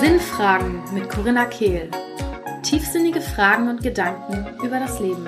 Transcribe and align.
Sinnfragen 0.00 0.82
mit 0.92 1.08
Corinna 1.08 1.46
Kehl. 1.46 1.90
Tiefsinnige 2.62 3.22
Fragen 3.22 3.70
und 3.70 3.82
Gedanken 3.82 4.46
über 4.62 4.78
das 4.78 5.00
Leben. 5.00 5.26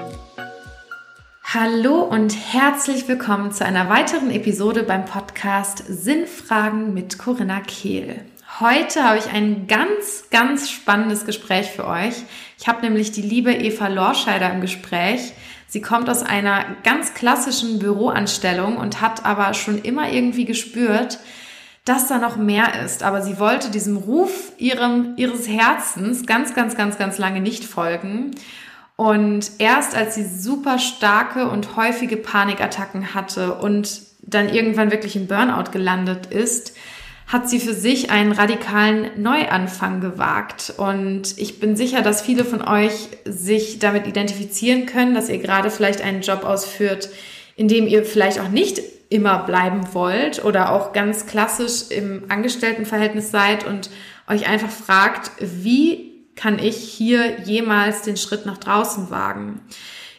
Hallo 1.45 2.03
und 2.03 2.37
herzlich 2.53 3.09
willkommen 3.09 3.53
zu 3.53 3.65
einer 3.65 3.89
weiteren 3.89 4.31
Episode 4.31 4.83
beim 4.83 5.07
Podcast 5.07 5.79
Sinnfragen 5.79 6.93
mit 6.93 7.19
Corinna 7.19 7.61
Kehl. 7.61 8.21
Heute 8.61 9.03
habe 9.03 9.17
ich 9.17 9.31
ein 9.31 9.67
ganz, 9.67 10.25
ganz 10.31 10.71
spannendes 10.71 11.25
Gespräch 11.25 11.71
für 11.71 11.87
euch. 11.87 12.17
Ich 12.59 12.69
habe 12.69 12.83
nämlich 12.83 13.13
die 13.13 13.23
liebe 13.23 13.55
Eva 13.55 13.89
Lorscheider 13.89 14.53
im 14.53 14.61
Gespräch. 14.61 15.33
Sie 15.69 15.81
kommt 15.81 16.09
aus 16.09 16.23
einer 16.23 16.65
ganz 16.85 17.15
klassischen 17.15 17.79
Büroanstellung 17.79 18.77
und 18.77 19.01
hat 19.01 19.25
aber 19.25 19.53
schon 19.55 19.79
immer 19.83 20.11
irgendwie 20.11 20.45
gespürt, 20.45 21.19
dass 21.85 22.09
da 22.09 22.19
noch 22.19 22.37
mehr 22.37 22.83
ist. 22.85 23.03
Aber 23.03 23.23
sie 23.23 23.39
wollte 23.39 23.71
diesem 23.71 23.97
Ruf 23.97 24.53
ihrem, 24.59 25.15
ihres 25.17 25.49
Herzens 25.49 26.27
ganz, 26.27 26.55
ganz, 26.55 26.77
ganz, 26.77 26.99
ganz 26.99 27.19
lange 27.19 27.41
nicht 27.41 27.65
folgen 27.65 28.33
und 28.97 29.51
erst 29.59 29.95
als 29.95 30.15
sie 30.15 30.25
super 30.25 30.79
starke 30.79 31.49
und 31.51 31.77
häufige 31.77 32.17
Panikattacken 32.17 33.15
hatte 33.15 33.55
und 33.55 34.01
dann 34.23 34.49
irgendwann 34.49 34.91
wirklich 34.91 35.17
im 35.17 35.27
Burnout 35.27 35.71
gelandet 35.71 36.27
ist, 36.27 36.75
hat 37.27 37.51
sie 37.51 37.59
für 37.59 37.75
sich 37.75 38.11
einen 38.11 38.31
radikalen 38.33 39.11
Neuanfang 39.21 40.01
gewagt. 40.01 40.73
Und 40.77 41.37
ich 41.39 41.59
bin 41.59 41.75
sicher, 41.75 42.03
dass 42.03 42.23
viele 42.23 42.45
von 42.45 42.63
euch 42.63 43.09
sich 43.25 43.81
damit 43.81 44.07
identifizieren 44.07 44.87
können, 44.87 45.15
dass 45.15 45.29
ihr 45.29 45.39
gerade 45.39 45.71
vielleicht 45.71 46.03
einen 46.03 46.23
Job 46.23 46.45
ausführt, 46.45 47.09
in 47.57 47.67
dem 47.67 47.89
ihr 47.89 48.05
vielleicht 48.05 48.39
auch 48.39 48.49
nicht 48.49 48.81
immer 49.09 49.41
bleiben 49.41 49.93
wollt 49.93 50.45
oder 50.45 50.73
auch 50.73 50.93
ganz 50.93 51.27
klassisch 51.27 51.91
im 51.91 52.25
Angestelltenverhältnis 52.29 53.31
seid 53.31 53.67
und 53.67 53.91
euch 54.29 54.49
einfach 54.49 54.71
fragt, 54.71 55.31
wie 55.41 56.13
kann 56.37 56.59
ich 56.59 56.77
hier 56.77 57.41
jemals 57.45 58.03
den 58.03 58.17
Schritt 58.17 58.47
nach 58.47 58.59
draußen 58.59 59.11
wagen? 59.11 59.61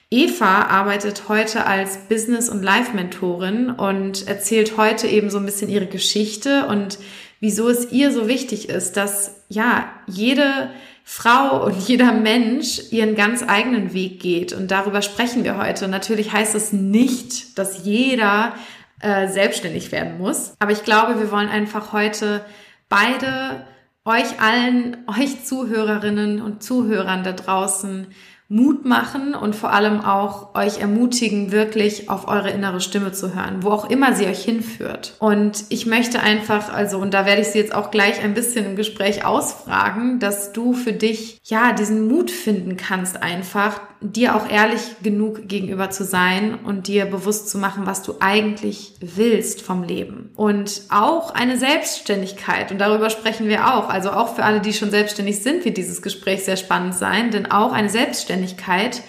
Eva 0.10 0.64
arbeitet 0.64 1.28
heute 1.28 1.66
als 1.66 1.98
Business- 2.08 2.50
und 2.50 2.64
Life-Mentorin 2.64 3.70
und 3.70 4.26
erzählt 4.28 4.78
heute 4.78 5.08
eben 5.08 5.30
so 5.30 5.38
ein 5.38 5.46
bisschen 5.46 5.70
ihre 5.70 5.88
Geschichte 5.88 6.66
und 6.68 6.98
wieso 7.42 7.68
es 7.68 7.92
ihr 7.92 8.12
so 8.14 8.28
wichtig 8.28 8.70
ist, 8.70 8.96
dass 8.96 9.44
ja 9.50 9.90
jede 10.08 10.70
Frau 11.04 11.66
und 11.66 11.78
jeder 11.88 12.14
Mensch 12.14 12.92
ihren 12.92 13.16
ganz 13.16 13.44
eigenen 13.46 13.94
Weg 13.94 14.22
geht. 14.22 14.54
Und 14.54 14.72
darüber 14.72 15.02
sprechen 15.02 15.44
wir 15.44 15.58
heute. 15.58 15.90
natürlich 15.90 16.32
heißt 16.32 16.56
es 16.56 16.72
nicht, 16.72 17.58
dass 17.58 17.84
jeder 17.84 18.54
äh, 19.02 19.28
selbstständig 19.28 19.92
werden 19.92 20.18
muss. 20.18 20.54
Aber 20.60 20.72
ich 20.72 20.84
glaube, 20.84 21.20
wir 21.20 21.32
wollen 21.32 21.50
einfach 21.50 21.92
heute 21.92 22.46
beide 22.88 23.68
euch 24.06 24.40
allen, 24.40 24.98
euch 25.08 25.44
Zuhörerinnen 25.44 26.42
und 26.42 26.64
Zuhörern 26.64 27.26
da 27.26 27.34
draußen 27.34 28.08
Mut 28.50 28.86
machen 28.86 29.36
und 29.36 29.56
vor 29.56 29.74
allem 29.74 30.00
auch 30.00 30.56
euch 30.56 30.80
ermutigen, 30.80 31.52
wirklich 31.52 32.10
auf 32.10 32.30
eure 32.30 32.50
innere 32.50 32.80
Stimme 32.80 33.12
zu 33.12 33.36
hören, 33.36 33.62
wo 33.62 33.72
auch 33.72 33.90
immer 33.90 34.16
sie 34.16 34.26
euch 34.26 34.44
hinführt. 34.44 35.16
Und 35.20 35.66
ich 35.70 35.86
möchte 35.86 36.22
einfach, 36.22 36.72
also, 36.74 36.98
und 36.98 37.14
da 37.14 37.26
werde 37.26 37.42
ich 37.42 37.50
sie 37.50 37.60
jetzt 37.60 37.76
auch 37.76 37.92
gleich 37.92 38.24
ein 38.24 38.34
bisschen 38.34 38.66
im 38.66 38.76
Gespräch 38.78 39.26
ausfragen, 39.26 40.20
dass 40.20 40.54
du 40.54 40.74
für 40.74 40.94
dich, 40.94 41.40
ja, 41.44 41.74
diesen 41.74 42.08
Mut 42.08 42.32
finden 42.32 42.78
kannst, 42.78 43.22
einfach 43.22 43.82
dir 44.02 44.36
auch 44.36 44.50
ehrlich 44.50 44.82
genug 45.02 45.48
gegenüber 45.48 45.90
zu 45.90 46.04
sein 46.04 46.56
und 46.64 46.88
dir 46.88 47.06
bewusst 47.06 47.50
zu 47.50 47.58
machen, 47.58 47.86
was 47.86 48.04
du 48.04 48.16
eigentlich 48.20 48.94
willst 49.00 49.62
vom 49.62 49.84
Leben. 49.84 50.32
Und 50.36 50.82
auch 50.90 51.34
eine 51.34 51.58
Selbstständigkeit, 51.58 52.72
und 52.72 52.80
darüber 52.80 53.10
sprechen 53.10 53.48
wir 53.48 53.74
auch, 53.74 53.90
also 53.90 54.12
auch 54.12 54.36
für 54.36 54.44
alle, 54.44 54.62
die 54.62 54.74
schon 54.74 54.92
selbstständig 54.92 55.42
sind, 55.42 55.66
wird 55.66 55.78
dieses 55.78 56.02
Gespräch 56.02 56.44
sehr 56.44 56.58
spannend 56.58 56.96
sein, 56.96 57.32
denn 57.32 57.52
auch 57.52 57.74
eine 57.74 57.90
Selbstständigkeit 57.90 59.02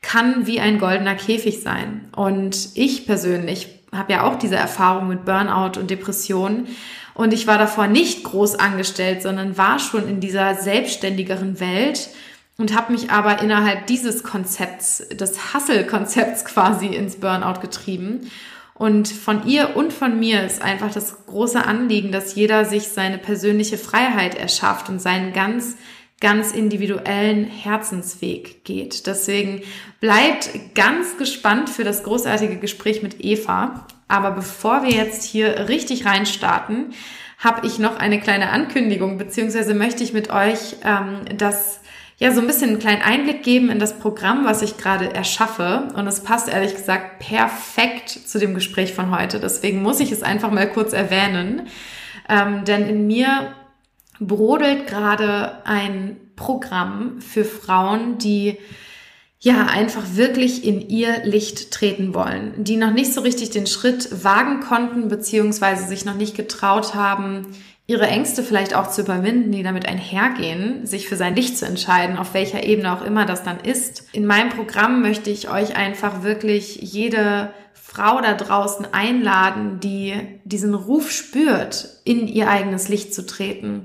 kann 0.00 0.46
wie 0.46 0.60
ein 0.60 0.78
goldener 0.78 1.16
Käfig 1.16 1.62
sein. 1.62 2.08
Und 2.14 2.70
ich 2.74 3.06
persönlich 3.06 3.68
habe 3.92 4.12
ja 4.12 4.24
auch 4.24 4.36
diese 4.36 4.56
Erfahrung 4.56 5.08
mit 5.08 5.24
Burnout 5.24 5.78
und 5.80 5.90
Depressionen. 5.90 6.68
Und 7.14 7.32
ich 7.32 7.46
war 7.46 7.58
davor 7.58 7.86
nicht 7.86 8.24
groß 8.24 8.56
angestellt, 8.56 9.22
sondern 9.22 9.56
war 9.56 9.78
schon 9.78 10.08
in 10.08 10.20
dieser 10.20 10.54
selbstständigeren 10.54 11.58
Welt 11.60 12.10
und 12.58 12.74
habe 12.74 12.92
mich 12.92 13.10
aber 13.10 13.42
innerhalb 13.42 13.86
dieses 13.86 14.22
Konzepts, 14.22 15.06
des 15.10 15.54
Hustle-Konzepts 15.54 16.44
quasi 16.44 16.86
ins 16.86 17.16
Burnout 17.16 17.60
getrieben. 17.60 18.30
Und 18.74 19.08
von 19.08 19.46
ihr 19.46 19.76
und 19.76 19.92
von 19.92 20.18
mir 20.18 20.44
ist 20.44 20.62
einfach 20.62 20.92
das 20.92 21.26
große 21.26 21.64
Anliegen, 21.64 22.12
dass 22.12 22.34
jeder 22.34 22.64
sich 22.64 22.88
seine 22.88 23.18
persönliche 23.18 23.78
Freiheit 23.78 24.34
erschafft 24.34 24.88
und 24.88 25.00
seinen 25.00 25.32
ganz, 25.32 25.76
ganz 26.20 26.52
individuellen 26.52 27.44
Herzensweg 27.44 28.64
geht. 28.64 29.06
Deswegen 29.06 29.62
bleibt 30.00 30.50
ganz 30.74 31.16
gespannt 31.16 31.70
für 31.70 31.84
das 31.84 32.02
großartige 32.02 32.56
Gespräch 32.56 33.02
mit 33.02 33.24
Eva. 33.24 33.86
Aber 34.08 34.30
bevor 34.30 34.82
wir 34.82 34.90
jetzt 34.90 35.24
hier 35.24 35.68
richtig 35.68 36.04
reinstarten, 36.04 36.92
habe 37.38 37.66
ich 37.66 37.78
noch 37.78 37.96
eine 37.98 38.20
kleine 38.20 38.50
Ankündigung, 38.50 39.18
beziehungsweise 39.18 39.74
möchte 39.74 40.04
ich 40.04 40.12
mit 40.12 40.30
euch 40.30 40.76
ähm, 40.84 41.24
das 41.36 41.80
ja 42.18 42.32
so 42.32 42.40
ein 42.40 42.46
bisschen 42.46 42.70
einen 42.70 42.78
kleinen 42.78 43.02
Einblick 43.02 43.42
geben 43.42 43.68
in 43.68 43.78
das 43.78 43.98
Programm, 43.98 44.44
was 44.44 44.62
ich 44.62 44.78
gerade 44.78 45.12
erschaffe. 45.12 45.88
Und 45.94 46.06
es 46.06 46.20
passt 46.20 46.48
ehrlich 46.48 46.74
gesagt 46.74 47.18
perfekt 47.18 48.10
zu 48.10 48.38
dem 48.38 48.54
Gespräch 48.54 48.94
von 48.94 49.16
heute. 49.16 49.38
Deswegen 49.38 49.82
muss 49.82 50.00
ich 50.00 50.12
es 50.12 50.22
einfach 50.22 50.50
mal 50.50 50.70
kurz 50.70 50.92
erwähnen. 50.92 51.68
Ähm, 52.28 52.64
denn 52.64 52.88
in 52.88 53.06
mir 53.06 53.54
brodelt 54.18 54.86
gerade 54.86 55.64
ein 55.64 56.16
Programm 56.36 57.20
für 57.20 57.44
Frauen, 57.44 58.18
die 58.18 58.58
ja, 59.38 59.66
einfach 59.66 60.02
wirklich 60.14 60.64
in 60.64 60.80
ihr 60.88 61.24
Licht 61.24 61.70
treten 61.70 62.14
wollen, 62.14 62.64
die 62.64 62.76
noch 62.76 62.92
nicht 62.92 63.12
so 63.12 63.20
richtig 63.20 63.50
den 63.50 63.66
Schritt 63.66 64.24
wagen 64.24 64.60
konnten, 64.60 65.08
beziehungsweise 65.08 65.86
sich 65.86 66.04
noch 66.04 66.16
nicht 66.16 66.34
getraut 66.34 66.94
haben, 66.94 67.46
ihre 67.88 68.06
Ängste 68.08 68.42
vielleicht 68.42 68.74
auch 68.74 68.90
zu 68.90 69.02
überwinden, 69.02 69.52
die 69.52 69.62
damit 69.62 69.86
einhergehen, 69.86 70.86
sich 70.86 71.08
für 71.08 71.16
sein 71.16 71.36
Licht 71.36 71.56
zu 71.56 71.66
entscheiden, 71.66 72.18
auf 72.18 72.34
welcher 72.34 72.64
Ebene 72.64 72.92
auch 72.92 73.04
immer 73.04 73.26
das 73.26 73.44
dann 73.44 73.60
ist. 73.60 74.04
In 74.12 74.26
meinem 74.26 74.48
Programm 74.48 75.02
möchte 75.02 75.30
ich 75.30 75.50
euch 75.50 75.76
einfach 75.76 76.22
wirklich 76.24 76.76
jede 76.76 77.50
Frau 77.74 78.20
da 78.20 78.34
draußen 78.34 78.92
einladen, 78.92 79.78
die 79.80 80.14
diesen 80.44 80.74
Ruf 80.74 81.12
spürt, 81.12 81.88
in 82.04 82.26
ihr 82.26 82.50
eigenes 82.50 82.88
Licht 82.88 83.14
zu 83.14 83.24
treten, 83.24 83.84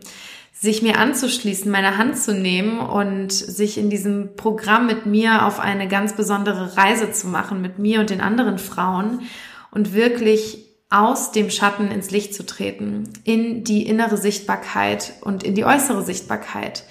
sich 0.51 0.81
mir 0.81 0.97
anzuschließen, 0.97 1.72
meine 1.72 1.97
Hand 1.97 2.17
zu 2.17 2.34
nehmen 2.34 2.79
und 2.79 3.31
sich 3.31 3.78
in 3.78 3.91
diesem 3.91 4.35
Programm 4.35 4.88
mit 4.88 5.06
mir 5.06 5.45
auf 5.45 5.59
eine 5.59 5.88
ganz 5.88 6.13
besondere 6.13 6.75
Reise 6.75 7.11
zu 7.11 7.28
machen, 7.28 7.61
mit 7.61 7.78
mir 7.78 8.00
und 8.00 8.09
den 8.09 8.22
anderen 8.22 8.57
Frauen 8.57 9.22
und 9.69 9.94
wirklich 9.94 10.71
aus 10.91 11.31
dem 11.31 11.50
Schatten 11.50 11.90
ins 11.90 12.12
Licht 12.12 12.35
zu 12.35 12.46
treten, 12.46 13.09
in 13.24 13.63
die 13.63 13.88
innere 13.88 14.18
Sichtbarkeit 14.18 15.13
und 15.22 15.41
in 15.41 15.56
die 15.56 15.66
äußere 15.66 16.03
Sichtbarkeit, 16.03 16.84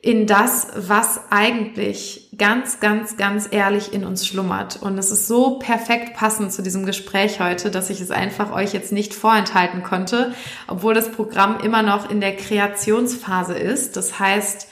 in 0.00 0.26
das, 0.26 0.68
was 0.76 1.20
eigentlich 1.30 2.30
ganz, 2.38 2.80
ganz, 2.80 3.16
ganz 3.16 3.48
ehrlich 3.50 3.92
in 3.92 4.04
uns 4.04 4.26
schlummert. 4.26 4.80
Und 4.80 4.96
es 4.96 5.10
ist 5.10 5.28
so 5.28 5.58
perfekt 5.58 6.14
passend 6.14 6.52
zu 6.52 6.62
diesem 6.62 6.86
Gespräch 6.86 7.40
heute, 7.40 7.70
dass 7.70 7.90
ich 7.90 8.00
es 8.00 8.10
einfach 8.10 8.52
euch 8.52 8.72
jetzt 8.72 8.92
nicht 8.92 9.12
vorenthalten 9.12 9.82
konnte, 9.82 10.34
obwohl 10.66 10.94
das 10.94 11.10
Programm 11.10 11.60
immer 11.60 11.82
noch 11.82 12.10
in 12.10 12.20
der 12.20 12.36
Kreationsphase 12.36 13.54
ist. 13.54 13.96
Das 13.96 14.18
heißt, 14.18 14.68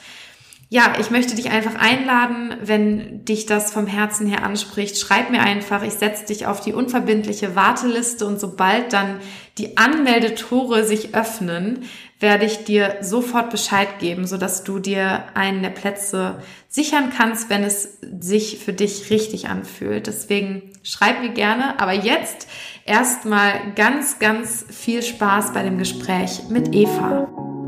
ja, 0.73 0.93
ich 1.01 1.11
möchte 1.11 1.35
dich 1.35 1.51
einfach 1.51 1.75
einladen, 1.75 2.55
wenn 2.61 3.25
dich 3.25 3.45
das 3.45 3.73
vom 3.73 3.87
Herzen 3.87 4.25
her 4.25 4.45
anspricht, 4.45 4.97
schreib 4.97 5.29
mir 5.29 5.41
einfach, 5.41 5.83
ich 5.83 5.91
setze 5.91 6.27
dich 6.27 6.45
auf 6.45 6.61
die 6.61 6.71
unverbindliche 6.71 7.57
Warteliste 7.57 8.25
und 8.25 8.39
sobald 8.39 8.93
dann 8.93 9.19
die 9.57 9.75
Anmeldetore 9.75 10.85
sich 10.85 11.13
öffnen, 11.13 11.83
werde 12.21 12.45
ich 12.45 12.63
dir 12.63 12.99
sofort 13.01 13.49
Bescheid 13.49 13.99
geben, 13.99 14.25
sodass 14.25 14.63
du 14.63 14.79
dir 14.79 15.25
einen 15.33 15.61
der 15.61 15.71
Plätze 15.71 16.41
sichern 16.69 17.11
kannst, 17.17 17.49
wenn 17.49 17.65
es 17.65 17.97
sich 18.21 18.59
für 18.59 18.71
dich 18.71 19.09
richtig 19.09 19.49
anfühlt. 19.49 20.07
Deswegen 20.07 20.71
schreib 20.83 21.19
mir 21.19 21.33
gerne, 21.33 21.81
aber 21.81 21.91
jetzt 21.91 22.47
erstmal 22.85 23.73
ganz, 23.75 24.19
ganz 24.19 24.65
viel 24.69 25.03
Spaß 25.03 25.51
bei 25.51 25.63
dem 25.63 25.77
Gespräch 25.77 26.43
mit 26.47 26.73
Eva. 26.73 27.60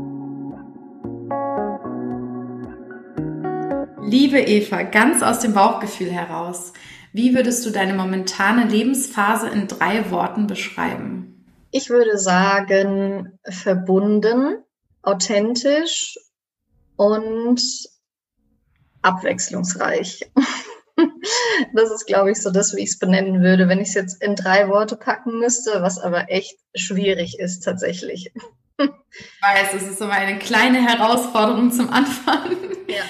Liebe 4.06 4.38
Eva, 4.38 4.82
ganz 4.82 5.22
aus 5.22 5.40
dem 5.40 5.54
Bauchgefühl 5.54 6.10
heraus, 6.10 6.74
wie 7.12 7.34
würdest 7.34 7.64
du 7.64 7.70
deine 7.70 7.94
momentane 7.94 8.66
Lebensphase 8.66 9.48
in 9.48 9.66
drei 9.66 10.10
Worten 10.10 10.46
beschreiben? 10.46 11.46
Ich 11.70 11.88
würde 11.88 12.18
sagen, 12.18 13.38
verbunden, 13.48 14.62
authentisch 15.02 16.18
und 16.96 17.62
abwechslungsreich. 19.02 20.30
Das 21.72 21.90
ist, 21.90 22.06
glaube 22.06 22.30
ich, 22.30 22.40
so 22.40 22.52
das, 22.52 22.76
wie 22.76 22.82
ich 22.82 22.90
es 22.90 22.98
benennen 23.00 23.42
würde, 23.42 23.66
wenn 23.66 23.80
ich 23.80 23.88
es 23.88 23.94
jetzt 23.94 24.22
in 24.22 24.36
drei 24.36 24.68
Worte 24.68 24.94
packen 24.96 25.40
müsste, 25.40 25.82
was 25.82 25.98
aber 25.98 26.30
echt 26.30 26.56
schwierig 26.76 27.40
ist 27.40 27.64
tatsächlich. 27.64 28.32
Ich 28.78 29.42
weiß, 29.42 29.74
es 29.74 29.88
ist 29.88 30.00
immer 30.00 30.12
eine 30.12 30.38
kleine 30.38 30.86
Herausforderung 30.86 31.72
zum 31.72 31.90
Anfang. 31.90 32.56
Ja. 32.86 33.02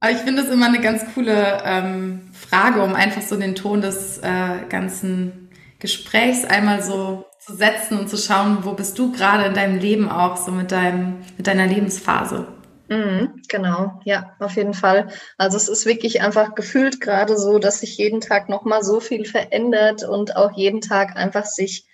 Aber 0.00 0.12
ich 0.12 0.18
finde 0.18 0.42
es 0.42 0.48
immer 0.48 0.66
eine 0.66 0.80
ganz 0.80 1.04
coole 1.14 1.62
ähm, 1.62 2.30
Frage, 2.32 2.82
um 2.82 2.94
einfach 2.94 3.20
so 3.20 3.36
den 3.36 3.54
Ton 3.54 3.82
des 3.82 4.18
äh, 4.18 4.66
ganzen 4.68 5.50
Gesprächs 5.78 6.44
einmal 6.44 6.82
so 6.82 7.26
zu 7.38 7.54
setzen 7.54 7.98
und 7.98 8.08
zu 8.08 8.16
schauen, 8.16 8.58
wo 8.62 8.72
bist 8.72 8.98
du 8.98 9.12
gerade 9.12 9.44
in 9.44 9.54
deinem 9.54 9.78
Leben 9.78 10.10
auch, 10.10 10.38
so 10.38 10.52
mit 10.52 10.72
deinem, 10.72 11.18
mit 11.36 11.46
deiner 11.46 11.66
Lebensphase. 11.66 12.46
Mhm, 12.88 13.42
genau, 13.48 14.00
ja, 14.04 14.34
auf 14.40 14.56
jeden 14.56 14.74
Fall. 14.74 15.08
Also 15.38 15.56
es 15.56 15.68
ist 15.68 15.86
wirklich 15.86 16.22
einfach 16.22 16.54
gefühlt 16.54 17.00
gerade 17.00 17.36
so, 17.36 17.58
dass 17.58 17.80
sich 17.80 17.96
jeden 17.98 18.20
Tag 18.20 18.48
nochmal 18.48 18.82
so 18.82 19.00
viel 19.00 19.24
verändert 19.24 20.02
und 20.02 20.34
auch 20.34 20.52
jeden 20.52 20.80
Tag 20.80 21.14
einfach 21.16 21.44
sich, 21.44 21.86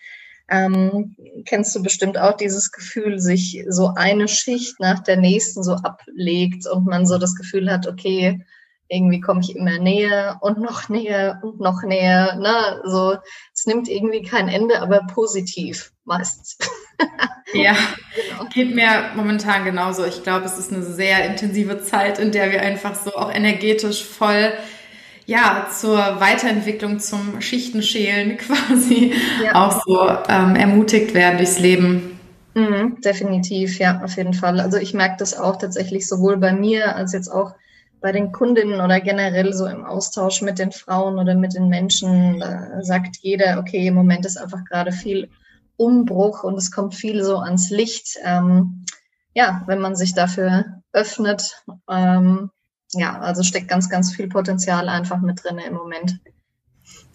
ähm, 0.48 1.16
kennst 1.44 1.74
du 1.74 1.82
bestimmt 1.82 2.18
auch 2.18 2.36
dieses 2.36 2.70
Gefühl, 2.70 3.18
sich 3.18 3.64
so 3.68 3.92
eine 3.96 4.28
Schicht 4.28 4.78
nach 4.80 5.00
der 5.00 5.16
nächsten 5.16 5.62
so 5.62 5.72
ablegt 5.72 6.66
und 6.68 6.86
man 6.86 7.06
so 7.06 7.18
das 7.18 7.34
Gefühl 7.34 7.70
hat, 7.70 7.86
okay, 7.86 8.44
irgendwie 8.88 9.20
komme 9.20 9.40
ich 9.40 9.56
immer 9.56 9.78
näher 9.78 10.38
und 10.40 10.58
noch 10.58 10.88
näher 10.88 11.40
und 11.42 11.58
noch 11.60 11.82
näher. 11.82 12.36
Ne? 12.36 12.82
So, 12.84 13.16
es 13.52 13.66
nimmt 13.66 13.88
irgendwie 13.88 14.22
kein 14.22 14.48
Ende, 14.48 14.80
aber 14.80 15.00
positiv 15.12 15.92
meistens. 16.04 16.56
ja, 17.52 17.74
genau. 18.14 18.48
geht 18.48 18.74
mir 18.74 19.10
momentan 19.16 19.64
genauso. 19.64 20.04
Ich 20.04 20.22
glaube, 20.22 20.44
es 20.44 20.56
ist 20.56 20.72
eine 20.72 20.82
sehr 20.82 21.24
intensive 21.26 21.82
Zeit, 21.82 22.20
in 22.20 22.30
der 22.30 22.52
wir 22.52 22.62
einfach 22.62 22.94
so 22.94 23.12
auch 23.14 23.32
energetisch 23.32 24.04
voll 24.04 24.52
ja, 25.26 25.66
zur 25.76 25.98
Weiterentwicklung, 26.20 27.00
zum 27.00 27.40
Schichtenschälen 27.40 28.36
quasi 28.38 29.12
ja. 29.44 29.54
auch 29.54 29.82
so 29.84 30.08
ähm, 30.28 30.56
ermutigt 30.56 31.14
werden 31.14 31.36
durchs 31.36 31.58
Leben. 31.58 32.18
Mhm, 32.54 33.00
definitiv, 33.02 33.78
ja, 33.78 34.00
auf 34.02 34.16
jeden 34.16 34.32
Fall. 34.32 34.60
Also 34.60 34.78
ich 34.78 34.94
merke 34.94 35.16
das 35.18 35.38
auch 35.38 35.56
tatsächlich 35.56 36.08
sowohl 36.08 36.38
bei 36.38 36.52
mir 36.52 36.96
als 36.96 37.12
jetzt 37.12 37.28
auch 37.28 37.54
bei 38.00 38.12
den 38.12 38.30
Kundinnen 38.32 38.80
oder 38.80 39.00
generell 39.00 39.52
so 39.52 39.66
im 39.66 39.84
Austausch 39.84 40.40
mit 40.42 40.58
den 40.58 40.72
Frauen 40.72 41.18
oder 41.18 41.34
mit 41.34 41.54
den 41.54 41.68
Menschen, 41.68 42.38
da 42.40 42.82
sagt 42.82 43.16
jeder, 43.20 43.58
okay, 43.58 43.86
im 43.88 43.94
Moment 43.94 44.24
ist 44.24 44.36
einfach 44.36 44.64
gerade 44.64 44.92
viel 44.92 45.28
Umbruch 45.76 46.44
und 46.44 46.56
es 46.56 46.70
kommt 46.70 46.94
viel 46.94 47.22
so 47.24 47.38
ans 47.38 47.70
Licht. 47.70 48.16
Ähm, 48.24 48.84
ja, 49.34 49.62
wenn 49.66 49.80
man 49.80 49.96
sich 49.96 50.14
dafür 50.14 50.64
öffnet, 50.92 51.62
ähm, 51.90 52.50
ja, 52.92 53.18
also 53.18 53.42
steckt 53.42 53.68
ganz, 53.68 53.88
ganz 53.88 54.14
viel 54.14 54.28
Potenzial 54.28 54.88
einfach 54.88 55.20
mit 55.20 55.42
drin 55.42 55.58
im 55.58 55.74
Moment. 55.74 56.18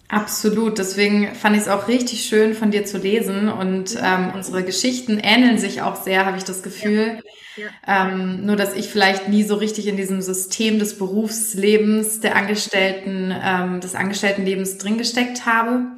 Absolut. 0.08 0.78
Deswegen 0.78 1.34
fand 1.34 1.56
ich 1.56 1.62
es 1.62 1.68
auch 1.68 1.88
richtig 1.88 2.24
schön 2.24 2.54
von 2.54 2.70
dir 2.70 2.84
zu 2.84 2.98
lesen 2.98 3.48
und 3.48 3.96
ähm, 4.02 4.32
unsere 4.34 4.62
Geschichten 4.62 5.18
ähneln 5.18 5.56
sich 5.56 5.80
auch 5.80 5.96
sehr, 5.96 6.26
habe 6.26 6.36
ich 6.36 6.44
das 6.44 6.62
Gefühl. 6.62 7.16
Ja. 7.16 7.22
Ja. 7.56 7.68
Ähm, 7.86 8.46
nur, 8.46 8.56
dass 8.56 8.74
ich 8.74 8.88
vielleicht 8.88 9.28
nie 9.28 9.42
so 9.42 9.56
richtig 9.56 9.86
in 9.86 9.96
diesem 9.96 10.22
System 10.22 10.78
des 10.78 10.98
Berufslebens, 10.98 12.20
der 12.20 12.36
Angestellten, 12.36 13.34
ähm, 13.42 13.80
des 13.80 13.94
Angestelltenlebens 13.94 14.78
drin 14.78 14.98
gesteckt 14.98 15.44
habe. 15.44 15.70
Mhm. 15.70 15.96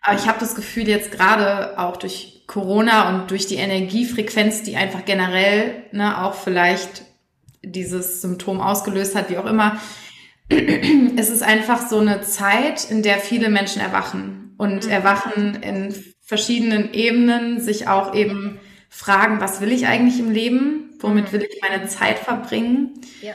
Aber 0.00 0.16
ich 0.16 0.26
habe 0.26 0.40
das 0.40 0.54
Gefühl 0.54 0.88
jetzt 0.88 1.10
gerade 1.10 1.78
auch 1.78 1.96
durch 1.96 2.44
Corona 2.46 3.08
und 3.08 3.30
durch 3.30 3.46
die 3.46 3.56
Energiefrequenz, 3.56 4.62
die 4.62 4.76
einfach 4.76 5.04
generell 5.04 5.84
ne, 5.92 6.22
auch 6.22 6.34
vielleicht 6.34 7.03
dieses 7.64 8.20
Symptom 8.20 8.60
ausgelöst 8.60 9.14
hat, 9.14 9.30
wie 9.30 9.38
auch 9.38 9.46
immer, 9.46 9.80
es 10.48 11.30
ist 11.30 11.42
einfach 11.42 11.88
so 11.88 11.98
eine 11.98 12.20
Zeit, 12.22 12.90
in 12.90 13.02
der 13.02 13.18
viele 13.18 13.48
Menschen 13.48 13.80
erwachen 13.80 14.54
und 14.58 14.84
mhm. 14.84 14.90
erwachen 14.90 15.62
in 15.62 15.94
verschiedenen 16.22 16.92
Ebenen, 16.92 17.60
sich 17.60 17.88
auch 17.88 18.14
eben 18.14 18.58
fragen, 18.88 19.40
was 19.40 19.60
will 19.60 19.72
ich 19.72 19.86
eigentlich 19.86 20.18
im 20.20 20.30
Leben? 20.30 20.96
Womit 21.00 21.26
mhm. 21.26 21.32
will 21.32 21.48
ich 21.50 21.60
meine 21.60 21.86
Zeit 21.86 22.18
verbringen? 22.18 23.00
Ja. 23.20 23.34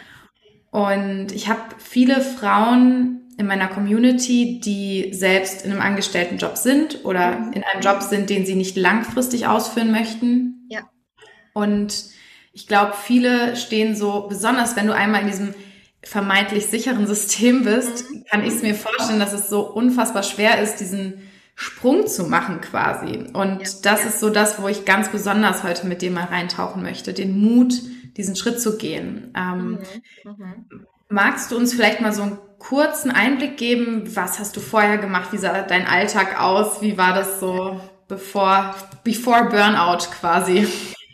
Und 0.71 1.31
ich 1.31 1.49
habe 1.49 1.61
viele 1.77 2.21
Frauen 2.21 3.19
in 3.37 3.47
meiner 3.47 3.67
Community, 3.67 4.59
die 4.59 5.13
selbst 5.13 5.65
in 5.65 5.71
einem 5.71 5.81
Angestelltenjob 5.81 6.57
sind 6.57 7.05
oder 7.05 7.39
mhm. 7.39 7.53
in 7.53 7.63
einem 7.63 7.81
Job 7.81 8.01
sind, 8.01 8.29
den 8.29 8.45
sie 8.45 8.55
nicht 8.55 8.75
langfristig 8.75 9.47
ausführen 9.47 9.91
möchten. 9.91 10.67
Ja. 10.69 10.81
Und 11.53 12.05
ich 12.59 12.67
glaube, 12.67 12.93
viele 13.01 13.55
stehen 13.55 13.95
so, 13.95 14.25
besonders 14.27 14.75
wenn 14.75 14.85
du 14.85 14.93
einmal 14.93 15.21
in 15.21 15.27
diesem 15.27 15.53
vermeintlich 16.03 16.65
sicheren 16.65 17.07
System 17.07 17.63
bist, 17.63 18.09
mhm. 18.09 18.25
kann 18.29 18.43
ich 18.43 18.53
es 18.53 18.61
mir 18.61 18.75
vorstellen, 18.75 19.19
dass 19.19 19.31
es 19.31 19.49
so 19.49 19.61
unfassbar 19.61 20.23
schwer 20.23 20.61
ist, 20.61 20.75
diesen 20.77 21.29
Sprung 21.55 22.05
zu 22.05 22.25
machen 22.25 22.59
quasi. 22.59 23.23
Und 23.31 23.61
ja. 23.61 23.69
das 23.83 24.05
ist 24.05 24.19
so 24.19 24.29
das, 24.29 24.61
wo 24.61 24.67
ich 24.67 24.83
ganz 24.83 25.07
besonders 25.07 25.63
heute 25.63 25.87
mit 25.87 26.01
dir 26.01 26.11
mal 26.11 26.25
reintauchen 26.25 26.83
möchte, 26.83 27.13
den 27.13 27.39
Mut, 27.39 27.75
diesen 28.17 28.35
Schritt 28.35 28.59
zu 28.59 28.77
gehen. 28.77 29.33
Ähm, 29.37 29.79
mhm. 30.25 30.31
Mhm. 30.31 30.85
Magst 31.07 31.51
du 31.51 31.57
uns 31.57 31.73
vielleicht 31.73 32.01
mal 32.01 32.11
so 32.11 32.23
einen 32.23 32.39
kurzen 32.59 33.09
Einblick 33.09 33.55
geben? 33.55 34.03
Was 34.17 34.39
hast 34.39 34.57
du 34.57 34.59
vorher 34.59 34.97
gemacht? 34.97 35.31
Wie 35.31 35.37
sah 35.37 35.61
dein 35.61 35.87
Alltag 35.87 36.41
aus? 36.41 36.81
Wie 36.81 36.97
war 36.97 37.13
das 37.13 37.39
so 37.39 37.79
bevor, 38.09 38.75
before 39.05 39.45
Burnout 39.45 40.09
quasi? 40.19 40.67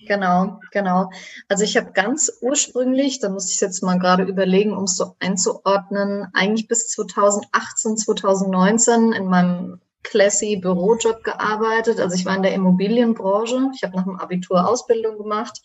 Genau, 0.07 0.59
genau. 0.71 1.09
Also 1.47 1.63
ich 1.63 1.77
habe 1.77 1.91
ganz 1.91 2.31
ursprünglich, 2.41 3.19
da 3.19 3.29
muss 3.29 3.51
ich 3.51 3.59
jetzt 3.59 3.81
mal 3.83 3.99
gerade 3.99 4.23
überlegen, 4.23 4.73
um 4.75 4.83
es 4.83 4.97
so 4.97 5.15
einzuordnen, 5.19 6.27
eigentlich 6.33 6.67
bis 6.67 6.87
2018, 6.89 7.97
2019 7.97 9.13
in 9.13 9.25
meinem 9.25 9.79
Classy 10.03 10.57
Bürojob 10.57 11.23
gearbeitet. 11.23 11.99
Also 11.99 12.15
ich 12.15 12.25
war 12.25 12.35
in 12.35 12.43
der 12.43 12.53
Immobilienbranche. 12.53 13.71
Ich 13.75 13.83
habe 13.83 13.95
nach 13.95 14.03
dem 14.03 14.19
Abitur 14.19 14.67
Ausbildung 14.67 15.17
gemacht, 15.17 15.61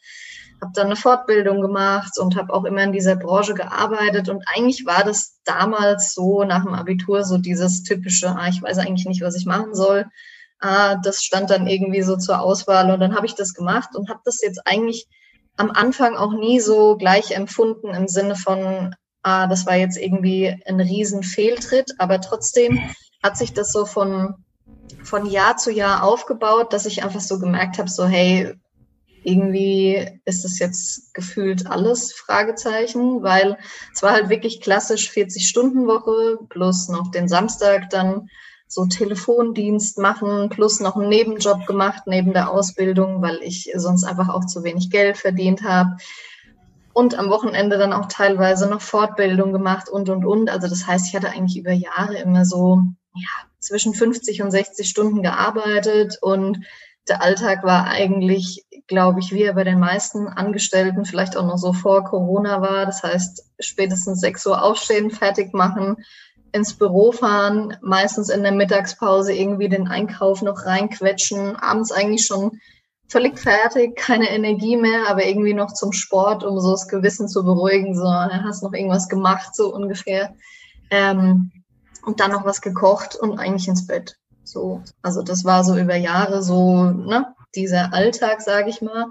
habe 0.60 0.72
dann 0.74 0.86
eine 0.86 0.96
Fortbildung 0.96 1.60
gemacht 1.60 2.18
und 2.18 2.36
habe 2.36 2.52
auch 2.52 2.64
immer 2.64 2.82
in 2.82 2.92
dieser 2.92 3.16
Branche 3.16 3.54
gearbeitet. 3.54 4.28
Und 4.28 4.42
eigentlich 4.46 4.86
war 4.86 5.04
das 5.04 5.38
damals 5.44 6.14
so 6.14 6.44
nach 6.44 6.64
dem 6.64 6.74
Abitur 6.74 7.24
so 7.24 7.36
dieses 7.36 7.82
typische, 7.82 8.30
ah, 8.30 8.48
ich 8.48 8.62
weiß 8.62 8.78
eigentlich 8.78 9.06
nicht, 9.06 9.22
was 9.22 9.36
ich 9.36 9.46
machen 9.46 9.74
soll 9.74 10.06
ah, 10.60 10.96
das 10.96 11.22
stand 11.22 11.50
dann 11.50 11.66
irgendwie 11.66 12.02
so 12.02 12.16
zur 12.16 12.40
Auswahl 12.40 12.90
und 12.90 13.00
dann 13.00 13.14
habe 13.14 13.26
ich 13.26 13.34
das 13.34 13.54
gemacht 13.54 13.90
und 13.94 14.08
habe 14.08 14.20
das 14.24 14.40
jetzt 14.40 14.60
eigentlich 14.66 15.06
am 15.56 15.70
Anfang 15.70 16.16
auch 16.16 16.32
nie 16.32 16.60
so 16.60 16.96
gleich 16.96 17.32
empfunden 17.32 17.94
im 17.94 18.08
Sinne 18.08 18.36
von, 18.36 18.94
ah, 19.22 19.46
das 19.46 19.66
war 19.66 19.76
jetzt 19.76 19.98
irgendwie 19.98 20.56
ein 20.66 20.80
riesen 20.80 21.22
Fehltritt, 21.22 21.92
aber 21.98 22.20
trotzdem 22.20 22.80
hat 23.22 23.36
sich 23.36 23.52
das 23.52 23.72
so 23.72 23.84
von, 23.84 24.34
von 25.02 25.26
Jahr 25.26 25.56
zu 25.56 25.70
Jahr 25.70 26.02
aufgebaut, 26.02 26.72
dass 26.72 26.86
ich 26.86 27.02
einfach 27.02 27.20
so 27.20 27.38
gemerkt 27.38 27.78
habe, 27.78 27.90
so 27.90 28.06
hey, 28.06 28.54
irgendwie 29.22 30.08
ist 30.24 30.44
es 30.44 30.58
jetzt 30.58 31.12
gefühlt 31.12 31.66
alles 31.66 32.12
Fragezeichen, 32.12 33.22
weil 33.22 33.58
es 33.94 34.02
war 34.02 34.12
halt 34.12 34.30
wirklich 34.30 34.62
klassisch 34.62 35.10
40 35.10 35.46
Stunden 35.46 35.86
Woche 35.86 36.38
plus 36.48 36.88
noch 36.88 37.10
den 37.10 37.28
Samstag 37.28 37.90
dann 37.90 38.28
so 38.70 38.86
Telefondienst 38.86 39.98
machen, 39.98 40.48
plus 40.48 40.78
noch 40.78 40.94
einen 40.94 41.08
Nebenjob 41.08 41.66
gemacht 41.66 42.04
neben 42.06 42.32
der 42.32 42.50
Ausbildung, 42.50 43.20
weil 43.20 43.40
ich 43.42 43.72
sonst 43.74 44.04
einfach 44.04 44.28
auch 44.28 44.46
zu 44.46 44.62
wenig 44.62 44.90
Geld 44.90 45.18
verdient 45.18 45.64
habe. 45.64 45.96
Und 46.92 47.18
am 47.18 47.30
Wochenende 47.30 47.78
dann 47.78 47.92
auch 47.92 48.06
teilweise 48.06 48.68
noch 48.68 48.80
Fortbildung 48.80 49.52
gemacht 49.52 49.88
und, 49.88 50.08
und, 50.08 50.24
und. 50.24 50.50
Also 50.50 50.68
das 50.68 50.86
heißt, 50.86 51.08
ich 51.08 51.16
hatte 51.16 51.30
eigentlich 51.30 51.58
über 51.58 51.72
Jahre 51.72 52.18
immer 52.18 52.44
so 52.44 52.80
ja, 53.14 53.28
zwischen 53.58 53.92
50 53.92 54.40
und 54.42 54.52
60 54.52 54.88
Stunden 54.88 55.22
gearbeitet 55.22 56.18
und 56.20 56.60
der 57.08 57.22
Alltag 57.22 57.64
war 57.64 57.88
eigentlich, 57.88 58.66
glaube 58.86 59.18
ich, 59.18 59.32
wie 59.32 59.42
er 59.42 59.54
bei 59.54 59.64
den 59.64 59.80
meisten 59.80 60.28
Angestellten 60.28 61.04
vielleicht 61.04 61.36
auch 61.36 61.44
noch 61.44 61.58
so 61.58 61.72
vor 61.72 62.04
Corona 62.04 62.60
war. 62.60 62.86
Das 62.86 63.02
heißt, 63.02 63.50
spätestens 63.58 64.20
6 64.20 64.46
Uhr 64.46 64.62
aufstehen, 64.62 65.10
fertig 65.10 65.52
machen, 65.52 65.96
ins 66.52 66.74
Büro 66.74 67.12
fahren, 67.12 67.76
meistens 67.80 68.28
in 68.28 68.42
der 68.42 68.52
Mittagspause 68.52 69.32
irgendwie 69.32 69.68
den 69.68 69.88
Einkauf 69.88 70.42
noch 70.42 70.66
reinquetschen, 70.66 71.56
abends 71.56 71.92
eigentlich 71.92 72.26
schon 72.26 72.60
völlig 73.08 73.38
fertig, 73.38 73.96
keine 73.96 74.30
Energie 74.30 74.76
mehr, 74.76 75.08
aber 75.08 75.24
irgendwie 75.24 75.54
noch 75.54 75.72
zum 75.72 75.92
Sport, 75.92 76.44
um 76.44 76.60
so 76.60 76.70
das 76.72 76.88
Gewissen 76.88 77.28
zu 77.28 77.44
beruhigen, 77.44 77.96
so, 77.96 78.04
hast 78.04 78.62
noch 78.62 78.72
irgendwas 78.72 79.08
gemacht, 79.08 79.54
so 79.54 79.74
ungefähr. 79.74 80.34
Ähm, 80.90 81.50
und 82.04 82.20
dann 82.20 82.30
noch 82.30 82.44
was 82.44 82.62
gekocht 82.62 83.16
und 83.16 83.38
eigentlich 83.38 83.68
ins 83.68 83.86
Bett. 83.86 84.16
So, 84.44 84.82
also 85.02 85.22
das 85.22 85.44
war 85.44 85.64
so 85.64 85.76
über 85.76 85.96
Jahre 85.96 86.42
so, 86.42 86.84
ne, 86.84 87.26
dieser 87.54 87.92
Alltag, 87.92 88.40
sage 88.40 88.70
ich 88.70 88.80
mal. 88.80 89.06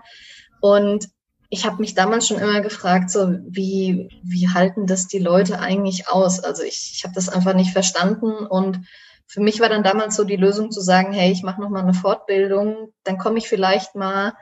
Und 0.61 1.09
ich 1.49 1.65
habe 1.65 1.77
mich 1.77 1.95
damals 1.95 2.27
schon 2.27 2.37
immer 2.37 2.61
gefragt, 2.61 3.09
so 3.09 3.37
wie, 3.47 4.09
wie 4.23 4.49
halten 4.49 4.85
das 4.85 5.07
die 5.07 5.19
Leute 5.19 5.59
eigentlich 5.59 6.07
aus? 6.07 6.39
Also 6.39 6.63
ich, 6.63 6.91
ich 6.93 7.03
habe 7.03 7.15
das 7.15 7.27
einfach 7.27 7.55
nicht 7.55 7.71
verstanden 7.71 8.45
und 8.45 8.85
für 9.25 9.41
mich 9.41 9.59
war 9.59 9.69
dann 9.69 9.83
damals 9.83 10.15
so 10.15 10.23
die 10.23 10.35
Lösung 10.35 10.71
zu 10.71 10.81
sagen, 10.81 11.11
hey, 11.11 11.31
ich 11.31 11.43
mache 11.43 11.61
noch 11.61 11.69
mal 11.69 11.81
eine 11.81 11.93
Fortbildung, 11.93 12.93
dann 13.03 13.17
komme 13.17 13.39
ich 13.39 13.47
vielleicht 13.47 13.95
mal 13.95 14.33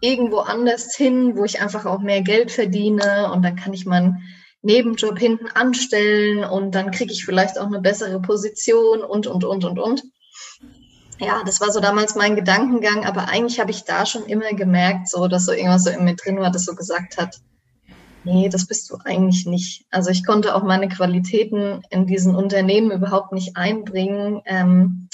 irgendwo 0.00 0.38
anders 0.38 0.94
hin, 0.94 1.36
wo 1.36 1.44
ich 1.44 1.60
einfach 1.60 1.84
auch 1.86 2.00
mehr 2.00 2.22
Geld 2.22 2.50
verdiene 2.50 3.30
und 3.32 3.42
dann 3.42 3.56
kann 3.56 3.72
ich 3.72 3.86
mein 3.86 4.22
Nebenjob 4.62 5.18
hinten 5.18 5.48
anstellen 5.48 6.44
und 6.44 6.74
dann 6.74 6.90
kriege 6.90 7.12
ich 7.12 7.24
vielleicht 7.24 7.58
auch 7.58 7.66
eine 7.66 7.80
bessere 7.80 8.20
Position 8.20 9.02
und, 9.02 9.26
und, 9.26 9.44
und, 9.44 9.64
und, 9.64 9.78
und. 9.78 10.02
Ja, 11.18 11.42
das 11.44 11.60
war 11.60 11.70
so 11.70 11.80
damals 11.80 12.14
mein 12.14 12.36
Gedankengang, 12.36 13.06
aber 13.06 13.28
eigentlich 13.28 13.58
habe 13.58 13.70
ich 13.70 13.84
da 13.84 14.04
schon 14.04 14.26
immer 14.26 14.52
gemerkt, 14.52 15.08
so, 15.08 15.28
dass 15.28 15.46
so 15.46 15.52
irgendwas 15.52 15.84
so 15.84 15.90
in 15.90 16.04
mir 16.04 16.14
drin 16.14 16.38
war, 16.38 16.50
das 16.50 16.64
so 16.64 16.74
gesagt 16.74 17.16
hat, 17.16 17.40
nee, 18.24 18.48
das 18.50 18.66
bist 18.66 18.90
du 18.90 18.98
eigentlich 19.04 19.46
nicht. 19.46 19.86
Also 19.90 20.10
ich 20.10 20.26
konnte 20.26 20.54
auch 20.54 20.62
meine 20.62 20.88
Qualitäten 20.88 21.82
in 21.90 22.06
diesen 22.06 22.34
Unternehmen 22.34 22.90
überhaupt 22.90 23.32
nicht 23.32 23.56
einbringen. 23.56 24.42
Ähm, 24.44 25.08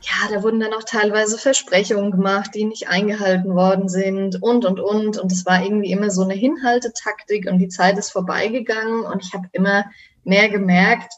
ja, 0.00 0.34
da 0.34 0.42
wurden 0.42 0.58
dann 0.58 0.72
auch 0.72 0.82
teilweise 0.82 1.38
Versprechungen 1.38 2.10
gemacht, 2.10 2.50
die 2.54 2.64
nicht 2.64 2.88
eingehalten 2.88 3.54
worden 3.54 3.88
sind 3.88 4.42
und, 4.42 4.64
und, 4.64 4.80
und. 4.80 5.18
Und 5.18 5.30
es 5.30 5.46
war 5.46 5.62
irgendwie 5.62 5.92
immer 5.92 6.10
so 6.10 6.22
eine 6.22 6.34
Hinhaltetaktik 6.34 7.48
und 7.48 7.58
die 7.58 7.68
Zeit 7.68 7.96
ist 7.98 8.10
vorbeigegangen 8.10 9.04
und 9.04 9.22
ich 9.22 9.32
habe 9.34 9.46
immer 9.52 9.84
mehr 10.24 10.48
gemerkt, 10.48 11.12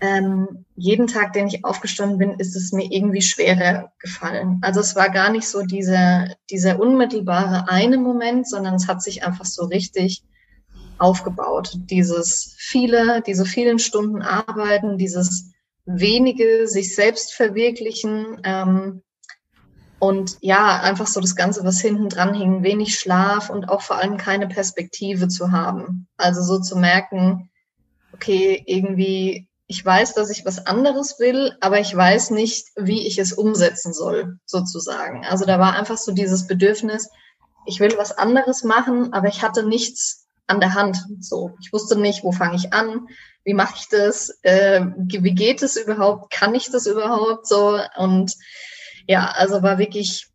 ähm, 0.00 0.64
jeden 0.76 1.06
Tag, 1.06 1.32
den 1.32 1.46
ich 1.46 1.64
aufgestanden 1.64 2.18
bin, 2.18 2.38
ist 2.38 2.54
es 2.54 2.72
mir 2.72 2.86
irgendwie 2.90 3.22
schwerer 3.22 3.92
gefallen. 3.98 4.58
Also 4.62 4.80
es 4.80 4.94
war 4.94 5.10
gar 5.10 5.30
nicht 5.30 5.48
so 5.48 5.62
dieser, 5.62 6.34
dieser 6.50 6.78
unmittelbare 6.78 7.68
eine 7.68 7.96
Moment, 7.96 8.48
sondern 8.48 8.74
es 8.74 8.88
hat 8.88 9.02
sich 9.02 9.24
einfach 9.24 9.46
so 9.46 9.64
richtig 9.64 10.22
aufgebaut. 10.98 11.72
Dieses 11.74 12.54
viele, 12.58 13.22
diese 13.22 13.46
vielen 13.46 13.78
Stunden 13.78 14.22
arbeiten, 14.22 14.98
dieses 14.98 15.52
wenige 15.86 16.66
sich 16.68 16.94
selbst 16.94 17.32
verwirklichen 17.32 18.40
ähm, 18.44 19.02
und 19.98 20.36
ja, 20.42 20.80
einfach 20.80 21.06
so 21.06 21.20
das 21.20 21.36
Ganze, 21.36 21.64
was 21.64 21.80
hinten 21.80 22.10
dran 22.10 22.34
hing, 22.34 22.62
wenig 22.62 22.98
Schlaf 22.98 23.48
und 23.48 23.70
auch 23.70 23.80
vor 23.80 23.96
allem 23.96 24.18
keine 24.18 24.46
Perspektive 24.46 25.28
zu 25.28 25.52
haben. 25.52 26.06
Also 26.18 26.42
so 26.42 26.60
zu 26.60 26.76
merken, 26.76 27.50
okay, 28.12 28.62
irgendwie, 28.66 29.48
ich 29.66 29.84
weiß, 29.84 30.14
dass 30.14 30.30
ich 30.30 30.44
was 30.44 30.66
anderes 30.66 31.18
will, 31.18 31.56
aber 31.60 31.80
ich 31.80 31.94
weiß 31.94 32.30
nicht, 32.30 32.68
wie 32.76 33.06
ich 33.06 33.18
es 33.18 33.32
umsetzen 33.32 33.92
soll, 33.92 34.38
sozusagen. 34.44 35.24
Also 35.24 35.44
da 35.44 35.58
war 35.58 35.74
einfach 35.74 35.98
so 35.98 36.12
dieses 36.12 36.46
Bedürfnis, 36.46 37.10
ich 37.66 37.80
will 37.80 37.94
was 37.98 38.16
anderes 38.16 38.62
machen, 38.62 39.12
aber 39.12 39.28
ich 39.28 39.42
hatte 39.42 39.66
nichts 39.66 40.28
an 40.46 40.60
der 40.60 40.74
Hand. 40.74 40.98
So, 41.18 41.56
ich 41.60 41.72
wusste 41.72 41.98
nicht, 41.98 42.22
wo 42.22 42.30
fange 42.30 42.54
ich 42.54 42.72
an, 42.72 43.08
wie 43.44 43.54
mache 43.54 43.74
ich 43.76 43.88
das, 43.88 44.38
äh, 44.42 44.82
wie 44.96 45.34
geht 45.34 45.62
es 45.62 45.76
überhaupt, 45.76 46.32
kann 46.32 46.54
ich 46.54 46.70
das 46.70 46.86
überhaupt 46.86 47.48
so 47.48 47.80
und 47.96 48.32
ja, 49.08 49.32
also 49.32 49.62
war 49.62 49.78
wirklich 49.78 50.28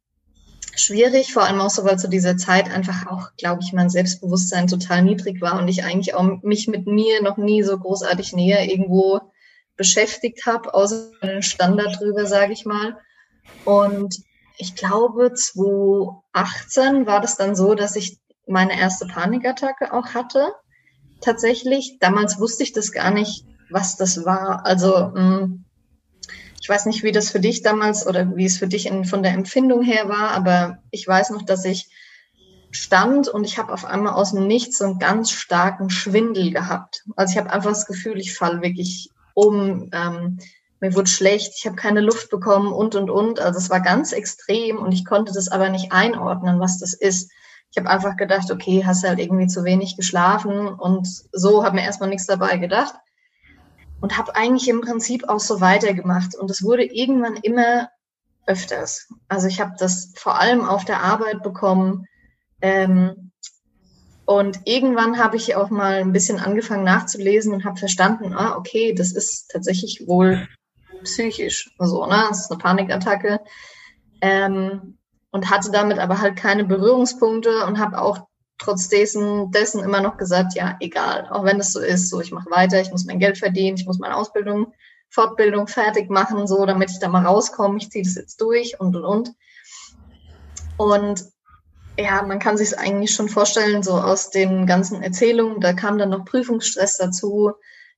schwierig, 0.75 1.33
vor 1.33 1.43
allem 1.43 1.59
auch 1.59 1.69
so, 1.69 1.83
weil 1.83 1.99
zu 1.99 2.07
dieser 2.07 2.37
Zeit 2.37 2.69
einfach 2.69 3.07
auch, 3.07 3.29
glaube 3.37 3.61
ich, 3.63 3.73
mein 3.73 3.89
Selbstbewusstsein 3.89 4.67
total 4.67 5.03
niedrig 5.03 5.41
war 5.41 5.59
und 5.59 5.67
ich 5.67 5.83
eigentlich 5.83 6.13
auch 6.13 6.41
mich 6.41 6.67
mit 6.67 6.87
mir 6.87 7.21
noch 7.21 7.37
nie 7.37 7.63
so 7.63 7.77
großartig 7.77 8.33
näher 8.33 8.69
irgendwo 8.69 9.19
beschäftigt 9.75 10.45
habe, 10.45 10.73
außer 10.73 11.11
einen 11.21 11.41
Standard 11.41 11.99
drüber, 11.99 12.25
sage 12.25 12.53
ich 12.53 12.65
mal. 12.65 12.97
Und 13.65 14.21
ich 14.57 14.75
glaube, 14.75 15.33
2018 15.33 17.05
war 17.07 17.19
das 17.19 17.35
dann 17.35 17.55
so, 17.55 17.73
dass 17.73 17.95
ich 17.95 18.19
meine 18.47 18.79
erste 18.79 19.07
Panikattacke 19.07 19.93
auch 19.93 20.13
hatte. 20.13 20.53
Tatsächlich. 21.21 21.97
Damals 21.99 22.39
wusste 22.39 22.63
ich 22.63 22.73
das 22.73 22.91
gar 22.91 23.11
nicht, 23.11 23.45
was 23.69 23.97
das 23.97 24.25
war. 24.25 24.65
Also 24.65 25.11
mh, 25.15 25.19
mm, 25.19 25.65
ich 26.61 26.69
weiß 26.69 26.85
nicht, 26.85 27.03
wie 27.03 27.11
das 27.11 27.31
für 27.31 27.39
dich 27.39 27.63
damals 27.63 28.05
oder 28.05 28.35
wie 28.35 28.45
es 28.45 28.57
für 28.57 28.67
dich 28.67 28.85
in, 28.85 29.03
von 29.03 29.23
der 29.23 29.33
Empfindung 29.33 29.81
her 29.81 30.07
war, 30.07 30.29
aber 30.31 30.77
ich 30.91 31.07
weiß 31.07 31.31
noch, 31.31 31.41
dass 31.41 31.65
ich 31.65 31.89
stand 32.69 33.27
und 33.27 33.43
ich 33.43 33.57
habe 33.57 33.73
auf 33.73 33.83
einmal 33.83 34.13
aus 34.13 34.31
dem 34.31 34.47
Nichts 34.47 34.77
so 34.77 34.85
einen 34.85 34.99
ganz 34.99 35.31
starken 35.31 35.89
Schwindel 35.89 36.51
gehabt. 36.51 37.03
Also 37.15 37.31
ich 37.33 37.37
habe 37.37 37.51
einfach 37.51 37.71
das 37.71 37.87
Gefühl, 37.87 38.19
ich 38.19 38.35
falle 38.35 38.61
wirklich 38.61 39.09
um. 39.33 39.89
Ähm, 39.91 40.37
mir 40.79 40.95
wurde 40.95 41.09
schlecht, 41.09 41.53
ich 41.57 41.65
habe 41.65 41.75
keine 41.75 42.01
Luft 42.01 42.29
bekommen 42.29 42.71
und 42.71 42.95
und 42.95 43.09
und. 43.09 43.39
Also 43.39 43.59
es 43.59 43.69
war 43.69 43.81
ganz 43.81 44.13
extrem 44.13 44.77
und 44.77 44.91
ich 44.91 45.03
konnte 45.03 45.33
das 45.33 45.47
aber 45.47 45.69
nicht 45.69 45.91
einordnen, 45.91 46.59
was 46.59 46.79
das 46.79 46.93
ist 46.93 47.31
ich 47.71 47.77
habe 47.77 47.89
einfach 47.89 48.17
gedacht, 48.17 48.51
okay, 48.51 48.83
hast 48.85 49.07
halt 49.07 49.19
irgendwie 49.19 49.47
zu 49.47 49.63
wenig 49.63 49.95
geschlafen 49.95 50.67
und 50.67 51.07
so 51.31 51.63
habe 51.63 51.77
mir 51.77 51.83
erstmal 51.83 52.09
nichts 52.09 52.27
dabei 52.27 52.57
gedacht 52.57 52.95
und 54.01 54.17
habe 54.17 54.35
eigentlich 54.35 54.67
im 54.67 54.81
Prinzip 54.81 55.29
auch 55.29 55.39
so 55.39 55.61
weitergemacht 55.61 56.35
und 56.35 56.49
es 56.49 56.63
wurde 56.63 56.83
irgendwann 56.83 57.37
immer 57.37 57.89
öfters. 58.47 59.07
Also 59.27 59.47
ich 59.47 59.61
habe 59.61 59.73
das 59.77 60.11
vor 60.15 60.39
allem 60.39 60.65
auf 60.65 60.83
der 60.83 61.01
Arbeit 61.01 61.43
bekommen 61.43 62.05
ähm, 62.61 63.31
und 64.25 64.61
irgendwann 64.65 65.17
habe 65.17 65.37
ich 65.37 65.55
auch 65.55 65.69
mal 65.69 65.99
ein 65.99 66.13
bisschen 66.13 66.39
angefangen 66.39 66.83
nachzulesen 66.83 67.53
und 67.53 67.65
habe 67.65 67.77
verstanden, 67.77 68.33
ah, 68.33 68.55
okay, 68.57 68.93
das 68.93 69.11
ist 69.11 69.49
tatsächlich 69.51 70.03
wohl 70.07 70.47
psychisch, 71.03 71.73
so, 71.79 72.05
ne? 72.05 72.25
Das 72.29 72.41
ist 72.41 72.51
eine 72.51 72.59
Panikattacke. 72.59 73.39
Ähm, 74.21 74.97
und 75.31 75.49
hatte 75.49 75.71
damit 75.71 75.97
aber 75.97 76.19
halt 76.19 76.35
keine 76.35 76.65
Berührungspunkte 76.65 77.65
und 77.65 77.79
habe 77.79 78.01
auch 78.01 78.27
trotz 78.61 78.89
dessen, 78.89 79.51
dessen 79.51 79.83
immer 79.83 80.01
noch 80.01 80.17
gesagt, 80.17 80.53
ja, 80.55 80.77
egal, 80.79 81.27
auch 81.31 81.43
wenn 81.43 81.59
es 81.59 81.73
so 81.73 81.79
ist, 81.79 82.09
so 82.09 82.21
ich 82.21 82.31
mache 82.31 82.49
weiter, 82.51 82.79
ich 82.79 82.91
muss 82.91 83.05
mein 83.05 83.19
Geld 83.19 83.37
verdienen, 83.37 83.77
ich 83.77 83.85
muss 83.85 83.99
meine 83.99 84.15
Ausbildung, 84.15 84.73
Fortbildung 85.09 85.67
fertig 85.67 86.09
machen, 86.09 86.47
so 86.47 86.65
damit 86.65 86.91
ich 86.91 86.99
da 86.99 87.09
mal 87.09 87.25
rauskomme, 87.25 87.77
ich 87.77 87.89
ziehe 87.89 88.03
das 88.03 88.15
jetzt 88.15 88.39
durch 88.39 88.79
und 88.79 88.95
und 88.95 89.03
und. 89.03 89.31
Und 90.77 91.25
ja, 91.97 92.21
man 92.21 92.39
kann 92.39 92.57
sich 92.57 92.69
es 92.69 92.73
eigentlich 92.77 93.13
schon 93.13 93.29
vorstellen, 93.29 93.83
so 93.83 93.93
aus 93.93 94.29
den 94.29 94.65
ganzen 94.65 95.03
Erzählungen, 95.03 95.59
da 95.59 95.73
kam 95.73 95.97
dann 95.97 96.09
noch 96.09 96.25
Prüfungsstress 96.25 96.97
dazu, 96.97 97.51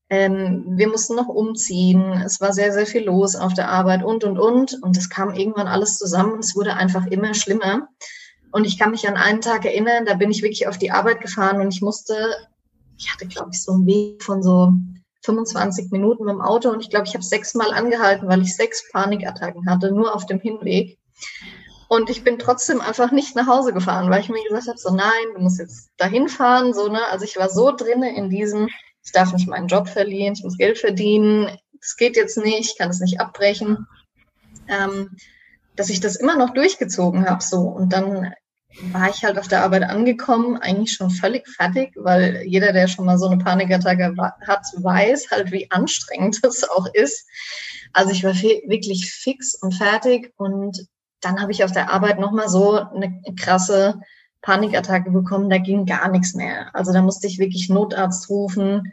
ähm, 0.10 0.64
wir 0.68 0.90
mussten 0.90 1.16
noch 1.16 1.28
umziehen. 1.28 2.22
Es 2.26 2.40
war 2.40 2.54
sehr, 2.54 2.72
sehr 2.72 2.86
viel 2.86 3.06
los 3.06 3.36
auf 3.36 3.54
der 3.54 3.70
Arbeit 3.70 4.04
und, 4.04 4.24
und, 4.24 4.38
und. 4.38 4.82
Und 4.84 4.96
es 4.96 5.10
kam 5.10 5.34
irgendwann 5.34 5.68
alles 5.68 5.98
zusammen. 5.98 6.40
Es 6.40 6.56
wurde 6.56 6.76
einfach 6.76 7.08
immer 7.08 7.34
schlimmer. 7.34 7.88
Und 8.54 8.66
ich 8.66 8.78
kann 8.78 8.92
mich 8.92 9.08
an 9.08 9.18
einen 9.18 9.42
Tag 9.42 9.66
erinnern, 9.66 10.06
da 10.06 10.14
bin 10.14 10.30
ich 10.30 10.44
wirklich 10.44 10.68
auf 10.68 10.78
die 10.78 10.92
Arbeit 10.92 11.22
gefahren 11.22 11.60
und 11.60 11.74
ich 11.74 11.82
musste, 11.82 12.36
ich 13.00 13.12
hatte, 13.12 13.26
glaube 13.26 13.50
ich, 13.52 13.64
so 13.64 13.72
einen 13.72 13.88
Weg 13.88 14.22
von 14.22 14.44
so 14.44 14.72
25 15.26 15.90
Minuten 15.90 16.26
mit 16.26 16.36
dem 16.36 16.42
Auto 16.42 16.70
und 16.70 16.80
ich 16.80 16.92
glaube, 16.92 17.08
ich 17.08 17.16
habe 17.16 17.24
sechsmal 17.24 17.74
angehalten, 17.74 18.28
weil 18.28 18.44
ich 18.44 18.56
sechs 18.56 18.92
Panikattacken 18.92 19.68
hatte, 19.68 19.92
nur 19.92 20.14
auf 20.14 20.28
dem 20.28 20.40
Hinweg. 20.40 21.00
Und 21.88 22.12
ich 22.12 22.24
bin 22.24 22.38
trotzdem 22.38 22.80
einfach 22.80 23.12
nicht 23.12 23.36
nach 23.36 23.48
Hause 23.48 23.74
gefahren, 23.74 24.12
weil 24.12 24.22
ich 24.22 24.30
mir 24.30 24.44
gesagt 24.44 24.68
habe, 24.68 24.78
so 24.78 24.94
nein, 24.94 25.34
du 25.34 25.42
musst 25.42 25.58
jetzt 25.58 25.90
dahin 25.98 26.28
fahren, 26.28 26.76
so 26.76 26.90
ne. 26.90 27.00
Also 27.10 27.26
ich 27.26 27.38
war 27.38 27.50
so 27.50 27.72
drinne 27.76 28.16
in 28.16 28.30
diesem, 28.30 28.70
ich 29.04 29.12
darf 29.14 29.34
nicht 29.34 29.48
meinen 29.48 29.68
Job 29.68 29.90
verlieren, 29.90 30.36
ich 30.36 30.44
muss 30.44 30.60
Geld 30.60 30.78
verdienen, 30.78 31.58
es 31.82 31.98
geht 31.98 32.16
jetzt 32.18 32.38
nicht, 32.38 32.70
ich 32.74 32.78
kann 32.78 32.92
es 32.92 33.00
nicht 33.00 33.20
abbrechen, 33.20 33.88
ähm, 34.68 35.18
dass 35.76 35.90
ich 35.90 36.02
das 36.02 36.18
immer 36.18 36.38
noch 36.38 36.52
durchgezogen 36.52 37.28
habe 37.28 37.42
so 37.42 37.62
und 37.62 37.92
dann 37.92 38.32
war 38.82 39.10
ich 39.10 39.24
halt 39.24 39.38
auf 39.38 39.48
der 39.48 39.64
Arbeit 39.64 39.84
angekommen, 39.84 40.58
eigentlich 40.58 40.94
schon 40.94 41.10
völlig 41.10 41.48
fertig, 41.48 41.94
weil 41.96 42.44
jeder, 42.46 42.74
der 42.74 42.88
schon 42.88 43.06
mal 43.06 43.18
so 43.18 43.28
eine 43.28 43.44
Panikattacke 43.44 44.16
hat, 44.48 44.66
weiß 44.78 45.32
halt, 45.32 45.52
wie 45.52 45.70
anstrengend 45.72 46.40
das 46.44 46.64
auch 46.70 46.88
ist. 46.94 47.28
Also 47.94 48.12
ich 48.12 48.24
war 48.24 48.34
wirklich 48.34 49.12
fix 49.12 49.56
und 49.56 49.74
fertig 49.74 50.34
und 50.38 50.88
dann 51.22 51.40
habe 51.42 51.52
ich 51.52 51.64
auf 51.64 51.72
der 51.72 51.92
Arbeit 51.92 52.20
nochmal 52.20 52.50
so 52.50 52.74
eine 52.74 53.22
krasse 53.40 54.02
Panikattacke 54.42 55.10
bekommen, 55.10 55.50
da 55.50 55.58
ging 55.58 55.86
gar 55.86 56.10
nichts 56.10 56.34
mehr. 56.34 56.76
Also 56.76 56.92
da 56.92 57.02
musste 57.02 57.28
ich 57.28 57.40
wirklich 57.40 57.70
Notarzt 57.70 58.30
rufen. 58.30 58.92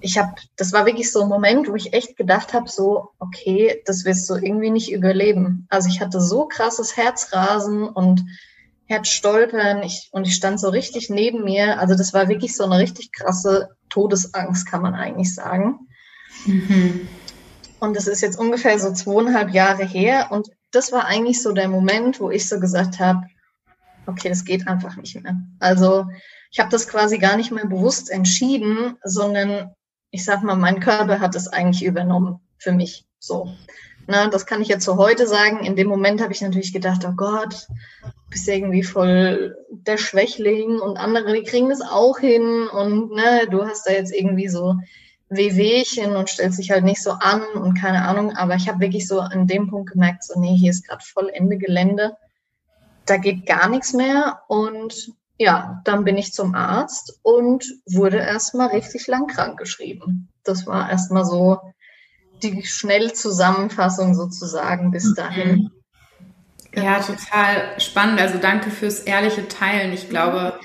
Ich 0.00 0.18
habe, 0.18 0.34
das 0.56 0.72
war 0.72 0.84
wirklich 0.84 1.10
so 1.10 1.22
ein 1.22 1.28
Moment, 1.28 1.68
wo 1.68 1.74
ich 1.74 1.94
echt 1.94 2.16
gedacht 2.16 2.52
habe, 2.52 2.68
so, 2.68 3.08
okay, 3.18 3.82
das 3.86 4.04
wirst 4.04 4.28
du 4.28 4.34
irgendwie 4.34 4.70
nicht 4.70 4.92
überleben. 4.92 5.66
Also 5.70 5.88
ich 5.88 6.00
hatte 6.00 6.20
so 6.20 6.46
krasses 6.46 6.98
Herzrasen 6.98 7.84
und 7.84 8.26
Herzstolpern 8.86 9.82
ich, 9.82 10.08
und 10.12 10.26
ich 10.26 10.34
stand 10.34 10.60
so 10.60 10.68
richtig 10.68 11.10
neben 11.10 11.44
mir. 11.44 11.78
Also 11.78 11.94
das 11.94 12.12
war 12.12 12.28
wirklich 12.28 12.56
so 12.56 12.64
eine 12.64 12.78
richtig 12.78 13.12
krasse 13.12 13.70
Todesangst, 13.88 14.66
kann 14.66 14.82
man 14.82 14.94
eigentlich 14.94 15.34
sagen. 15.34 15.88
Mhm. 16.46 17.08
Und 17.80 17.96
das 17.96 18.06
ist 18.06 18.20
jetzt 18.20 18.38
ungefähr 18.38 18.78
so 18.78 18.92
zweieinhalb 18.92 19.52
Jahre 19.52 19.84
her. 19.84 20.28
Und 20.30 20.48
das 20.70 20.92
war 20.92 21.06
eigentlich 21.06 21.42
so 21.42 21.52
der 21.52 21.68
Moment, 21.68 22.20
wo 22.20 22.30
ich 22.30 22.48
so 22.48 22.60
gesagt 22.60 23.00
habe, 23.00 23.26
okay, 24.06 24.28
das 24.28 24.44
geht 24.44 24.68
einfach 24.68 24.96
nicht 24.96 25.20
mehr. 25.22 25.36
Also 25.60 26.06
ich 26.50 26.60
habe 26.60 26.70
das 26.70 26.88
quasi 26.88 27.18
gar 27.18 27.36
nicht 27.36 27.50
mehr 27.50 27.66
bewusst 27.66 28.10
entschieden, 28.10 28.96
sondern 29.02 29.74
ich 30.10 30.24
sag 30.24 30.42
mal, 30.42 30.56
mein 30.56 30.80
Körper 30.80 31.20
hat 31.20 31.34
es 31.34 31.48
eigentlich 31.48 31.84
übernommen 31.84 32.40
für 32.58 32.72
mich. 32.72 33.06
So. 33.18 33.52
Na, 34.06 34.28
das 34.28 34.46
kann 34.46 34.62
ich 34.62 34.68
jetzt 34.68 34.84
so 34.84 34.96
heute 34.96 35.26
sagen. 35.26 35.64
In 35.64 35.76
dem 35.76 35.88
Moment 35.88 36.22
habe 36.22 36.32
ich 36.32 36.42
natürlich 36.42 36.72
gedacht, 36.72 37.04
oh 37.06 37.14
Gott, 37.16 37.66
bist 38.34 38.48
irgendwie 38.48 38.82
voll 38.82 39.56
der 39.70 39.96
Schwächling 39.96 40.78
und 40.78 40.96
andere, 40.96 41.32
die 41.32 41.42
kriegen 41.42 41.68
das 41.68 41.80
auch 41.80 42.18
hin 42.18 42.68
und 42.68 43.12
ne, 43.12 43.46
du 43.50 43.64
hast 43.64 43.86
da 43.86 43.92
jetzt 43.92 44.12
irgendwie 44.12 44.48
so 44.48 44.74
Wehwehchen 45.28 46.16
und 46.16 46.28
stellst 46.28 46.58
dich 46.58 46.70
halt 46.70 46.84
nicht 46.84 47.02
so 47.02 47.12
an 47.12 47.42
und 47.54 47.74
keine 47.74 48.06
Ahnung. 48.06 48.36
Aber 48.36 48.54
ich 48.54 48.68
habe 48.68 48.80
wirklich 48.80 49.08
so 49.08 49.20
an 49.20 49.46
dem 49.46 49.68
Punkt 49.68 49.92
gemerkt, 49.92 50.24
so 50.24 50.38
nee, 50.38 50.54
hier 50.54 50.70
ist 50.70 50.86
gerade 50.86 51.04
voll 51.04 51.30
Ende 51.32 51.56
Gelände 51.56 52.16
da 53.06 53.16
geht 53.16 53.46
gar 53.46 53.68
nichts 53.68 53.92
mehr. 53.92 54.40
Und 54.48 55.12
ja, 55.38 55.80
dann 55.84 56.04
bin 56.04 56.16
ich 56.16 56.32
zum 56.32 56.54
Arzt 56.54 57.18
und 57.22 57.64
wurde 57.86 58.18
erstmal 58.18 58.68
richtig 58.68 59.06
lang 59.06 59.26
krank 59.26 59.58
geschrieben. 59.58 60.28
Das 60.44 60.66
war 60.66 60.90
erstmal 60.90 61.24
so 61.24 61.60
die 62.42 62.64
Schnellzusammenfassung 62.64 64.14
sozusagen 64.14 64.90
bis 64.90 65.04
mhm. 65.04 65.14
Ja, 66.76 67.00
total 67.00 67.78
spannend. 67.78 68.20
Also 68.20 68.38
danke 68.38 68.70
fürs 68.70 69.00
ehrliche 69.00 69.48
Teilen. 69.48 69.92
Ich 69.92 70.08
glaube, 70.08 70.58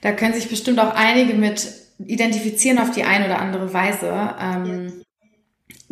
da 0.00 0.12
können 0.12 0.34
sich 0.34 0.48
bestimmt 0.48 0.78
auch 0.78 0.94
einige 0.94 1.34
mit 1.34 1.68
identifizieren 1.98 2.78
auf 2.78 2.90
die 2.90 3.04
eine 3.04 3.26
oder 3.26 3.40
andere 3.40 3.72
Weise. 3.72 4.34
Ähm, 4.40 5.04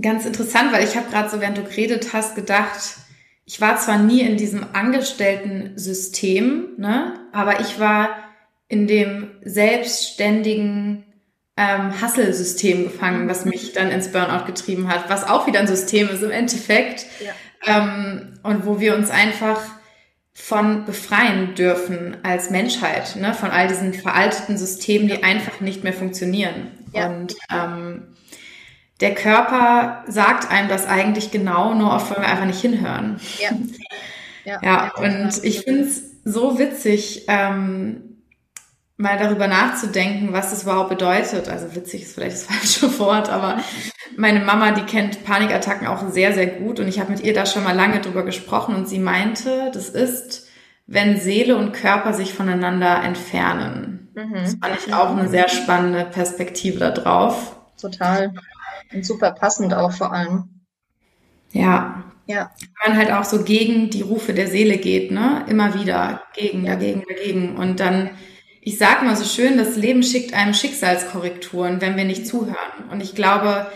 ganz 0.00 0.24
interessant, 0.24 0.72
weil 0.72 0.84
ich 0.84 0.96
habe 0.96 1.10
gerade 1.10 1.28
so, 1.28 1.40
während 1.40 1.58
du 1.58 1.62
geredet 1.62 2.12
hast, 2.12 2.34
gedacht, 2.34 2.96
ich 3.44 3.60
war 3.60 3.76
zwar 3.78 3.98
nie 3.98 4.20
in 4.20 4.36
diesem 4.36 4.66
Angestellten-System, 4.72 6.74
ne, 6.76 7.14
aber 7.32 7.60
ich 7.60 7.80
war 7.80 8.10
in 8.68 8.86
dem 8.86 9.30
selbstständigen 9.42 11.04
ähm, 11.56 12.00
Hustle-System 12.00 12.84
gefangen, 12.84 13.28
was 13.28 13.44
mich 13.44 13.72
dann 13.72 13.90
ins 13.90 14.12
Burnout 14.12 14.46
getrieben 14.46 14.88
hat, 14.88 15.08
was 15.08 15.24
auch 15.24 15.46
wieder 15.46 15.60
ein 15.60 15.66
System 15.66 16.08
ist 16.08 16.22
im 16.22 16.30
Endeffekt. 16.30 17.06
Ja. 17.24 17.32
Ähm, 17.66 18.38
und 18.42 18.66
wo 18.66 18.80
wir 18.80 18.94
uns 18.94 19.10
einfach 19.10 19.60
von 20.34 20.84
befreien 20.84 21.54
dürfen 21.54 22.16
als 22.22 22.50
Menschheit, 22.50 23.16
ne, 23.16 23.34
von 23.34 23.50
all 23.50 23.66
diesen 23.68 23.92
veralteten 23.92 24.56
Systemen, 24.56 25.08
die 25.08 25.22
einfach 25.24 25.60
nicht 25.60 25.82
mehr 25.82 25.92
funktionieren. 25.92 26.68
Ja. 26.92 27.08
Und 27.08 27.34
ähm, 27.52 28.14
der 29.00 29.14
Körper 29.14 30.04
sagt 30.06 30.50
einem 30.50 30.68
das 30.68 30.86
eigentlich 30.86 31.30
genau, 31.30 31.74
nur 31.74 31.92
oft 31.92 32.10
wollen 32.10 32.22
wir 32.22 32.28
einfach 32.28 32.46
nicht 32.46 32.60
hinhören. 32.60 33.20
Ja, 33.38 33.50
ja, 34.44 34.60
ja 34.62 34.92
und 34.96 35.44
ich 35.44 35.62
finde 35.62 35.82
es 35.82 36.02
so 36.24 36.58
witzig, 36.58 37.24
ähm, 37.28 38.07
mal 38.98 39.16
darüber 39.16 39.46
nachzudenken, 39.46 40.32
was 40.32 40.50
das 40.50 40.64
überhaupt 40.64 40.90
bedeutet. 40.90 41.48
Also 41.48 41.74
witzig 41.74 42.02
ist 42.02 42.14
vielleicht 42.14 42.36
das 42.36 42.44
falsche 42.80 42.98
Wort, 42.98 43.30
aber 43.30 43.58
meine 44.16 44.40
Mama, 44.40 44.72
die 44.72 44.82
kennt 44.82 45.24
Panikattacken 45.24 45.86
auch 45.86 46.06
sehr, 46.10 46.34
sehr 46.34 46.46
gut 46.46 46.80
und 46.80 46.88
ich 46.88 47.00
habe 47.00 47.12
mit 47.12 47.22
ihr 47.22 47.32
da 47.32 47.46
schon 47.46 47.64
mal 47.64 47.74
lange 47.74 48.00
drüber 48.00 48.24
gesprochen 48.24 48.74
und 48.74 48.88
sie 48.88 48.98
meinte, 48.98 49.70
das 49.72 49.88
ist, 49.88 50.48
wenn 50.86 51.18
Seele 51.18 51.56
und 51.56 51.72
Körper 51.72 52.12
sich 52.12 52.34
voneinander 52.34 53.02
entfernen. 53.02 54.10
Mhm. 54.14 54.34
Das 54.34 54.56
fand 54.60 54.78
ich 54.84 54.92
auch 54.92 55.16
eine 55.16 55.28
sehr 55.28 55.48
spannende 55.48 56.04
Perspektive 56.04 56.78
da 56.78 56.90
drauf. 56.90 57.56
Total. 57.80 58.34
Und 58.92 59.06
super 59.06 59.30
passend 59.32 59.74
auch 59.74 59.92
vor 59.92 60.12
allem. 60.12 60.48
Ja. 61.52 62.04
Ja. 62.26 62.50
Man 62.86 62.96
halt 62.96 63.10
auch 63.10 63.24
so 63.24 63.42
gegen 63.44 63.90
die 63.90 64.02
Rufe 64.02 64.34
der 64.34 64.48
Seele 64.48 64.76
geht, 64.76 65.10
ne? 65.10 65.44
Immer 65.48 65.74
wieder. 65.74 66.22
Gegen, 66.34 66.64
ja. 66.64 66.74
dagegen, 66.74 67.04
dagegen. 67.08 67.56
Und 67.56 67.80
dann, 67.80 68.10
ich 68.60 68.78
sag 68.78 69.02
mal 69.02 69.16
so 69.16 69.24
schön, 69.24 69.56
das 69.56 69.76
Leben 69.76 70.02
schickt 70.02 70.34
einem 70.34 70.54
Schicksalskorrekturen, 70.54 71.80
wenn 71.80 71.96
wir 71.96 72.04
nicht 72.04 72.26
zuhören. 72.26 72.90
Und 72.90 73.02
ich 73.02 73.14
glaube, 73.14 73.70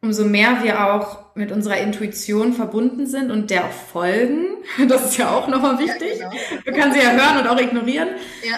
umso 0.00 0.24
mehr 0.24 0.62
wir 0.62 0.92
auch 0.92 1.34
mit 1.34 1.52
unserer 1.52 1.78
Intuition 1.78 2.52
verbunden 2.52 3.06
sind 3.06 3.30
und 3.30 3.50
der 3.50 3.64
auch 3.64 3.72
folgen, 3.72 4.46
das 4.88 5.06
ist 5.06 5.18
ja 5.18 5.30
auch 5.30 5.48
nochmal 5.48 5.78
wichtig. 5.78 6.18
Ja, 6.18 6.28
genau. 6.28 6.62
Man 6.66 6.74
kann 6.74 6.92
sie 6.92 6.98
ja 6.98 7.12
hören 7.12 7.38
und 7.38 7.48
auch 7.48 7.60
ignorieren. 7.60 8.08
Ja. 8.48 8.56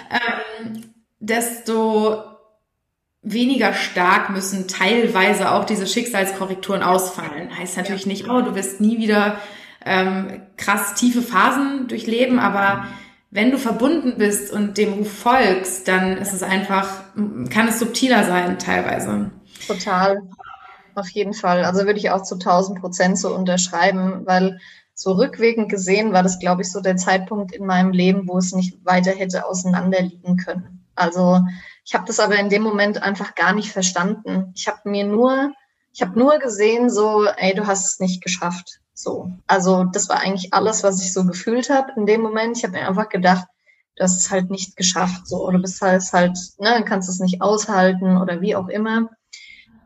Ähm, 0.63 0.95
desto 1.21 2.23
weniger 3.23 3.73
stark 3.73 4.31
müssen 4.31 4.69
teilweise 4.69 5.51
auch 5.53 5.65
diese 5.65 5.87
Schicksalskorrekturen 5.87 6.83
ausfallen. 6.83 7.57
Heißt 7.57 7.77
natürlich 7.77 8.07
nicht, 8.07 8.29
oh, 8.29 8.43
du 8.43 8.55
wirst 8.55 8.81
nie 8.81 8.99
wieder 8.99 9.39
ähm, 9.85 10.43
krass 10.57 10.95
tiefe 10.95 11.23
Phasen 11.23 11.89
durchleben, 11.89 12.39
aber 12.39 12.87
wenn 13.35 13.51
du 13.51 13.59
verbunden 13.59 14.15
bist 14.17 14.53
und 14.53 14.79
dem 14.79 14.93
Ruf 14.93 15.13
folgst, 15.13 15.89
dann 15.89 16.19
ist 16.19 16.33
es 16.33 16.45
einfach, 16.45 17.03
kann 17.51 17.67
es 17.67 17.81
subtiler 17.81 18.25
sein 18.25 18.61
teilweise. 18.61 19.33
Total. 19.67 20.23
Auf 20.95 21.09
jeden 21.09 21.35
Fall. 21.35 21.65
Also 21.65 21.85
würde 21.85 21.99
ich 21.99 22.11
auch 22.11 22.23
zu 22.23 22.37
1000 22.37 22.81
Prozent 22.81 23.19
so 23.19 23.35
unterschreiben, 23.35 24.23
weil 24.25 24.61
so 24.95 25.15
rückwirkend 25.15 25.69
gesehen 25.69 26.13
war 26.13 26.23
das, 26.23 26.39
glaube 26.39 26.63
ich, 26.63 26.71
so 26.71 26.81
der 26.81 26.97
Zeitpunkt 26.97 27.53
in 27.53 27.67
meinem 27.67 27.91
Leben, 27.91 28.29
wo 28.29 28.39
es 28.39 28.53
nicht 28.53 28.77
weiter 28.85 29.11
hätte 29.11 29.45
auseinanderliegen 29.47 30.37
können. 30.37 30.87
Also 30.95 31.41
ich 31.85 31.93
habe 31.95 32.05
das 32.07 32.21
aber 32.21 32.37
in 32.37 32.51
dem 32.51 32.63
Moment 32.63 33.03
einfach 33.03 33.35
gar 33.35 33.53
nicht 33.53 33.73
verstanden. 33.73 34.53
Ich 34.55 34.69
habe 34.69 34.89
mir 34.89 35.05
nur, 35.05 35.51
ich 35.93 36.03
habe 36.03 36.17
nur 36.17 36.39
gesehen, 36.39 36.89
so, 36.89 37.25
ey, 37.25 37.53
du 37.53 37.67
hast 37.67 37.95
es 37.95 37.99
nicht 37.99 38.23
geschafft. 38.23 38.79
So, 38.95 39.33
also 39.47 39.85
das 39.85 40.09
war 40.09 40.21
eigentlich 40.21 40.55
alles, 40.55 40.85
was 40.85 41.03
ich 41.03 41.13
so 41.13 41.25
gefühlt 41.27 41.69
habe 41.69 41.93
in 41.97 42.07
dem 42.07 42.21
Moment. 42.23 42.57
Ich 42.57 42.65
habe 42.65 42.75
mir 42.75 42.87
einfach 42.87 43.09
gedacht, 43.09 43.47
du 43.97 44.05
hast 44.05 44.17
es 44.17 44.31
halt 44.31 44.51
nicht 44.51 44.77
geschafft, 44.77 45.27
so, 45.27 45.47
oder 45.47 45.59
bist 45.59 45.81
halt, 45.81 46.03
halt, 46.13 46.39
ne, 46.59 46.85
kannst 46.87 47.09
es 47.09 47.19
nicht 47.19 47.43
aushalten 47.43 48.17
oder 48.17 48.41
wie 48.41 48.57
auch 48.57 48.69
immer. 48.69 49.11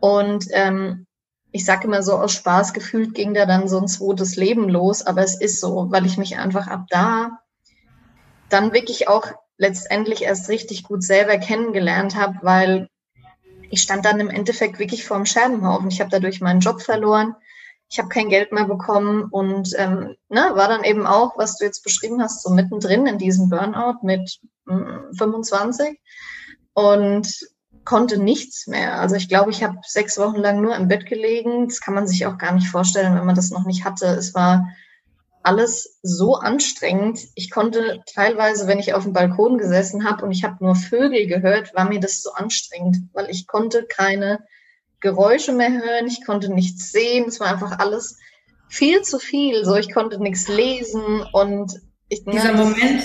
Und 0.01 0.47
ähm, 0.53 1.07
ich 1.51 1.65
sage 1.65 1.87
immer 1.87 2.03
so 2.03 2.15
aus 2.15 2.33
Spaß 2.33 2.75
gefühlt 2.75 3.15
ging 3.15 3.35
da 3.35 3.47
dann 3.47 3.69
so 3.69 3.79
ein 3.79 3.89
zweites 3.89 4.37
Leben 4.37 4.69
los, 4.69 5.03
aber 5.03 5.23
es 5.23 5.41
ist 5.41 5.61
so, 5.61 5.91
weil 5.91 6.07
ich 6.07 6.19
mich 6.19 6.39
einfach 6.39 6.67
ab 6.67 6.85
da 6.91 7.39
dann 8.49 8.73
wirklich 8.73 9.09
auch 9.09 9.27
letztendlich 9.57 10.23
erst 10.23 10.49
richtig 10.49 10.85
gut 10.85 11.03
selber 11.03 11.39
kennengelernt 11.39 12.17
habe, 12.17 12.39
weil 12.43 12.89
ich 13.71 13.83
stand 13.83 14.05
dann 14.05 14.21
im 14.21 14.31
Endeffekt 14.31 14.79
wirklich 14.79 15.05
vorm 15.05 15.27
Scherbenhaufen. 15.27 15.89
Ich 15.89 16.01
habe 16.01 16.11
dadurch 16.11 16.41
meinen 16.41 16.61
Job 16.61 16.81
verloren. 16.81 17.35
Ich 17.91 17.99
habe 17.99 18.09
kein 18.09 18.29
Geld 18.29 18.53
mehr 18.53 18.67
bekommen 18.67 19.29
und 19.31 19.71
ähm, 19.77 20.17
ne, 20.29 20.51
war 20.55 20.69
dann 20.69 20.85
eben 20.85 21.07
auch, 21.07 21.39
was 21.39 21.57
du 21.57 21.65
jetzt 21.65 21.83
beschrieben 21.83 22.23
hast, 22.23 22.43
so 22.43 22.51
mittendrin 22.51 23.07
in 23.07 23.19
diesem 23.19 23.49
Burnout 23.49 24.01
mit 24.03 24.41
mm, 24.67 25.15
25 25.17 25.99
und 26.75 27.29
konnte 27.85 28.19
nichts 28.19 28.67
mehr. 28.67 29.01
Also 29.01 29.17
ich 29.17 29.31
glaube, 29.31 29.51
ich 29.51 29.63
habe 29.65 29.79
sechs 29.87 30.19
Wochen 30.19 30.37
lang 30.37 30.61
nur 30.61 30.77
im 30.77 30.89
Bett 30.89 31.07
gelegen. 31.07 31.69
Das 31.69 31.81
kann 31.81 31.95
man 31.95 32.07
sich 32.07 32.27
auch 32.27 32.37
gar 32.37 32.53
nicht 32.53 32.69
vorstellen, 32.69 33.15
wenn 33.15 33.25
man 33.25 33.35
das 33.35 33.51
noch 33.51 33.65
nicht 33.65 33.87
hatte. 33.87 34.07
Es 34.07 34.35
war 34.35 34.69
alles 35.43 35.99
so 36.03 36.35
anstrengend. 36.35 37.19
Ich 37.35 37.51
konnte 37.51 38.03
teilweise, 38.13 38.67
wenn 38.67 38.79
ich 38.79 38.93
auf 38.93 39.05
dem 39.05 39.15
Balkon 39.15 39.57
gesessen 39.57 40.05
habe 40.05 40.27
und 40.27 40.33
ich 40.33 40.45
habe 40.45 40.63
nur 40.63 40.77
Vögel 40.77 41.27
gehört, 41.27 41.75
war 41.75 41.89
mir 41.89 42.01
das 42.01 42.21
so 42.21 42.33
anstrengend, 42.33 42.99
weil 43.15 43.31
ich 43.31 43.47
konnte 43.47 43.87
keine 43.87 44.41
Geräusche 45.01 45.53
mehr 45.53 45.71
hören, 45.71 46.07
ich 46.07 46.25
konnte 46.25 46.53
nichts 46.53 46.91
sehen, 46.93 47.27
es 47.29 47.41
war 47.41 47.49
einfach 47.49 47.79
alles 47.79 48.19
viel 48.69 49.03
zu 49.03 49.19
viel. 49.19 49.65
So, 49.65 49.77
ich 49.77 49.93
konnte 49.93 50.21
nichts 50.21 50.49
lesen 50.49 51.25
und 51.33 51.73
ich, 52.09 52.25
dieser 52.25 52.53
ne, 52.53 52.65
Moment, 52.65 53.03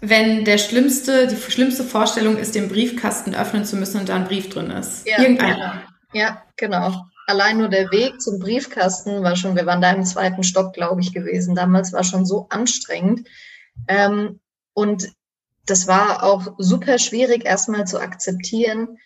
wenn 0.00 0.44
der 0.44 0.58
schlimmste, 0.58 1.26
die 1.26 1.36
schlimmste 1.36 1.84
Vorstellung 1.84 2.36
ist, 2.36 2.54
den 2.54 2.68
Briefkasten 2.68 3.34
öffnen 3.34 3.64
zu 3.64 3.76
müssen 3.76 4.00
und 4.00 4.08
da 4.08 4.16
ein 4.16 4.26
Brief 4.26 4.48
drin 4.48 4.70
ist. 4.70 5.06
Ja, 5.06 5.20
Irgendeiner. 5.20 5.82
Ja, 6.12 6.42
genau 6.56 7.04
allein 7.26 7.58
nur 7.58 7.68
der 7.68 7.90
Weg 7.90 8.20
zum 8.20 8.38
Briefkasten 8.38 9.22
war 9.22 9.36
schon, 9.36 9.56
wir 9.56 9.66
waren 9.66 9.80
da 9.80 9.92
im 9.92 10.04
zweiten 10.04 10.42
Stock, 10.42 10.72
glaube 10.72 11.00
ich, 11.00 11.12
gewesen. 11.12 11.54
Damals 11.54 11.92
war 11.92 12.04
schon 12.04 12.26
so 12.26 12.46
anstrengend. 12.50 13.28
Ähm, 13.88 14.40
und 14.74 15.12
das 15.66 15.86
war 15.86 16.22
auch 16.22 16.54
super 16.58 16.98
schwierig, 16.98 17.44
erstmal 17.44 17.86
zu 17.86 17.98
akzeptieren, 17.98 18.98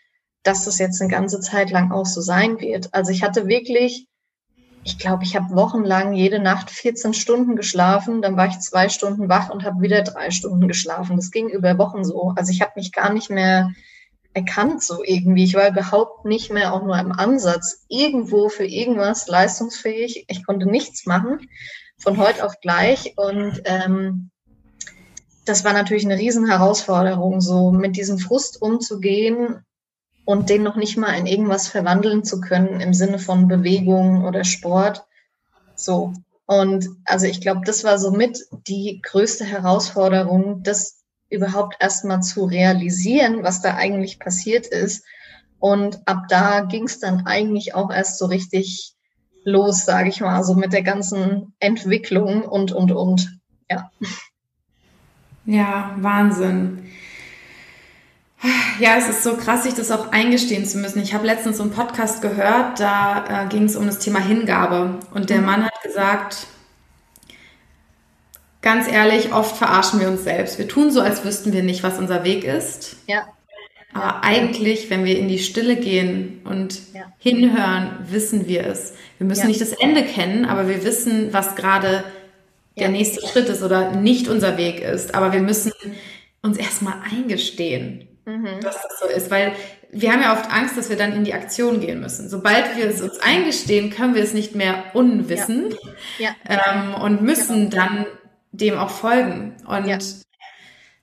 dass 0.42 0.64
das 0.64 0.79
jetzt 0.79 1.01
eine 1.01 1.11
ganze 1.11 1.40
Zeit 1.40 1.70
lang 1.70 1.92
auch 1.92 2.07
so 2.07 2.20
sein 2.20 2.61
wird. 2.61 2.94
Also 2.94 3.11
ich 3.12 3.22
hatte 3.22 3.48
wirklich, 3.48 4.07
ich 4.85 4.98
glaube, 4.98 5.24
ich 5.24 5.37
habe 5.37 5.55
wochenlang 5.55 6.14
jede 6.14 6.38
Nacht 6.38 6.70
14 6.70 7.14
Stunden 7.14 7.57
geschlafen, 7.57 8.22
dann 8.22 8.37
war 8.37 8.46
ich 8.46 8.59
zwei 8.61 8.88
Stunden 8.88 9.29
wach 9.29 9.51
und 9.51 9.64
habe 9.64 9.83
wieder 9.83 10.03
drei 10.03 10.31
Stunden 10.31 10.68
geschlafen. 10.68 11.16
Das 11.16 11.31
ging 11.31 11.48
über 11.48 11.77
Wochen 11.79 12.05
so. 12.05 12.33
Also 12.37 12.53
ich 12.53 12.61
habe 12.62 12.72
mich 12.77 12.92
gar 12.92 13.12
nicht 13.12 13.31
mehr 13.31 13.72
erkannt, 14.35 14.83
so 14.83 15.03
irgendwie. 15.05 15.44
Ich 15.44 15.55
war 15.55 15.68
überhaupt 15.68 16.24
nicht 16.24 16.53
mehr 16.53 16.72
auch 16.72 16.83
nur 16.83 16.98
im 16.98 17.12
Ansatz 17.12 17.85
irgendwo 17.88 18.48
für 18.48 18.66
irgendwas 18.66 19.27
leistungsfähig. 19.27 20.24
Ich 20.29 20.46
konnte 20.46 20.66
nichts 20.66 21.07
machen 21.07 21.48
von 21.98 22.16
heute 22.18 22.44
auf 22.44 22.61
gleich 22.61 23.14
und 23.16 23.61
ähm, 23.64 24.31
das 25.44 25.64
war 25.64 25.72
natürlich 25.72 26.05
eine 26.05 26.18
Riesenherausforderung, 26.18 27.40
so 27.40 27.72
mit 27.72 27.96
diesem 27.96 28.18
Frust 28.18 28.61
umzugehen 28.62 29.64
und 30.29 30.51
den 30.51 30.62
noch 30.62 30.77
nicht 30.77 30.99
mal 30.99 31.14
in 31.14 31.25
irgendwas 31.25 31.69
verwandeln 31.69 32.23
zu 32.23 32.43
können 32.43 32.83
im 32.83 32.93
Sinne 32.93 33.19
von 33.19 33.49
Bewegung 33.49 34.27
oder 34.27 34.45
Sport. 34.45 35.07
So. 35.75 36.12
Und 36.45 36.87
also 37.07 37.25
ich 37.25 37.41
glaube, 37.41 37.62
das 37.64 37.83
war 37.83 37.99
somit 37.99 38.38
die 38.67 39.01
größte 39.03 39.47
Herausforderung, 39.47 40.62
das 40.62 40.99
überhaupt 41.31 41.77
erstmal 41.81 42.21
zu 42.21 42.45
realisieren, 42.45 43.43
was 43.43 43.62
da 43.62 43.77
eigentlich 43.77 44.19
passiert 44.19 44.67
ist. 44.67 45.03
Und 45.61 46.07
ab 46.07 46.25
da 46.29 46.61
ging 46.61 46.85
es 46.85 47.01
dann 47.01 47.25
eigentlich 47.25 47.75
auch 47.75 47.91
erst 47.91 48.19
so 48.19 48.27
richtig 48.27 48.93
los, 49.45 49.87
sage 49.87 50.11
ich 50.11 50.21
mal, 50.21 50.45
so 50.45 50.53
mit 50.53 50.75
der 50.75 50.83
ganzen 50.83 51.55
Entwicklung 51.59 52.43
und, 52.43 52.71
und, 52.71 52.93
und. 52.93 53.41
Ja. 53.71 53.91
Ja, 55.47 55.97
Wahnsinn. 55.97 56.91
Ja, 58.79 58.96
es 58.96 59.09
ist 59.09 59.24
so 59.24 59.37
krass, 59.37 59.64
sich 59.64 59.74
das 59.74 59.90
auch 59.90 60.12
eingestehen 60.12 60.64
zu 60.64 60.79
müssen. 60.79 61.03
Ich 61.03 61.12
habe 61.12 61.27
letztens 61.27 61.57
so 61.57 61.64
einen 61.64 61.72
Podcast 61.72 62.22
gehört, 62.22 62.79
da 62.79 63.44
äh, 63.44 63.48
ging 63.48 63.64
es 63.64 63.74
um 63.74 63.87
das 63.87 63.98
Thema 63.98 64.20
Hingabe. 64.20 65.01
Und 65.12 65.31
der 65.31 65.38
mhm. 65.38 65.46
Mann 65.46 65.64
hat 65.64 65.83
gesagt, 65.83 66.46
ganz 68.62 68.88
ehrlich, 68.88 69.33
oft 69.33 69.57
verarschen 69.57 70.01
wir 70.01 70.09
uns 70.09 70.22
selbst. 70.22 70.59
Wir 70.59 70.68
tun 70.68 70.90
so, 70.92 71.01
als 71.01 71.24
wüssten 71.24 71.53
wir 71.53 71.64
nicht, 71.64 71.83
was 71.83 71.98
unser 71.98 72.22
Weg 72.22 72.44
ist. 72.44 72.96
Ja. 73.07 73.27
Aber 73.92 74.22
eigentlich, 74.22 74.90
wenn 74.90 75.05
wir 75.05 75.18
in 75.18 75.29
die 75.29 75.38
Stille 75.38 75.77
gehen 75.77 76.40
und 76.44 76.79
ja. 76.94 77.12
hinhören, 77.18 78.07
wissen 78.09 78.46
wir 78.46 78.66
es. 78.66 78.92
Wir 79.18 79.27
müssen 79.27 79.42
ja. 79.42 79.48
nicht 79.48 79.61
das 79.61 79.72
Ende 79.72 80.05
kennen, 80.05 80.44
aber 80.44 80.68
wir 80.68 80.85
wissen, 80.85 81.33
was 81.33 81.57
gerade 81.57 82.05
der 82.77 82.87
ja. 82.87 82.92
nächste 82.92 83.27
Schritt 83.27 83.48
ist 83.48 83.62
oder 83.62 83.92
nicht 83.92 84.29
unser 84.29 84.57
Weg 84.57 84.81
ist. 84.81 85.14
Aber 85.14 85.33
wir 85.33 85.40
müssen 85.40 85.72
uns 86.42 86.59
erstmal 86.59 86.94
eingestehen, 87.11 88.08
mhm. 88.29 88.61
dass 88.61 88.77
das 88.83 88.99
so 89.01 89.09
ist, 89.09 89.31
weil 89.31 89.53
wir 89.91 90.12
haben 90.12 90.23
ja 90.23 90.35
oft 90.35 90.51
Angst, 90.51 90.77
dass 90.77 90.91
wir 90.91 90.97
dann 90.97 91.12
in 91.12 91.25
die 91.25 91.35
Aktion 91.35 91.81
gehen 91.81 92.01
müssen. 92.01 92.29
Sobald 92.29 92.77
wir 92.77 92.87
es 92.87 93.01
uns 93.01 93.19
eingestehen, 93.19 93.91
können 93.91 94.14
wir 94.14 94.23
es 94.23 94.35
nicht 94.35 94.55
mehr 94.55 94.85
unwissen 94.93 95.75
ja. 96.19 96.31
Ja. 96.49 96.61
Ähm, 96.73 96.95
und 96.95 97.23
müssen 97.23 97.71
genau. 97.71 97.85
dann 97.85 98.07
dem 98.53 98.77
auch 98.79 98.91
folgen. 98.91 99.57
Und 99.67 99.87
ja. 99.87 99.99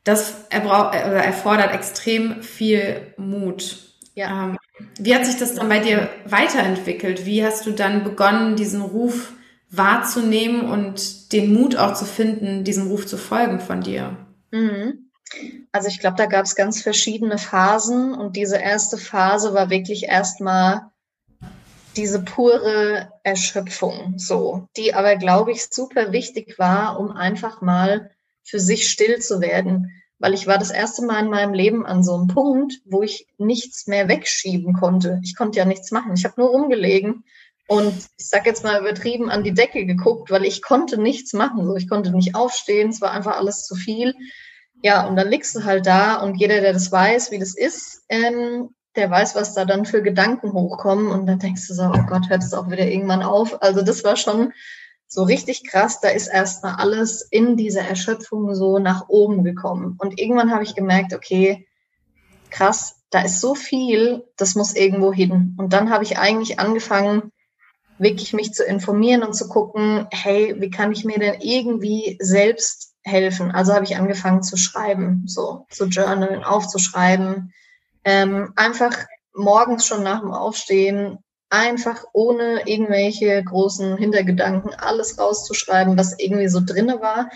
das 0.03 0.45
erfordert 0.49 1.73
extrem 1.73 2.43
viel 2.43 3.13
Mut. 3.17 3.79
Ja. 4.13 4.49
Ähm, 4.49 4.57
wie 4.99 5.15
hat 5.15 5.25
sich 5.25 5.37
das 5.37 5.55
dann 5.55 5.69
bei 5.69 5.79
dir 5.79 6.09
weiterentwickelt? 6.25 7.25
Wie 7.25 7.43
hast 7.43 7.65
du 7.65 7.71
dann 7.71 8.03
begonnen, 8.03 8.55
diesen 8.55 8.81
Ruf 8.81 9.33
wahrzunehmen 9.71 10.61
und 10.61 11.33
den 11.33 11.53
Mut 11.53 11.75
auch 11.75 11.93
zu 11.93 12.05
finden, 12.05 12.63
diesem 12.63 12.87
Ruf 12.87 13.07
zu 13.07 13.17
folgen 13.17 13.59
von 13.59 13.81
dir? 13.81 14.17
Mhm. 14.51 15.09
Also 15.75 15.89
ich 15.89 15.99
glaube, 15.99 16.15
da 16.15 16.25
gab 16.25 16.45
es 16.45 16.55
ganz 16.55 16.81
verschiedene 16.81 17.37
Phasen 17.37 18.13
und 18.13 18.37
diese 18.37 18.55
erste 18.55 18.97
Phase 18.97 19.53
war 19.53 19.69
wirklich 19.69 20.03
erstmal 20.03 20.89
diese 21.97 22.23
pure 22.23 23.11
Erschöpfung, 23.23 24.13
so, 24.15 24.69
die 24.77 24.93
aber, 24.93 25.17
glaube 25.17 25.51
ich, 25.51 25.67
super 25.69 26.13
wichtig 26.13 26.57
war, 26.59 26.97
um 26.97 27.11
einfach 27.11 27.59
mal 27.59 28.09
für 28.41 28.61
sich 28.61 28.87
still 28.87 29.19
zu 29.19 29.41
werden. 29.41 29.91
Weil 30.17 30.33
ich 30.33 30.47
war 30.47 30.57
das 30.57 30.71
erste 30.71 31.03
Mal 31.03 31.25
in 31.25 31.29
meinem 31.29 31.53
Leben 31.53 31.85
an 31.85 32.05
so 32.05 32.13
einem 32.13 32.27
Punkt, 32.27 32.75
wo 32.85 33.03
ich 33.03 33.27
nichts 33.37 33.85
mehr 33.85 34.07
wegschieben 34.07 34.75
konnte. 34.75 35.19
Ich 35.25 35.35
konnte 35.35 35.59
ja 35.59 35.65
nichts 35.65 35.91
machen. 35.91 36.13
Ich 36.15 36.23
habe 36.23 36.35
nur 36.37 36.51
rumgelegen 36.51 37.25
und 37.67 37.93
ich 38.17 38.29
sag 38.29 38.45
jetzt 38.45 38.63
mal 38.63 38.79
übertrieben 38.79 39.29
an 39.29 39.43
die 39.43 39.53
Decke 39.53 39.85
geguckt, 39.85 40.31
weil 40.31 40.45
ich 40.45 40.61
konnte 40.61 40.97
nichts 40.97 41.33
machen. 41.33 41.65
So, 41.65 41.75
ich 41.75 41.89
konnte 41.89 42.11
nicht 42.11 42.33
aufstehen. 42.33 42.91
Es 42.91 43.01
war 43.01 43.11
einfach 43.11 43.35
alles 43.35 43.65
zu 43.65 43.75
viel. 43.75 44.15
Ja, 44.81 45.07
und 45.07 45.15
dann 45.15 45.29
liegst 45.29 45.55
du 45.55 45.63
halt 45.63 45.85
da 45.85 46.15
und 46.15 46.35
jeder, 46.35 46.61
der 46.61 46.73
das 46.73 46.91
weiß, 46.91 47.31
wie 47.31 47.39
das 47.39 47.55
ist, 47.55 48.03
ähm, 48.09 48.69
der 48.95 49.09
weiß, 49.09 49.35
was 49.35 49.53
da 49.53 49.65
dann 49.65 49.85
für 49.85 50.01
Gedanken 50.01 50.53
hochkommen. 50.53 51.07
Und 51.07 51.25
dann 51.27 51.39
denkst 51.39 51.67
du 51.67 51.73
so, 51.73 51.83
oh 51.83 52.03
Gott, 52.07 52.29
hört 52.29 52.43
es 52.43 52.53
auch 52.53 52.69
wieder 52.69 52.87
irgendwann 52.87 53.23
auf. 53.23 53.61
Also 53.61 53.81
das 53.81 54.03
war 54.03 54.15
schon 54.15 54.53
so 55.07 55.23
richtig 55.23 55.67
krass. 55.67 55.99
Da 56.01 56.09
ist 56.09 56.27
erstmal 56.27 56.75
alles 56.75 57.21
in 57.21 57.57
dieser 57.57 57.81
Erschöpfung 57.81 58.53
so 58.55 58.79
nach 58.79 59.09
oben 59.09 59.43
gekommen. 59.43 59.95
Und 59.97 60.19
irgendwann 60.19 60.51
habe 60.51 60.63
ich 60.63 60.75
gemerkt, 60.75 61.13
okay, 61.13 61.67
krass, 62.49 63.01
da 63.09 63.21
ist 63.21 63.41
so 63.41 63.55
viel, 63.55 64.23
das 64.37 64.55
muss 64.55 64.75
irgendwo 64.75 65.13
hin. 65.13 65.55
Und 65.57 65.73
dann 65.73 65.89
habe 65.89 66.03
ich 66.03 66.17
eigentlich 66.17 66.59
angefangen, 66.59 67.31
wirklich 67.97 68.33
mich 68.33 68.53
zu 68.53 68.63
informieren 68.63 69.23
und 69.23 69.33
zu 69.33 69.47
gucken, 69.47 70.07
hey, 70.11 70.55
wie 70.59 70.69
kann 70.69 70.91
ich 70.91 71.05
mir 71.05 71.17
denn 71.17 71.39
irgendwie 71.39 72.17
selbst 72.19 72.94
helfen. 73.05 73.51
Also 73.51 73.73
habe 73.73 73.85
ich 73.85 73.95
angefangen 73.95 74.43
zu 74.43 74.57
schreiben, 74.57 75.23
so 75.27 75.65
zu 75.69 75.85
journalen, 75.85 76.43
aufzuschreiben. 76.43 77.53
Ähm, 78.03 78.51
einfach 78.55 78.97
morgens 79.33 79.85
schon 79.85 80.03
nach 80.03 80.21
dem 80.21 80.33
Aufstehen, 80.33 81.19
einfach 81.49 82.03
ohne 82.13 82.67
irgendwelche 82.67 83.43
großen 83.43 83.97
Hintergedanken 83.97 84.73
alles 84.73 85.19
rauszuschreiben, 85.19 85.97
was 85.97 86.17
irgendwie 86.19 86.47
so 86.47 86.61
drinne 86.65 86.99
war. 86.99 87.29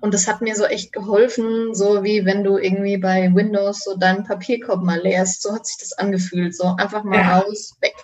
Und 0.00 0.14
das 0.14 0.28
hat 0.28 0.42
mir 0.42 0.54
so 0.54 0.64
echt 0.64 0.92
geholfen, 0.92 1.74
so 1.74 2.04
wie 2.04 2.24
wenn 2.24 2.44
du 2.44 2.56
irgendwie 2.56 2.98
bei 2.98 3.34
Windows 3.34 3.82
so 3.82 3.96
deinen 3.96 4.24
Papierkorb 4.24 4.82
mal 4.82 5.00
leerst. 5.00 5.42
So 5.42 5.52
hat 5.54 5.66
sich 5.66 5.76
das 5.78 5.92
angefühlt. 5.94 6.54
So 6.54 6.76
einfach 6.78 7.02
mal 7.02 7.18
ja. 7.18 7.38
raus, 7.38 7.72
weg. 7.80 7.94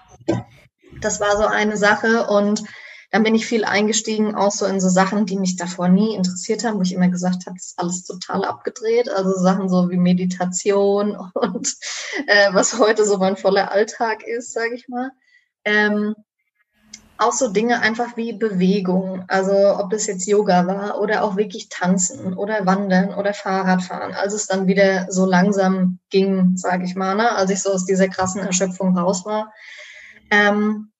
Das 1.00 1.20
war 1.20 1.36
so 1.36 1.46
eine 1.46 1.76
Sache. 1.76 2.26
Und 2.26 2.64
dann 3.14 3.22
bin 3.22 3.36
ich 3.36 3.46
viel 3.46 3.64
eingestiegen, 3.64 4.34
auch 4.34 4.50
so 4.50 4.66
in 4.66 4.80
so 4.80 4.88
Sachen, 4.88 5.24
die 5.24 5.38
mich 5.38 5.54
davor 5.54 5.88
nie 5.88 6.16
interessiert 6.16 6.64
haben, 6.64 6.78
wo 6.78 6.82
ich 6.82 6.92
immer 6.92 7.10
gesagt 7.10 7.46
habe, 7.46 7.54
das 7.54 7.66
ist 7.66 7.78
alles 7.78 8.02
total 8.02 8.44
abgedreht. 8.44 9.08
Also 9.08 9.38
Sachen 9.38 9.68
so 9.68 9.88
wie 9.88 9.98
Meditation 9.98 11.16
und 11.34 11.76
äh, 12.26 12.52
was 12.52 12.76
heute 12.76 13.06
so 13.06 13.18
mein 13.18 13.36
voller 13.36 13.70
Alltag 13.70 14.24
ist, 14.26 14.52
sage 14.52 14.74
ich 14.74 14.88
mal. 14.88 15.12
Ähm, 15.64 16.16
auch 17.16 17.30
so 17.30 17.52
Dinge 17.52 17.82
einfach 17.82 18.16
wie 18.16 18.32
Bewegung, 18.32 19.22
also 19.28 19.78
ob 19.78 19.90
das 19.90 20.08
jetzt 20.08 20.26
Yoga 20.26 20.66
war 20.66 21.00
oder 21.00 21.22
auch 21.22 21.36
wirklich 21.36 21.68
tanzen 21.68 22.34
oder 22.34 22.66
wandern 22.66 23.14
oder 23.14 23.32
Fahrradfahren, 23.32 24.12
als 24.12 24.34
es 24.34 24.48
dann 24.48 24.66
wieder 24.66 25.06
so 25.08 25.24
langsam 25.24 26.00
ging, 26.10 26.56
sage 26.56 26.82
ich 26.82 26.96
mal, 26.96 27.14
ne? 27.14 27.30
als 27.30 27.52
ich 27.52 27.62
so 27.62 27.70
aus 27.70 27.84
dieser 27.84 28.08
krassen 28.08 28.40
Erschöpfung 28.40 28.98
raus 28.98 29.24
war. 29.24 29.52
Ähm, 30.32 30.90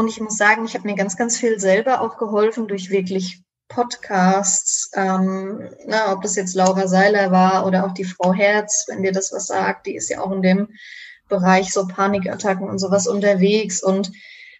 und 0.00 0.08
ich 0.08 0.18
muss 0.18 0.38
sagen, 0.38 0.64
ich 0.64 0.72
habe 0.72 0.88
mir 0.88 0.94
ganz, 0.94 1.18
ganz 1.18 1.36
viel 1.36 1.60
selber 1.60 2.00
auch 2.00 2.16
geholfen 2.16 2.66
durch 2.66 2.88
wirklich 2.88 3.42
Podcasts, 3.68 4.90
ähm, 4.94 5.68
na, 5.86 6.14
ob 6.14 6.22
das 6.22 6.36
jetzt 6.36 6.54
Laura 6.54 6.88
Seiler 6.88 7.30
war 7.30 7.66
oder 7.66 7.84
auch 7.84 7.92
die 7.92 8.04
Frau 8.04 8.32
Herz, 8.32 8.86
wenn 8.88 9.02
dir 9.02 9.12
das 9.12 9.30
was 9.30 9.48
sagt, 9.48 9.86
die 9.86 9.94
ist 9.94 10.08
ja 10.08 10.22
auch 10.22 10.32
in 10.32 10.40
dem 10.40 10.68
Bereich 11.28 11.70
so 11.70 11.86
Panikattacken 11.86 12.66
und 12.66 12.78
sowas 12.78 13.06
unterwegs 13.06 13.82
und 13.82 14.10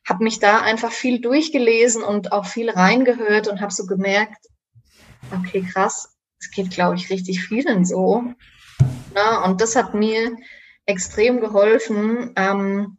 habe 0.06 0.24
mich 0.24 0.40
da 0.40 0.60
einfach 0.60 0.92
viel 0.92 1.22
durchgelesen 1.22 2.02
und 2.02 2.32
auch 2.32 2.44
viel 2.44 2.68
reingehört 2.68 3.48
und 3.48 3.62
habe 3.62 3.72
so 3.72 3.86
gemerkt, 3.86 4.46
okay, 5.34 5.62
krass, 5.62 6.18
es 6.38 6.50
geht, 6.50 6.70
glaube 6.70 6.96
ich, 6.96 7.08
richtig 7.08 7.42
vielen 7.42 7.86
so. 7.86 8.24
Na, 9.14 9.42
und 9.46 9.62
das 9.62 9.74
hat 9.74 9.94
mir 9.94 10.36
extrem 10.84 11.40
geholfen, 11.40 12.34
ähm, 12.36 12.98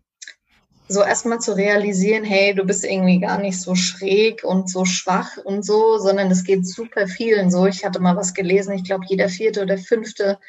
so 0.91 1.01
erstmal 1.01 1.39
zu 1.39 1.55
realisieren, 1.55 2.23
hey, 2.23 2.53
du 2.53 2.63
bist 2.63 2.85
irgendwie 2.85 3.19
gar 3.19 3.39
nicht 3.39 3.59
so 3.59 3.75
schräg 3.75 4.43
und 4.43 4.69
so 4.69 4.85
schwach 4.85 5.37
und 5.43 5.65
so, 5.65 5.97
sondern 5.97 6.29
es 6.29 6.43
geht 6.43 6.67
super 6.67 7.07
vielen 7.07 7.49
so. 7.49 7.65
Ich 7.65 7.85
hatte 7.85 7.99
mal 7.99 8.15
was 8.15 8.33
gelesen, 8.33 8.73
ich 8.73 8.83
glaube, 8.83 9.05
jeder 9.07 9.29
vierte 9.29 9.61
oder 9.61 9.77
fünfte 9.77 10.39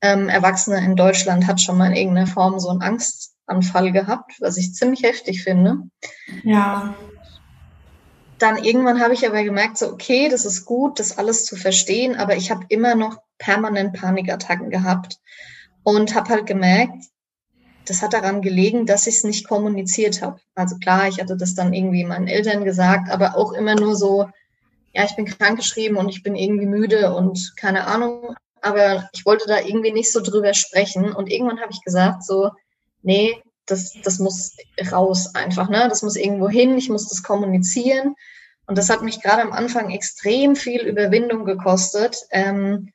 ähm, 0.00 0.28
Erwachsene 0.28 0.84
in 0.84 0.96
Deutschland 0.96 1.46
hat 1.46 1.60
schon 1.60 1.78
mal 1.78 1.88
in 1.88 1.96
irgendeiner 1.96 2.26
Form 2.26 2.58
so 2.58 2.68
einen 2.68 2.82
Angstanfall 2.82 3.92
gehabt, 3.92 4.32
was 4.40 4.56
ich 4.56 4.74
ziemlich 4.74 5.02
heftig 5.02 5.44
finde. 5.44 5.78
Ja. 6.42 6.94
Dann 8.38 8.62
irgendwann 8.64 9.00
habe 9.00 9.14
ich 9.14 9.26
aber 9.26 9.44
gemerkt, 9.44 9.78
so, 9.78 9.92
okay, 9.92 10.28
das 10.28 10.44
ist 10.44 10.64
gut, 10.64 10.98
das 10.98 11.16
alles 11.16 11.44
zu 11.44 11.54
verstehen, 11.54 12.16
aber 12.16 12.36
ich 12.36 12.50
habe 12.50 12.64
immer 12.68 12.96
noch 12.96 13.18
permanent 13.38 13.92
Panikattacken 13.92 14.70
gehabt 14.70 15.18
und 15.84 16.14
habe 16.14 16.30
halt 16.30 16.46
gemerkt, 16.46 17.04
das 17.86 18.02
hat 18.02 18.12
daran 18.12 18.42
gelegen, 18.42 18.86
dass 18.86 19.06
ich 19.06 19.16
es 19.16 19.24
nicht 19.24 19.48
kommuniziert 19.48 20.22
habe. 20.22 20.40
Also 20.54 20.76
klar, 20.76 21.08
ich 21.08 21.20
hatte 21.20 21.36
das 21.36 21.54
dann 21.54 21.72
irgendwie 21.72 22.04
meinen 22.04 22.28
Eltern 22.28 22.64
gesagt, 22.64 23.10
aber 23.10 23.36
auch 23.36 23.52
immer 23.52 23.74
nur 23.74 23.96
so, 23.96 24.28
ja, 24.92 25.04
ich 25.04 25.16
bin 25.16 25.26
krankgeschrieben 25.26 25.96
und 25.96 26.08
ich 26.08 26.22
bin 26.22 26.36
irgendwie 26.36 26.66
müde 26.66 27.14
und 27.14 27.54
keine 27.56 27.86
Ahnung. 27.86 28.34
Aber 28.60 29.08
ich 29.12 29.26
wollte 29.26 29.46
da 29.48 29.58
irgendwie 29.60 29.92
nicht 29.92 30.12
so 30.12 30.20
drüber 30.20 30.54
sprechen. 30.54 31.12
Und 31.12 31.30
irgendwann 31.30 31.60
habe 31.60 31.72
ich 31.72 31.82
gesagt, 31.82 32.24
so, 32.24 32.50
nee, 33.02 33.42
das, 33.66 33.94
das 34.04 34.18
muss 34.18 34.56
raus 34.92 35.34
einfach, 35.34 35.68
ne? 35.68 35.86
Das 35.88 36.02
muss 36.02 36.16
irgendwo 36.16 36.48
hin, 36.48 36.76
ich 36.76 36.88
muss 36.88 37.08
das 37.08 37.22
kommunizieren. 37.22 38.14
Und 38.66 38.78
das 38.78 38.90
hat 38.90 39.02
mich 39.02 39.20
gerade 39.20 39.42
am 39.42 39.52
Anfang 39.52 39.90
extrem 39.90 40.54
viel 40.54 40.82
Überwindung 40.82 41.44
gekostet. 41.44 42.16
Ähm, 42.30 42.92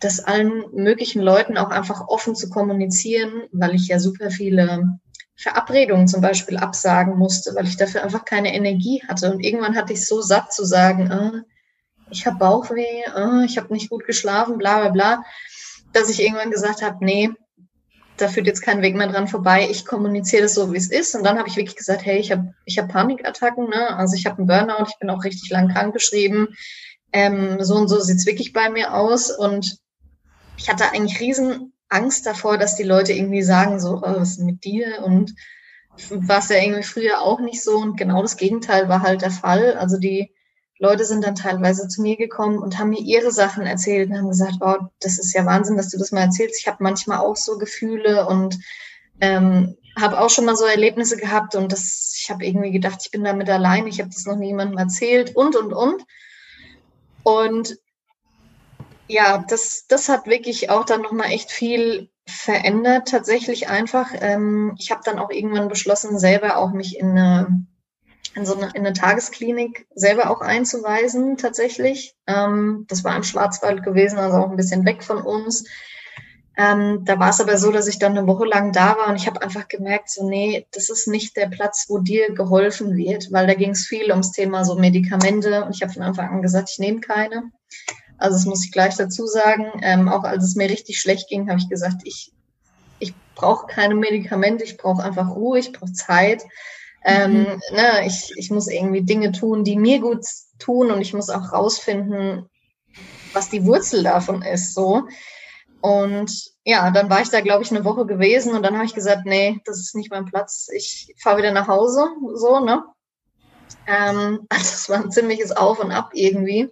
das 0.00 0.20
allen 0.20 0.64
möglichen 0.72 1.20
Leuten 1.20 1.58
auch 1.58 1.70
einfach 1.70 2.08
offen 2.08 2.34
zu 2.34 2.48
kommunizieren, 2.48 3.44
weil 3.52 3.74
ich 3.74 3.88
ja 3.88 3.98
super 3.98 4.30
viele 4.30 4.98
Verabredungen 5.36 6.08
zum 6.08 6.20
Beispiel 6.20 6.56
absagen 6.56 7.16
musste, 7.16 7.54
weil 7.54 7.66
ich 7.66 7.76
dafür 7.76 8.02
einfach 8.02 8.24
keine 8.24 8.54
Energie 8.54 9.02
hatte. 9.08 9.30
Und 9.32 9.40
irgendwann 9.40 9.76
hatte 9.76 9.92
ich 9.92 10.06
so 10.06 10.20
satt 10.20 10.52
zu 10.52 10.64
sagen, 10.64 11.10
äh, 11.10 11.42
ich 12.10 12.26
habe 12.26 12.38
Bauchweh, 12.38 13.02
äh, 13.14 13.44
ich 13.44 13.58
habe 13.58 13.72
nicht 13.72 13.90
gut 13.90 14.06
geschlafen, 14.06 14.58
bla 14.58 14.80
bla 14.80 14.88
bla, 14.90 15.24
dass 15.92 16.08
ich 16.10 16.22
irgendwann 16.22 16.50
gesagt 16.50 16.82
habe, 16.82 17.04
nee, 17.04 17.30
da 18.16 18.28
führt 18.28 18.46
jetzt 18.46 18.62
kein 18.62 18.82
Weg 18.82 18.96
mehr 18.96 19.08
dran 19.08 19.28
vorbei. 19.28 19.66
Ich 19.70 19.86
kommuniziere 19.86 20.42
das 20.42 20.54
so, 20.54 20.72
wie 20.72 20.76
es 20.76 20.90
ist. 20.90 21.14
Und 21.14 21.24
dann 21.24 21.38
habe 21.38 21.48
ich 21.48 21.56
wirklich 21.56 21.76
gesagt, 21.76 22.04
hey, 22.04 22.18
ich 22.18 22.30
habe 22.32 22.54
ich 22.64 22.78
hab 22.78 22.88
Panikattacken, 22.88 23.68
ne? 23.68 23.96
also 23.96 24.14
ich 24.14 24.26
habe 24.26 24.38
einen 24.38 24.46
Burnout, 24.46 24.88
ich 24.88 24.98
bin 24.98 25.10
auch 25.10 25.24
richtig 25.24 25.50
lang 25.50 25.68
krankgeschrieben. 25.68 26.48
Ähm, 27.12 27.56
so 27.60 27.76
und 27.76 27.88
so 27.88 27.98
sieht's 27.98 28.26
wirklich 28.26 28.52
bei 28.52 28.68
mir 28.68 28.94
aus. 28.94 29.30
Und 29.30 29.79
ich 30.60 30.68
hatte 30.68 30.92
eigentlich 30.92 31.20
riesen 31.20 31.72
Angst 31.88 32.26
davor, 32.26 32.58
dass 32.58 32.76
die 32.76 32.82
Leute 32.82 33.12
irgendwie 33.12 33.42
sagen, 33.42 33.80
so, 33.80 33.96
oh, 33.96 34.16
was 34.16 34.32
ist 34.32 34.40
mit 34.40 34.62
dir? 34.64 35.02
Und 35.02 35.34
war 36.10 36.38
es 36.38 36.50
ja 36.50 36.56
irgendwie 36.56 36.82
früher 36.82 37.22
auch 37.22 37.40
nicht 37.40 37.62
so. 37.62 37.78
Und 37.78 37.96
genau 37.96 38.20
das 38.20 38.36
Gegenteil 38.36 38.88
war 38.88 39.02
halt 39.02 39.22
der 39.22 39.30
Fall. 39.30 39.74
Also 39.74 39.98
die 39.98 40.32
Leute 40.78 41.04
sind 41.06 41.24
dann 41.24 41.34
teilweise 41.34 41.88
zu 41.88 42.02
mir 42.02 42.16
gekommen 42.16 42.58
und 42.58 42.78
haben 42.78 42.90
mir 42.90 43.00
ihre 43.00 43.32
Sachen 43.32 43.66
erzählt 43.66 44.10
und 44.10 44.18
haben 44.18 44.28
gesagt, 44.28 44.56
oh, 44.60 44.76
das 45.00 45.18
ist 45.18 45.34
ja 45.34 45.46
Wahnsinn, 45.46 45.78
dass 45.78 45.88
du 45.88 45.98
das 45.98 46.12
mal 46.12 46.22
erzählst. 46.22 46.60
Ich 46.60 46.68
habe 46.68 46.82
manchmal 46.82 47.18
auch 47.18 47.36
so 47.36 47.56
Gefühle 47.56 48.26
und 48.26 48.58
ähm, 49.20 49.76
habe 49.98 50.20
auch 50.20 50.30
schon 50.30 50.44
mal 50.44 50.56
so 50.56 50.66
Erlebnisse 50.66 51.16
gehabt 51.16 51.54
und 51.54 51.72
das, 51.72 52.16
ich 52.18 52.30
habe 52.30 52.44
irgendwie 52.44 52.70
gedacht, 52.70 53.00
ich 53.02 53.10
bin 53.10 53.24
damit 53.24 53.48
allein, 53.50 53.86
ich 53.86 54.00
habe 54.00 54.10
das 54.10 54.24
noch 54.26 54.36
niemandem 54.36 54.78
erzählt 54.78 55.34
und 55.36 55.56
und 55.56 55.72
und. 55.72 56.04
Und 57.22 57.78
ja, 59.10 59.44
das, 59.48 59.86
das 59.88 60.08
hat 60.08 60.26
wirklich 60.26 60.70
auch 60.70 60.84
dann 60.84 61.02
nochmal 61.02 61.30
echt 61.30 61.50
viel 61.50 62.10
verändert, 62.26 63.08
tatsächlich 63.08 63.68
einfach. 63.68 64.10
Ähm, 64.20 64.74
ich 64.78 64.90
habe 64.92 65.02
dann 65.04 65.18
auch 65.18 65.30
irgendwann 65.30 65.68
beschlossen, 65.68 66.18
selber 66.18 66.58
auch 66.58 66.70
mich 66.72 66.96
in 66.96 67.10
eine, 67.10 67.66
in 68.36 68.46
so 68.46 68.56
eine, 68.56 68.66
in 68.66 68.86
eine 68.86 68.92
Tagesklinik 68.92 69.88
selber 69.94 70.30
auch 70.30 70.40
einzuweisen, 70.40 71.36
tatsächlich. 71.36 72.14
Ähm, 72.28 72.86
das 72.88 73.02
war 73.02 73.16
im 73.16 73.24
Schwarzwald 73.24 73.82
gewesen, 73.82 74.18
also 74.18 74.38
auch 74.38 74.50
ein 74.50 74.56
bisschen 74.56 74.84
weg 74.84 75.02
von 75.02 75.20
uns. 75.20 75.64
Ähm, 76.56 77.04
da 77.04 77.18
war 77.18 77.30
es 77.30 77.40
aber 77.40 77.56
so, 77.56 77.72
dass 77.72 77.88
ich 77.88 77.98
dann 77.98 78.16
eine 78.16 78.28
Woche 78.28 78.44
lang 78.44 78.70
da 78.72 78.96
war 78.96 79.08
und 79.08 79.16
ich 79.16 79.26
habe 79.26 79.42
einfach 79.42 79.66
gemerkt, 79.66 80.10
so 80.10 80.28
nee, 80.28 80.66
das 80.72 80.88
ist 80.88 81.08
nicht 81.08 81.36
der 81.36 81.46
Platz, 81.48 81.86
wo 81.88 81.98
dir 81.98 82.32
geholfen 82.32 82.96
wird, 82.96 83.32
weil 83.32 83.46
da 83.48 83.54
ging 83.54 83.70
es 83.70 83.86
viel 83.86 84.10
ums 84.10 84.32
Thema 84.32 84.64
so 84.64 84.76
Medikamente 84.76 85.64
und 85.64 85.74
ich 85.74 85.82
habe 85.82 85.92
von 85.92 86.02
Anfang 86.02 86.28
an 86.28 86.42
gesagt, 86.42 86.70
ich 86.70 86.78
nehme 86.78 87.00
keine. 87.00 87.50
Also 88.20 88.36
das 88.36 88.46
muss 88.46 88.64
ich 88.64 88.72
gleich 88.72 88.96
dazu 88.96 89.26
sagen. 89.26 89.80
Ähm, 89.82 90.08
auch 90.08 90.24
als 90.24 90.44
es 90.44 90.54
mir 90.54 90.68
richtig 90.68 91.00
schlecht 91.00 91.28
ging, 91.28 91.48
habe 91.48 91.58
ich 91.58 91.68
gesagt, 91.68 92.02
ich, 92.04 92.32
ich 92.98 93.14
brauche 93.34 93.66
keine 93.66 93.94
Medikamente, 93.94 94.62
ich 94.62 94.76
brauche 94.76 95.02
einfach 95.02 95.34
Ruhe, 95.34 95.58
ich 95.58 95.72
brauche 95.72 95.92
Zeit. 95.92 96.44
Ähm, 97.02 97.40
mhm. 97.40 97.60
ne, 97.72 98.06
ich, 98.06 98.32
ich 98.36 98.50
muss 98.50 98.68
irgendwie 98.68 99.02
Dinge 99.02 99.32
tun, 99.32 99.64
die 99.64 99.76
mir 99.76 100.00
gut 100.00 100.24
tun 100.58 100.90
und 100.90 101.00
ich 101.00 101.14
muss 101.14 101.30
auch 101.30 101.52
rausfinden, 101.52 102.46
was 103.32 103.48
die 103.48 103.64
Wurzel 103.64 104.02
davon 104.02 104.42
ist. 104.42 104.74
So. 104.74 105.04
Und 105.80 106.30
ja, 106.64 106.90
dann 106.90 107.08
war 107.08 107.22
ich 107.22 107.30
da, 107.30 107.40
glaube 107.40 107.64
ich, 107.64 107.70
eine 107.70 107.84
Woche 107.84 108.04
gewesen 108.04 108.54
und 108.54 108.62
dann 108.62 108.74
habe 108.74 108.84
ich 108.84 108.94
gesagt, 108.94 109.24
nee, 109.24 109.60
das 109.64 109.78
ist 109.78 109.94
nicht 109.94 110.10
mein 110.10 110.26
Platz. 110.26 110.68
Ich 110.74 111.14
fahre 111.18 111.38
wieder 111.38 111.52
nach 111.52 111.68
Hause, 111.68 112.06
so, 112.34 112.60
ne? 112.60 112.84
Ähm, 113.86 114.40
also 114.50 114.62
es 114.62 114.88
war 114.90 114.98
ein 114.98 115.10
ziemliches 115.10 115.52
Auf 115.52 115.78
und 115.78 115.90
Ab 115.90 116.10
irgendwie. 116.12 116.68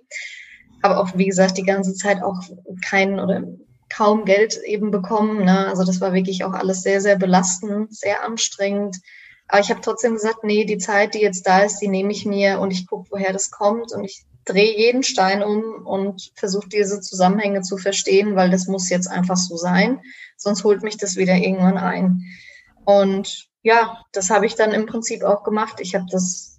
Aber 0.82 1.00
auch, 1.00 1.10
wie 1.14 1.26
gesagt, 1.26 1.58
die 1.58 1.64
ganze 1.64 1.94
Zeit 1.94 2.22
auch 2.22 2.40
kein 2.84 3.18
oder 3.18 3.42
kaum 3.88 4.24
Geld 4.24 4.58
eben 4.64 4.90
bekommen. 4.90 5.44
Ne? 5.44 5.66
Also 5.66 5.84
das 5.84 6.00
war 6.00 6.12
wirklich 6.12 6.44
auch 6.44 6.52
alles 6.52 6.82
sehr, 6.82 7.00
sehr 7.00 7.16
belastend, 7.16 7.94
sehr 7.94 8.24
anstrengend. 8.24 8.96
Aber 9.48 9.60
ich 9.60 9.70
habe 9.70 9.80
trotzdem 9.80 10.14
gesagt, 10.14 10.44
nee, 10.44 10.64
die 10.64 10.78
Zeit, 10.78 11.14
die 11.14 11.20
jetzt 11.20 11.46
da 11.46 11.60
ist, 11.60 11.78
die 11.78 11.88
nehme 11.88 12.12
ich 12.12 12.26
mir 12.26 12.60
und 12.60 12.70
ich 12.70 12.86
gucke, 12.86 13.08
woher 13.10 13.32
das 13.32 13.50
kommt 13.50 13.92
und 13.92 14.04
ich 14.04 14.24
drehe 14.44 14.76
jeden 14.76 15.02
Stein 15.02 15.42
um 15.42 15.86
und 15.86 16.32
versuche 16.34 16.68
diese 16.68 17.00
Zusammenhänge 17.00 17.62
zu 17.62 17.76
verstehen, 17.76 18.36
weil 18.36 18.50
das 18.50 18.66
muss 18.66 18.88
jetzt 18.88 19.08
einfach 19.08 19.36
so 19.36 19.56
sein, 19.56 20.00
sonst 20.36 20.64
holt 20.64 20.82
mich 20.82 20.96
das 20.96 21.16
wieder 21.16 21.34
irgendwann 21.34 21.78
ein. 21.78 22.22
Und 22.84 23.48
ja, 23.62 24.02
das 24.12 24.30
habe 24.30 24.46
ich 24.46 24.54
dann 24.54 24.72
im 24.72 24.86
Prinzip 24.86 25.22
auch 25.22 25.42
gemacht. 25.42 25.80
Ich 25.80 25.94
habe 25.94 26.06
das, 26.10 26.57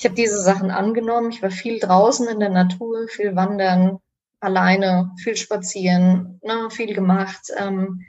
ich 0.00 0.06
habe 0.06 0.14
diese 0.14 0.40
Sachen 0.40 0.70
angenommen. 0.70 1.30
Ich 1.30 1.42
war 1.42 1.50
viel 1.50 1.78
draußen 1.78 2.26
in 2.26 2.40
der 2.40 2.48
Natur, 2.48 3.06
viel 3.06 3.36
wandern, 3.36 3.98
alleine, 4.40 5.10
viel 5.22 5.36
spazieren, 5.36 6.40
ne, 6.42 6.70
viel 6.70 6.94
gemacht. 6.94 7.52
Ähm, 7.58 8.06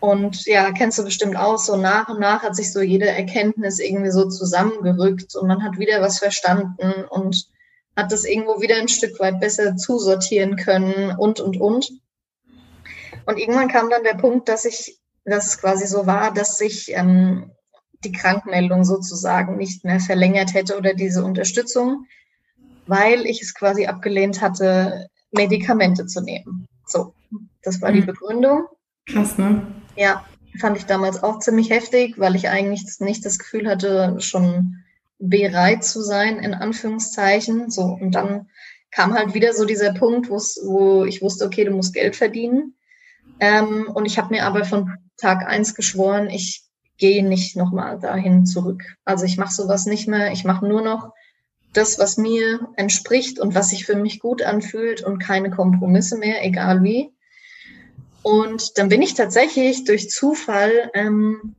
und 0.00 0.46
ja, 0.46 0.72
kennst 0.72 0.98
du 0.98 1.04
bestimmt 1.04 1.36
auch, 1.36 1.58
so 1.58 1.76
nach 1.76 2.08
und 2.08 2.20
nach 2.20 2.42
hat 2.42 2.56
sich 2.56 2.72
so 2.72 2.80
jede 2.80 3.06
Erkenntnis 3.06 3.80
irgendwie 3.80 4.12
so 4.12 4.30
zusammengerückt 4.30 5.36
und 5.36 5.46
man 5.46 5.62
hat 5.62 5.78
wieder 5.78 6.00
was 6.00 6.20
verstanden 6.20 7.04
und 7.10 7.48
hat 7.94 8.10
das 8.10 8.24
irgendwo 8.24 8.62
wieder 8.62 8.76
ein 8.76 8.88
Stück 8.88 9.20
weit 9.20 9.40
besser 9.40 9.76
zusortieren 9.76 10.56
können 10.56 11.14
und, 11.18 11.38
und, 11.38 11.60
und. 11.60 11.90
Und 13.26 13.38
irgendwann 13.38 13.68
kam 13.68 13.90
dann 13.90 14.04
der 14.04 14.14
Punkt, 14.14 14.48
dass 14.48 14.64
ich, 14.64 14.98
dass 15.26 15.48
es 15.48 15.58
quasi 15.60 15.86
so 15.86 16.06
war, 16.06 16.32
dass 16.32 16.56
sich 16.56 16.92
ähm, 16.94 17.50
die 18.04 18.12
Krankmeldung 18.12 18.84
sozusagen 18.84 19.56
nicht 19.56 19.84
mehr 19.84 20.00
verlängert 20.00 20.54
hätte 20.54 20.76
oder 20.76 20.94
diese 20.94 21.24
Unterstützung, 21.24 22.06
weil 22.86 23.26
ich 23.26 23.42
es 23.42 23.54
quasi 23.54 23.86
abgelehnt 23.86 24.40
hatte, 24.40 25.08
Medikamente 25.30 26.06
zu 26.06 26.20
nehmen. 26.20 26.66
So, 26.86 27.14
das 27.62 27.80
war 27.82 27.90
mhm. 27.90 27.94
die 27.96 28.02
Begründung. 28.02 28.66
Krass, 29.06 29.38
ne? 29.38 29.66
Ja, 29.96 30.24
fand 30.58 30.76
ich 30.76 30.86
damals 30.86 31.22
auch 31.22 31.40
ziemlich 31.40 31.70
heftig, 31.70 32.18
weil 32.18 32.36
ich 32.36 32.48
eigentlich 32.48 32.84
nicht 33.00 33.24
das 33.24 33.38
Gefühl 33.38 33.68
hatte, 33.68 34.16
schon 34.20 34.76
bereit 35.18 35.84
zu 35.84 36.02
sein, 36.02 36.38
in 36.38 36.54
Anführungszeichen. 36.54 37.70
So, 37.70 37.82
und 37.82 38.12
dann 38.14 38.48
kam 38.90 39.14
halt 39.14 39.34
wieder 39.34 39.52
so 39.52 39.64
dieser 39.64 39.92
Punkt, 39.92 40.30
wo 40.30 41.04
ich 41.04 41.22
wusste, 41.22 41.46
okay, 41.46 41.64
du 41.64 41.72
musst 41.72 41.94
Geld 41.94 42.16
verdienen. 42.16 42.74
Ähm, 43.40 43.90
und 43.92 44.06
ich 44.06 44.18
habe 44.18 44.32
mir 44.32 44.44
aber 44.44 44.64
von 44.64 44.92
Tag 45.16 45.46
eins 45.46 45.74
geschworen, 45.74 46.30
ich 46.30 46.63
gehe 46.98 47.26
nicht 47.26 47.56
nochmal 47.56 47.98
dahin 47.98 48.46
zurück. 48.46 48.96
Also 49.04 49.24
ich 49.24 49.36
mache 49.36 49.52
sowas 49.52 49.86
nicht 49.86 50.08
mehr. 50.08 50.32
Ich 50.32 50.44
mache 50.44 50.66
nur 50.66 50.82
noch 50.82 51.12
das, 51.72 51.98
was 51.98 52.16
mir 52.16 52.68
entspricht 52.76 53.40
und 53.40 53.54
was 53.54 53.70
sich 53.70 53.84
für 53.84 53.96
mich 53.96 54.20
gut 54.20 54.42
anfühlt 54.42 55.02
und 55.02 55.18
keine 55.18 55.50
Kompromisse 55.50 56.16
mehr, 56.16 56.44
egal 56.44 56.82
wie. 56.82 57.12
Und 58.22 58.78
dann 58.78 58.88
bin 58.88 59.02
ich 59.02 59.14
tatsächlich 59.14 59.84
durch 59.84 60.08
Zufall 60.08 60.90
ähm, 60.94 61.56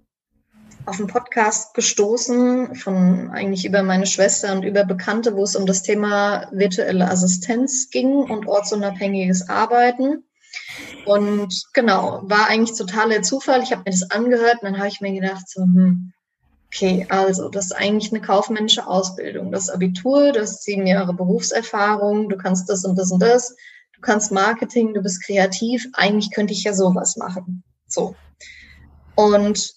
auf 0.86 1.00
einen 1.00 1.08
Podcast 1.08 1.74
gestoßen, 1.74 2.76
von 2.76 3.30
eigentlich 3.32 3.66
über 3.66 3.84
meine 3.84 4.06
Schwester 4.06 4.54
und 4.54 4.64
über 4.64 4.84
Bekannte, 4.84 5.36
wo 5.36 5.44
es 5.44 5.56
um 5.56 5.66
das 5.66 5.84
Thema 5.84 6.48
virtuelle 6.52 7.10
Assistenz 7.10 7.90
ging 7.90 8.14
und 8.14 8.48
ortsunabhängiges 8.48 9.50
Arbeiten. 9.50 10.24
Und 11.06 11.66
genau, 11.74 12.22
war 12.24 12.48
eigentlich 12.48 12.78
totaler 12.78 13.22
Zufall. 13.22 13.62
Ich 13.62 13.72
habe 13.72 13.84
mir 13.86 13.92
das 13.92 14.10
angehört 14.12 14.62
und 14.62 14.72
dann 14.72 14.78
habe 14.78 14.88
ich 14.88 15.02
mir 15.02 15.14
gedacht, 15.14 15.48
so, 15.48 15.62
hm, 15.62 16.14
okay, 16.68 17.06
also 17.10 17.50
das 17.50 17.66
ist 17.66 17.72
eigentlich 17.74 18.12
eine 18.12 18.22
kaufmännische 18.22 18.88
Ausbildung. 18.88 19.52
Das 19.52 19.70
Abitur, 19.70 20.32
das 20.32 20.64
sieben 20.64 20.88
Jahre 20.88 21.14
Berufserfahrung, 21.14 22.30
du 22.30 22.38
kannst 22.38 22.70
das 22.70 22.86
und 22.86 22.98
das 22.98 23.12
und 23.12 23.22
das, 23.22 23.56
du 23.94 24.02
kannst 24.02 24.32
Marketing, 24.32 24.94
du 24.94 25.02
bist 25.02 25.24
kreativ. 25.24 25.88
Eigentlich 25.94 26.32
könnte 26.32 26.54
ich 26.54 26.64
ja 26.64 26.74
sowas 26.74 27.18
machen. 27.18 27.64
So. 27.88 28.16
Und 29.16 29.74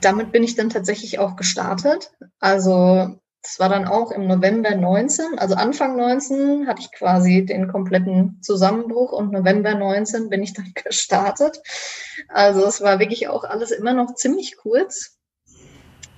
damit 0.00 0.32
bin 0.32 0.42
ich 0.42 0.54
dann 0.56 0.70
tatsächlich 0.70 1.18
auch 1.18 1.36
gestartet. 1.36 2.10
Also 2.40 3.18
das 3.42 3.58
war 3.60 3.68
dann 3.68 3.86
auch 3.86 4.10
im 4.10 4.26
November 4.26 4.74
19, 4.74 5.38
also 5.38 5.54
Anfang 5.54 5.96
19 5.96 6.66
hatte 6.66 6.82
ich 6.82 6.92
quasi 6.92 7.44
den 7.44 7.68
kompletten 7.68 8.40
Zusammenbruch 8.42 9.12
und 9.12 9.32
November 9.32 9.74
19 9.74 10.28
bin 10.28 10.42
ich 10.42 10.52
dann 10.54 10.72
gestartet. 10.74 11.60
Also 12.28 12.64
es 12.66 12.80
war 12.80 12.98
wirklich 12.98 13.28
auch 13.28 13.44
alles 13.44 13.70
immer 13.70 13.94
noch 13.94 14.14
ziemlich 14.14 14.56
kurz. 14.56 15.18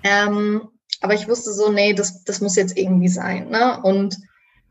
Ähm, 0.03 0.69
aber 1.03 1.15
ich 1.15 1.29
wusste 1.29 1.53
so, 1.53 1.71
nee, 1.71 1.93
das, 1.93 2.25
das 2.25 2.41
muss 2.41 2.57
jetzt 2.57 2.77
irgendwie 2.77 3.09
sein. 3.09 3.49
Ne? 3.51 3.81
Und 3.83 4.17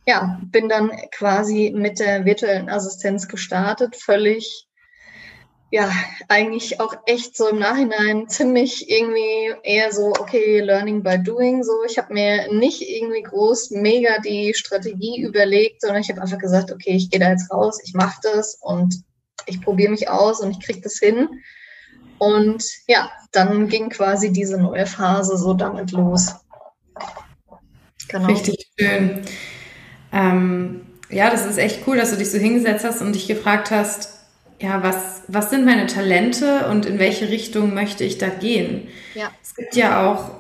ja, 0.06 0.40
bin 0.46 0.70
dann 0.70 0.92
quasi 1.12 1.72
mit 1.76 2.00
der 2.00 2.26
virtuellen 2.26 2.70
Assistenz 2.70 3.28
gestartet, 3.28 3.96
völlig 3.96 4.69
ja, 5.72 5.92
eigentlich 6.28 6.80
auch 6.80 6.94
echt 7.06 7.38
so 7.38 7.50
im 7.50 7.60
Nachhinein 7.60 8.28
ziemlich 8.28 8.90
irgendwie 8.90 9.54
eher 9.64 9.92
so, 9.92 10.08
okay, 10.08 10.62
Learning 10.62 11.04
by 11.04 11.22
Doing. 11.22 11.64
So, 11.64 11.84
ich 11.88 11.98
habe 12.00 12.14
mir 12.14 12.52
nicht 12.52 12.82
irgendwie 12.82 13.22
groß 13.22 13.72
mega 13.72 14.20
die 14.20 14.54
Strategie 14.56 15.22
überlegt, 15.22 15.82
sondern 15.82 16.02
ich 16.02 16.10
habe 16.10 16.22
einfach 16.22 16.40
gesagt, 16.40 16.72
okay, 16.72 16.96
ich 16.96 17.12
gehe 17.12 17.20
da 17.20 17.30
jetzt 17.30 17.52
raus, 17.52 17.80
ich 17.84 17.94
mache 17.94 18.20
das 18.24 18.58
und 18.62 19.04
ich 19.46 19.62
probiere 19.62 19.92
mich 19.92 20.10
aus 20.10 20.40
und 20.40 20.52
ich 20.52 20.60
kriege 20.60 20.82
das 20.82 20.98
hin. 20.98 21.30
Und 22.18 22.64
ja, 22.88 23.12
dann 23.32 23.70
ging 23.70 23.90
quasi 23.90 24.32
diese 24.32 24.58
neue 24.58 24.88
Phase 24.88 25.38
so 25.38 25.54
damit 25.54 25.92
los. 25.92 26.34
Genau. 28.08 28.28
Richtig 28.28 28.68
schön. 28.78 29.22
Ähm, 30.12 30.88
ja, 31.10 31.30
das 31.30 31.46
ist 31.46 31.58
echt 31.58 31.88
cool, 31.88 31.98
dass 31.98 32.10
du 32.10 32.18
dich 32.18 32.32
so 32.32 32.40
hingesetzt 32.40 32.84
hast 32.84 33.02
und 33.02 33.14
dich 33.14 33.28
gefragt 33.28 33.70
hast, 33.70 34.19
ja, 34.60 34.84
was, 34.84 35.24
was 35.28 35.50
sind 35.50 35.66
meine 35.66 35.88
Talente 35.88 36.68
und 36.68 36.86
in 36.86 37.00
welche 37.00 37.30
Richtung 37.30 37.74
möchte 37.74 38.04
ich 38.04 38.18
da 38.18 38.28
gehen? 38.28 38.88
Ja. 39.16 39.32
Es 39.42 39.56
gibt 39.56 39.76
ja 39.76 40.06
auch 40.06 40.32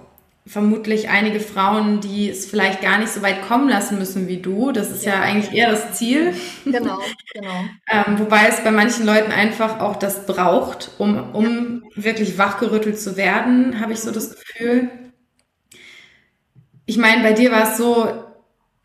vermutlich 0.45 1.10
einige 1.10 1.39
Frauen, 1.39 2.01
die 2.01 2.29
es 2.29 2.45
vielleicht 2.45 2.82
gar 2.82 2.97
nicht 2.97 3.12
so 3.12 3.21
weit 3.21 3.47
kommen 3.47 3.69
lassen 3.69 3.99
müssen 3.99 4.27
wie 4.27 4.38
du. 4.38 4.71
Das 4.71 4.89
ist 4.89 5.05
ja, 5.05 5.13
ja 5.13 5.21
eigentlich 5.21 5.53
eher 5.53 5.69
das 5.69 5.93
Ziel. 5.93 6.34
Genau, 6.65 6.97
genau. 7.34 7.65
ähm, 7.89 8.19
wobei 8.19 8.47
es 8.47 8.63
bei 8.63 8.71
manchen 8.71 9.05
Leuten 9.05 9.32
einfach 9.32 9.79
auch 9.79 9.95
das 9.95 10.25
braucht, 10.25 10.91
um, 10.97 11.34
um 11.34 11.84
ja. 11.95 12.03
wirklich 12.03 12.38
wachgerüttelt 12.38 12.99
zu 12.99 13.15
werden, 13.15 13.79
habe 13.79 13.93
ich 13.93 13.99
so 13.99 14.12
das 14.12 14.32
Gefühl. 14.32 14.89
Ich 16.88 16.97
meine, 16.97 17.21
bei 17.21 17.34
dir 17.34 17.51
war 17.51 17.71
es 17.71 17.77
so, 17.77 18.08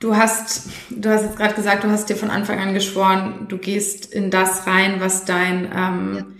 Du 0.04 0.14
hast, 0.14 0.68
du 0.90 1.08
hast 1.08 1.22
jetzt 1.22 1.38
gerade 1.38 1.54
gesagt, 1.54 1.82
du 1.82 1.88
hast 1.88 2.10
dir 2.10 2.16
von 2.16 2.28
Anfang 2.28 2.60
an 2.60 2.74
geschworen, 2.74 3.46
du 3.48 3.56
gehst 3.56 4.04
in 4.12 4.30
das 4.30 4.66
rein, 4.66 5.00
was 5.00 5.24
dein, 5.24 5.72
ähm, 5.74 6.36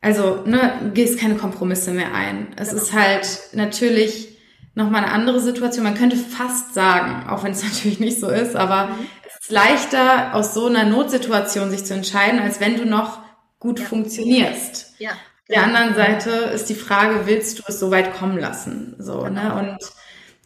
also 0.00 0.42
ne, 0.46 0.90
gehst 0.94 1.18
keine 1.18 1.34
Kompromisse 1.34 1.90
mehr 1.90 2.14
ein. 2.14 2.46
Es 2.56 2.70
genau. 2.70 2.80
ist 2.80 2.94
halt 2.94 3.40
natürlich 3.52 4.38
nochmal 4.74 5.04
eine 5.04 5.12
andere 5.12 5.40
Situation. 5.40 5.84
Man 5.84 5.98
könnte 5.98 6.16
fast 6.16 6.72
sagen, 6.72 7.28
auch 7.28 7.44
wenn 7.44 7.52
es 7.52 7.62
natürlich 7.74 8.00
nicht 8.00 8.18
so 8.18 8.30
ist, 8.30 8.56
aber 8.56 8.86
mhm. 8.86 9.06
es 9.28 9.42
ist 9.42 9.50
leichter, 9.50 10.34
aus 10.34 10.54
so 10.54 10.64
einer 10.64 10.86
Notsituation 10.86 11.68
sich 11.68 11.84
zu 11.84 11.92
entscheiden, 11.92 12.40
als 12.40 12.58
wenn 12.58 12.78
du 12.78 12.86
noch 12.86 13.18
gut 13.58 13.80
ja. 13.80 13.84
funktionierst. 13.84 14.94
Ja. 14.98 15.10
Der 15.50 15.64
genau. 15.64 15.76
anderen 15.76 15.94
Seite 15.94 16.30
ist 16.30 16.70
die 16.70 16.74
Frage, 16.74 17.26
willst 17.26 17.58
du 17.58 17.64
es 17.68 17.78
so 17.78 17.90
weit 17.90 18.14
kommen 18.14 18.38
lassen? 18.38 18.96
So, 18.98 19.24
ne? 19.24 19.28
genau. 19.28 19.60
ne? 19.60 19.72
Und 19.72 19.92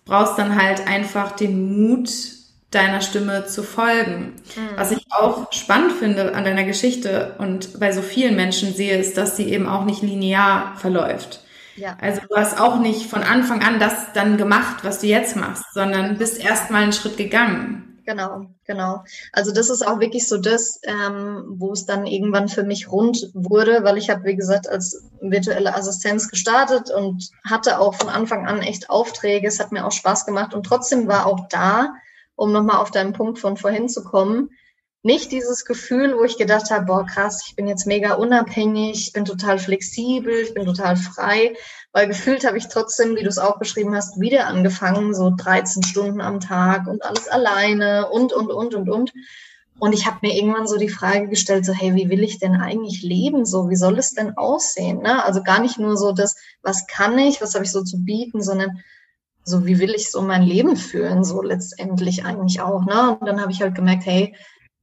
brauchst 0.06 0.38
dann 0.38 0.60
halt 0.60 0.86
einfach 0.88 1.32
den 1.32 1.88
Mut, 1.88 2.08
deiner 2.70 3.00
Stimme 3.00 3.46
zu 3.46 3.62
folgen. 3.62 4.34
Mhm. 4.56 4.76
Was 4.76 4.90
ich 4.92 5.06
auch 5.10 5.52
spannend 5.52 5.92
finde 5.92 6.34
an 6.34 6.44
deiner 6.44 6.64
Geschichte 6.64 7.34
und 7.38 7.78
bei 7.78 7.92
so 7.92 8.02
vielen 8.02 8.36
Menschen 8.36 8.72
sehe, 8.74 8.96
ist, 8.96 9.16
dass 9.18 9.36
sie 9.36 9.50
eben 9.50 9.68
auch 9.68 9.84
nicht 9.84 10.02
linear 10.02 10.74
verläuft. 10.76 11.40
Ja. 11.76 11.96
Also 12.00 12.22
du 12.28 12.34
hast 12.34 12.58
auch 12.58 12.80
nicht 12.80 13.08
von 13.08 13.22
Anfang 13.22 13.62
an 13.62 13.78
das 13.78 14.12
dann 14.14 14.38
gemacht, 14.38 14.78
was 14.82 15.00
du 15.00 15.06
jetzt 15.06 15.36
machst, 15.36 15.64
sondern 15.74 16.16
bist 16.16 16.42
erst 16.42 16.70
mal 16.70 16.82
einen 16.82 16.92
Schritt 16.92 17.16
gegangen. 17.16 17.85
Genau, 18.06 18.46
genau. 18.64 19.02
Also 19.32 19.52
das 19.52 19.68
ist 19.68 19.84
auch 19.84 19.98
wirklich 19.98 20.28
so 20.28 20.38
das, 20.38 20.78
ähm, 20.84 21.44
wo 21.58 21.72
es 21.72 21.86
dann 21.86 22.06
irgendwann 22.06 22.48
für 22.48 22.62
mich 22.62 22.90
rund 22.92 23.30
wurde, 23.34 23.82
weil 23.82 23.98
ich 23.98 24.10
habe, 24.10 24.24
wie 24.24 24.36
gesagt, 24.36 24.68
als 24.68 25.02
virtuelle 25.20 25.74
Assistenz 25.74 26.28
gestartet 26.28 26.88
und 26.92 27.30
hatte 27.44 27.80
auch 27.80 27.94
von 27.94 28.08
Anfang 28.08 28.46
an 28.46 28.62
echt 28.62 28.90
Aufträge. 28.90 29.48
Es 29.48 29.58
hat 29.58 29.72
mir 29.72 29.84
auch 29.84 29.90
Spaß 29.90 30.24
gemacht 30.24 30.54
und 30.54 30.64
trotzdem 30.64 31.08
war 31.08 31.26
auch 31.26 31.48
da, 31.48 31.94
um 32.36 32.52
nochmal 32.52 32.76
auf 32.76 32.92
deinen 32.92 33.12
Punkt 33.12 33.40
von 33.40 33.56
vorhin 33.56 33.88
zu 33.88 34.04
kommen, 34.04 34.50
nicht 35.02 35.32
dieses 35.32 35.64
Gefühl, 35.64 36.16
wo 36.16 36.24
ich 36.24 36.36
gedacht 36.38 36.70
habe, 36.70 36.86
boah, 36.86 37.06
krass, 37.06 37.44
ich 37.46 37.56
bin 37.56 37.66
jetzt 37.68 37.86
mega 37.86 38.14
unabhängig, 38.14 39.06
ich 39.06 39.12
bin 39.12 39.24
total 39.24 39.58
flexibel, 39.58 40.32
ich 40.32 40.54
bin 40.54 40.64
total 40.64 40.96
frei, 40.96 41.54
weil 41.96 42.08
gefühlt 42.08 42.46
habe 42.46 42.58
ich 42.58 42.68
trotzdem, 42.68 43.16
wie 43.16 43.22
du 43.22 43.28
es 43.30 43.38
auch 43.38 43.58
beschrieben 43.58 43.96
hast, 43.96 44.20
wieder 44.20 44.48
angefangen, 44.48 45.14
so 45.14 45.32
13 45.34 45.82
Stunden 45.82 46.20
am 46.20 46.40
Tag 46.40 46.88
und 46.88 47.02
alles 47.02 47.26
alleine 47.26 48.10
und, 48.10 48.34
und, 48.34 48.50
und, 48.50 48.74
und, 48.74 48.90
und. 48.90 49.14
Und 49.78 49.94
ich 49.94 50.04
habe 50.04 50.18
mir 50.20 50.36
irgendwann 50.36 50.66
so 50.66 50.76
die 50.76 50.90
Frage 50.90 51.26
gestellt, 51.28 51.64
so, 51.64 51.72
hey, 51.72 51.94
wie 51.94 52.10
will 52.10 52.22
ich 52.22 52.38
denn 52.38 52.54
eigentlich 52.56 53.02
leben? 53.02 53.46
So, 53.46 53.70
wie 53.70 53.76
soll 53.76 53.98
es 53.98 54.12
denn 54.12 54.36
aussehen? 54.36 54.98
Ne? 54.98 55.24
Also 55.24 55.42
gar 55.42 55.58
nicht 55.58 55.78
nur 55.78 55.96
so 55.96 56.12
das, 56.12 56.36
was 56.62 56.86
kann 56.86 57.18
ich, 57.18 57.40
was 57.40 57.54
habe 57.54 57.64
ich 57.64 57.72
so 57.72 57.82
zu 57.82 58.04
bieten, 58.04 58.42
sondern 58.42 58.82
so, 59.44 59.64
wie 59.64 59.78
will 59.78 59.94
ich 59.94 60.10
so 60.10 60.20
mein 60.20 60.42
Leben 60.42 60.76
führen? 60.76 61.24
So 61.24 61.40
letztendlich 61.40 62.26
eigentlich 62.26 62.60
auch. 62.60 62.84
Ne? 62.84 63.16
Und 63.18 63.26
dann 63.26 63.40
habe 63.40 63.52
ich 63.52 63.62
halt 63.62 63.74
gemerkt, 63.74 64.04
hey, 64.04 64.36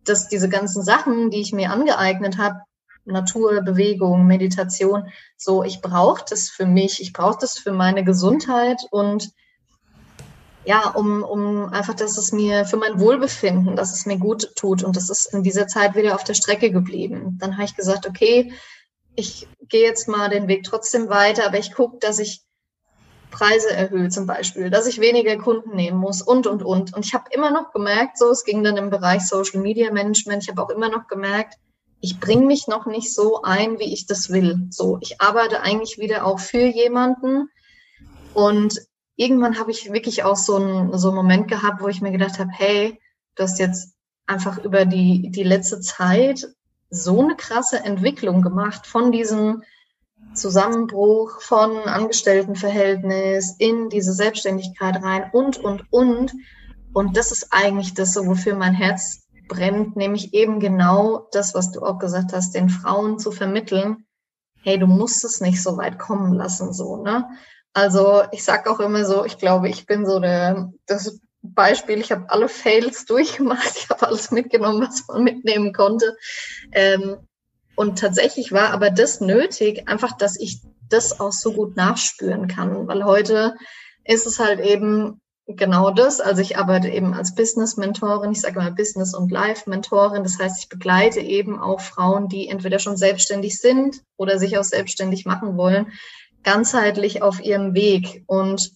dass 0.03 0.29
diese 0.29 0.49
ganzen 0.49 0.81
Sachen, 0.81 1.29
die 1.29 1.41
ich 1.41 1.53
mir 1.53 1.69
angeeignet 1.69 2.39
habe, 2.39 2.61
Natur, 3.05 3.61
Bewegung, 3.61 4.25
Meditation, 4.25 5.07
so 5.37 5.63
ich 5.63 5.81
brauche 5.81 6.23
das 6.29 6.49
für 6.49 6.65
mich, 6.65 7.01
ich 7.01 7.13
brauche 7.13 7.37
das 7.39 7.57
für 7.57 7.71
meine 7.71 8.03
Gesundheit 8.03 8.81
und 8.91 9.31
ja, 10.65 10.89
um, 10.91 11.23
um 11.23 11.65
einfach, 11.69 11.93
dass 11.93 12.17
es 12.17 12.31
mir 12.31 12.65
für 12.65 12.77
mein 12.77 12.99
Wohlbefinden, 12.99 13.75
dass 13.75 13.93
es 13.93 14.05
mir 14.05 14.17
gut 14.17 14.55
tut. 14.55 14.83
Und 14.83 14.95
das 14.95 15.09
ist 15.09 15.33
in 15.33 15.43
dieser 15.43 15.67
Zeit 15.67 15.95
wieder 15.95 16.15
auf 16.15 16.23
der 16.23 16.35
Strecke 16.35 16.71
geblieben. 16.71 17.37
Dann 17.39 17.53
habe 17.53 17.65
ich 17.65 17.75
gesagt, 17.75 18.07
okay, 18.07 18.53
ich 19.15 19.47
gehe 19.67 19.83
jetzt 19.83 20.07
mal 20.07 20.29
den 20.29 20.47
Weg 20.47 20.63
trotzdem 20.63 21.09
weiter, 21.09 21.45
aber 21.45 21.59
ich 21.59 21.73
gucke, 21.73 21.97
dass 21.99 22.19
ich 22.19 22.43
Preise 23.29 23.73
erhöhe 23.73 24.09
zum 24.09 24.27
Beispiel, 24.27 24.69
dass 24.69 24.85
ich 24.85 25.01
weniger 25.01 25.37
Kunden 25.37 25.75
nehmen 25.75 25.97
muss 25.97 26.21
und, 26.21 26.47
und, 26.47 26.63
und. 26.63 26.93
Und 26.93 27.05
ich 27.05 27.13
habe 27.13 27.25
immer 27.31 27.51
noch 27.51 27.71
gemerkt, 27.73 28.17
so, 28.17 28.29
es 28.29 28.45
ging 28.45 28.63
dann 28.63 28.77
im 28.77 28.89
Bereich 28.89 29.27
Social 29.27 29.59
Media 29.59 29.91
Management, 29.91 30.43
ich 30.43 30.49
habe 30.49 30.61
auch 30.61 30.69
immer 30.69 30.89
noch 30.89 31.07
gemerkt, 31.07 31.55
ich 32.03 32.19
bringe 32.19 32.45
mich 32.45 32.67
noch 32.67 32.85
nicht 32.85 33.15
so 33.15 33.43
ein, 33.43 33.79
wie 33.79 33.93
ich 33.93 34.07
das 34.07 34.29
will. 34.29 34.67
So, 34.71 34.97
ich 34.99 35.21
arbeite 35.21 35.61
eigentlich 35.61 35.99
wieder 35.99 36.25
auch 36.25 36.37
für 36.37 36.65
jemanden. 36.65 37.47
Und 38.33 38.77
irgendwann 39.15 39.57
habe 39.57 39.71
ich 39.71 39.93
wirklich 39.93 40.25
auch 40.25 40.35
so 40.35 40.57
einen, 40.57 40.97
so 40.97 41.07
einen 41.07 41.15
Moment 41.15 41.47
gehabt, 41.47 41.81
wo 41.81 41.87
ich 41.87 42.01
mir 42.01 42.11
gedacht 42.11 42.39
habe, 42.39 42.49
hey, 42.51 42.99
du 43.35 43.43
hast 43.43 43.57
jetzt 43.57 43.95
einfach 44.27 44.57
über 44.57 44.83
die, 44.83 45.31
die 45.31 45.43
letzte 45.43 45.79
Zeit 45.79 46.45
so 46.89 47.21
eine 47.21 47.37
krasse 47.37 47.81
Entwicklung 47.81 48.41
gemacht 48.41 48.85
von 48.85 49.13
diesem 49.13 49.63
Zusammenbruch 50.33 51.39
von 51.39 51.77
Angestelltenverhältnis 51.83 53.55
in 53.59 53.87
diese 53.87 54.11
Selbstständigkeit 54.11 55.01
rein 55.01 55.29
und, 55.31 55.57
und, 55.57 55.85
und. 55.89 56.33
Und 56.91 57.15
das 57.15 57.31
ist 57.31 57.47
eigentlich 57.51 57.93
das, 57.93 58.17
wofür 58.17 58.57
mein 58.57 58.73
Herz 58.73 59.22
brennt, 59.47 59.95
nämlich 59.95 60.33
eben 60.33 60.59
genau 60.59 61.27
das, 61.31 61.53
was 61.53 61.71
du 61.71 61.81
auch 61.81 61.99
gesagt 61.99 62.33
hast, 62.33 62.55
den 62.55 62.69
Frauen 62.69 63.19
zu 63.19 63.31
vermitteln. 63.31 64.05
Hey, 64.61 64.77
du 64.79 64.87
musst 64.87 65.23
es 65.25 65.41
nicht 65.41 65.61
so 65.61 65.77
weit 65.77 65.99
kommen 65.99 66.33
lassen, 66.33 66.73
so, 66.73 66.97
ne? 66.97 67.27
Also, 67.73 68.23
ich 68.31 68.43
sag 68.43 68.67
auch 68.67 68.79
immer 68.79 69.03
so, 69.03 69.25
ich 69.25 69.37
glaube, 69.37 69.67
ich 69.67 69.85
bin 69.85 70.05
so 70.05 70.19
der, 70.19 70.71
das 70.85 71.19
Beispiel, 71.41 71.99
ich 71.99 72.11
habe 72.11 72.29
alle 72.29 72.47
Fails 72.47 73.05
durchgemacht, 73.07 73.73
ich 73.75 73.89
habe 73.89 74.07
alles 74.07 74.31
mitgenommen, 74.31 74.81
was 74.87 75.07
man 75.07 75.23
mitnehmen 75.23 75.73
konnte. 75.73 76.15
Ähm, 76.71 77.17
und 77.75 77.99
tatsächlich 77.99 78.51
war 78.51 78.69
aber 78.69 78.91
das 78.91 79.19
nötig, 79.19 79.87
einfach, 79.87 80.15
dass 80.15 80.39
ich 80.39 80.61
das 80.89 81.19
auch 81.19 81.31
so 81.31 81.53
gut 81.53 81.75
nachspüren 81.75 82.47
kann, 82.47 82.87
weil 82.87 83.03
heute 83.03 83.55
ist 84.05 84.27
es 84.27 84.39
halt 84.39 84.59
eben 84.59 85.21
genau 85.47 85.91
das. 85.91 86.21
Also 86.21 86.41
ich 86.41 86.57
arbeite 86.57 86.89
eben 86.89 87.13
als 87.13 87.35
Business-Mentorin, 87.35 88.31
ich 88.31 88.41
sage 88.41 88.59
mal 88.59 88.71
Business- 88.71 89.13
und 89.13 89.31
Life-Mentorin. 89.31 90.23
Das 90.23 90.39
heißt, 90.39 90.59
ich 90.59 90.69
begleite 90.69 91.19
eben 91.19 91.59
auch 91.59 91.81
Frauen, 91.81 92.29
die 92.29 92.47
entweder 92.47 92.79
schon 92.79 92.97
selbstständig 92.97 93.59
sind 93.59 94.01
oder 94.17 94.39
sich 94.39 94.57
auch 94.57 94.63
selbstständig 94.63 95.25
machen 95.25 95.57
wollen, 95.57 95.91
ganzheitlich 96.43 97.21
auf 97.21 97.41
ihrem 97.41 97.73
Weg. 97.73 98.23
Und 98.27 98.71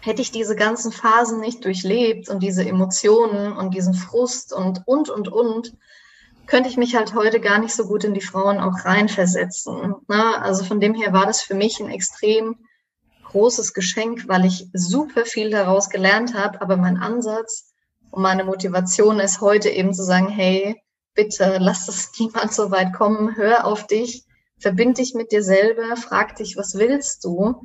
hätte 0.00 0.22
ich 0.22 0.32
diese 0.32 0.54
ganzen 0.54 0.92
Phasen 0.92 1.40
nicht 1.40 1.64
durchlebt 1.64 2.28
und 2.28 2.42
diese 2.42 2.64
Emotionen 2.64 3.52
und 3.52 3.74
diesen 3.74 3.94
Frust 3.94 4.52
und, 4.52 4.82
und, 4.86 5.08
und, 5.08 5.28
und, 5.28 5.74
könnte 6.46 6.68
ich 6.68 6.76
mich 6.76 6.94
halt 6.94 7.14
heute 7.14 7.40
gar 7.40 7.58
nicht 7.58 7.74
so 7.74 7.86
gut 7.86 8.04
in 8.04 8.12
die 8.12 8.20
Frauen 8.20 8.58
auch 8.58 8.84
reinversetzen. 8.84 9.94
Ne? 10.08 10.42
Also 10.42 10.62
von 10.64 10.78
dem 10.78 10.92
her 10.94 11.14
war 11.14 11.24
das 11.24 11.40
für 11.40 11.54
mich 11.54 11.80
ein 11.80 11.88
extrem 11.88 12.56
großes 13.34 13.74
Geschenk, 13.74 14.28
weil 14.28 14.44
ich 14.44 14.68
super 14.72 15.24
viel 15.24 15.50
daraus 15.50 15.90
gelernt 15.90 16.34
habe. 16.34 16.62
Aber 16.62 16.76
mein 16.76 16.96
Ansatz 16.96 17.72
und 18.10 18.22
meine 18.22 18.44
Motivation 18.44 19.18
ist 19.18 19.40
heute 19.40 19.70
eben 19.70 19.92
zu 19.92 20.04
sagen, 20.04 20.28
hey, 20.28 20.80
bitte 21.14 21.58
lass 21.60 21.86
das 21.86 22.12
niemand 22.18 22.52
so 22.52 22.70
weit 22.70 22.92
kommen, 22.92 23.36
hör 23.36 23.66
auf 23.66 23.86
dich, 23.88 24.24
verbind 24.58 24.98
dich 24.98 25.14
mit 25.14 25.32
dir 25.32 25.42
selber, 25.42 25.96
frag 25.96 26.36
dich, 26.36 26.56
was 26.56 26.76
willst 26.76 27.24
du? 27.24 27.60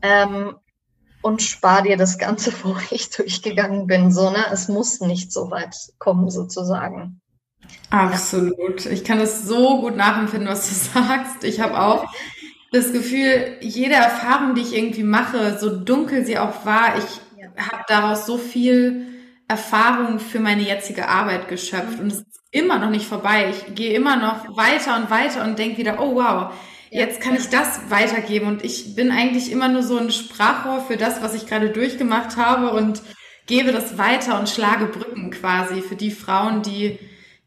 Ähm, 0.00 0.56
und 1.22 1.42
spar 1.42 1.82
dir 1.82 1.96
das 1.96 2.16
Ganze, 2.16 2.52
wo 2.62 2.76
ich 2.90 3.10
durchgegangen 3.10 3.88
bin. 3.88 4.12
So, 4.12 4.30
ne? 4.30 4.46
Es 4.52 4.68
muss 4.68 5.00
nicht 5.00 5.32
so 5.32 5.50
weit 5.50 5.74
kommen, 5.98 6.30
sozusagen. 6.30 7.20
Absolut. 7.90 8.86
Ich 8.86 9.04
kann 9.04 9.18
es 9.18 9.44
so 9.44 9.80
gut 9.80 9.96
nachempfinden, 9.96 10.48
was 10.48 10.68
du 10.68 10.74
sagst. 11.00 11.42
Ich 11.42 11.58
habe 11.58 11.80
auch 11.80 12.06
das 12.72 12.92
Gefühl, 12.92 13.56
jede 13.60 13.94
Erfahrung, 13.94 14.54
die 14.54 14.62
ich 14.62 14.76
irgendwie 14.76 15.02
mache, 15.02 15.58
so 15.58 15.76
dunkel 15.76 16.24
sie 16.24 16.38
auch 16.38 16.64
war, 16.64 16.96
ich 16.98 17.40
ja. 17.40 17.70
habe 17.70 17.84
daraus 17.88 18.26
so 18.26 18.38
viel 18.38 19.06
Erfahrung 19.48 20.20
für 20.20 20.38
meine 20.38 20.62
jetzige 20.62 21.08
Arbeit 21.08 21.48
geschöpft. 21.48 21.98
Und 21.98 22.12
es 22.12 22.20
ist 22.20 22.40
immer 22.52 22.78
noch 22.78 22.90
nicht 22.90 23.06
vorbei. 23.06 23.50
Ich 23.50 23.74
gehe 23.74 23.94
immer 23.94 24.16
noch 24.16 24.56
weiter 24.56 24.96
und 24.96 25.10
weiter 25.10 25.44
und 25.44 25.58
denke 25.58 25.78
wieder, 25.78 26.00
oh 26.00 26.14
wow, 26.14 26.52
jetzt 26.90 27.20
kann 27.20 27.34
ich 27.34 27.48
das 27.48 27.90
weitergeben. 27.90 28.46
Und 28.46 28.64
ich 28.64 28.94
bin 28.94 29.10
eigentlich 29.10 29.50
immer 29.50 29.68
nur 29.68 29.82
so 29.82 29.98
ein 29.98 30.12
Sprachrohr 30.12 30.84
für 30.86 30.96
das, 30.96 31.22
was 31.22 31.34
ich 31.34 31.46
gerade 31.46 31.70
durchgemacht 31.70 32.36
habe 32.36 32.70
und 32.70 33.02
gebe 33.46 33.72
das 33.72 33.98
weiter 33.98 34.38
und 34.38 34.48
schlage 34.48 34.86
Brücken 34.86 35.32
quasi 35.32 35.82
für 35.82 35.96
die 35.96 36.12
Frauen, 36.12 36.62
die 36.62 37.00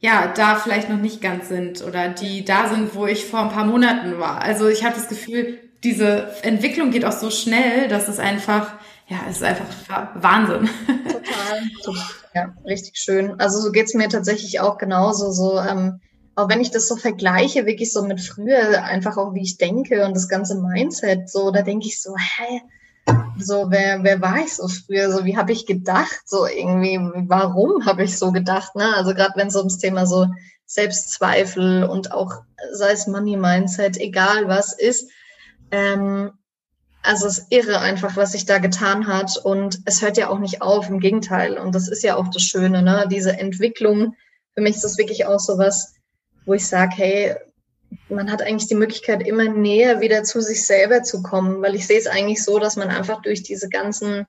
ja, 0.03 0.27
da 0.27 0.57
vielleicht 0.57 0.89
noch 0.89 0.99
nicht 0.99 1.21
ganz 1.21 1.47
sind 1.47 1.81
oder 1.81 2.09
die 2.09 2.43
da 2.43 2.67
sind, 2.67 2.93
wo 2.93 3.07
ich 3.07 3.25
vor 3.25 3.39
ein 3.39 3.49
paar 3.49 3.63
Monaten 3.63 4.19
war. 4.19 4.41
Also 4.41 4.67
ich 4.67 4.83
habe 4.83 4.95
das 4.95 5.07
Gefühl, 5.07 5.59
diese 5.81 6.27
Entwicklung 6.41 6.91
geht 6.91 7.05
auch 7.05 7.13
so 7.13 7.29
schnell, 7.29 7.87
dass 7.87 8.09
es 8.09 8.19
einfach, 8.19 8.73
ja, 9.07 9.19
es 9.29 9.37
ist 9.37 9.43
einfach 9.43 9.65
Wahnsinn. 10.15 10.69
Total. 11.83 12.03
Ja, 12.35 12.51
richtig 12.65 12.97
schön. 12.97 13.39
Also 13.39 13.59
so 13.61 13.71
geht's 13.71 13.93
mir 13.93 14.09
tatsächlich 14.09 14.59
auch 14.59 14.79
genauso. 14.79 15.31
So, 15.31 15.59
ähm, 15.59 15.99
auch 16.35 16.49
wenn 16.49 16.61
ich 16.61 16.71
das 16.71 16.87
so 16.87 16.95
vergleiche, 16.95 17.67
wirklich 17.67 17.93
so 17.93 18.01
mit 18.01 18.19
früher, 18.19 18.83
einfach 18.83 19.17
auch 19.17 19.35
wie 19.35 19.43
ich 19.43 19.59
denke 19.59 20.03
und 20.03 20.15
das 20.15 20.27
ganze 20.27 20.59
Mindset, 20.59 21.29
so, 21.29 21.51
da 21.51 21.61
denke 21.61 21.85
ich 21.85 22.01
so, 22.01 22.15
hä, 22.17 22.61
so, 23.37 23.65
wer, 23.69 24.03
wer 24.03 24.21
war 24.21 24.39
ich 24.39 24.55
so 24.55 24.67
früher? 24.67 25.11
So, 25.11 25.25
wie 25.25 25.37
habe 25.37 25.51
ich 25.51 25.65
gedacht? 25.65 26.21
So 26.25 26.45
irgendwie, 26.47 26.97
warum 27.27 27.85
habe 27.85 28.03
ich 28.03 28.17
so 28.17 28.31
gedacht? 28.31 28.75
Ne? 28.75 28.95
Also 28.95 29.13
gerade 29.13 29.33
wenn 29.35 29.47
es 29.47 29.55
ums 29.55 29.77
Thema 29.77 30.05
so 30.05 30.27
Selbstzweifel 30.65 31.83
und 31.83 32.11
auch 32.11 32.41
sei 32.71 32.91
es 32.91 33.07
Money 33.07 33.37
Mindset, 33.37 33.97
egal 33.97 34.47
was 34.47 34.73
ist. 34.73 35.09
Ähm, 35.71 36.31
also 37.01 37.27
es 37.27 37.39
ist 37.39 37.47
irre 37.51 37.79
einfach, 37.79 38.15
was 38.15 38.31
sich 38.31 38.45
da 38.45 38.59
getan 38.59 39.07
hat 39.07 39.37
und 39.43 39.79
es 39.85 40.01
hört 40.01 40.17
ja 40.17 40.29
auch 40.29 40.39
nicht 40.39 40.61
auf, 40.61 40.89
im 40.89 40.99
Gegenteil. 40.99 41.57
Und 41.57 41.75
das 41.75 41.89
ist 41.89 42.03
ja 42.03 42.15
auch 42.15 42.29
das 42.29 42.43
Schöne, 42.43 42.81
ne? 42.81 43.07
Diese 43.11 43.37
Entwicklung. 43.37 44.15
Für 44.55 44.61
mich 44.61 44.75
ist 44.75 44.85
das 44.85 44.97
wirklich 44.97 45.25
auch 45.25 45.39
so 45.39 45.57
was, 45.57 45.95
wo 46.45 46.53
ich 46.53 46.65
sage, 46.65 46.93
hey, 46.95 47.35
man 48.09 48.31
hat 48.31 48.41
eigentlich 48.41 48.67
die 48.67 48.75
Möglichkeit, 48.75 49.25
immer 49.25 49.45
näher 49.45 50.01
wieder 50.01 50.23
zu 50.23 50.41
sich 50.41 50.65
selber 50.65 51.03
zu 51.03 51.23
kommen, 51.23 51.61
weil 51.61 51.75
ich 51.75 51.87
sehe 51.87 51.99
es 51.99 52.07
eigentlich 52.07 52.43
so, 52.43 52.59
dass 52.59 52.75
man 52.75 52.89
einfach 52.89 53.21
durch 53.21 53.43
diese 53.43 53.69
ganzen, 53.69 54.25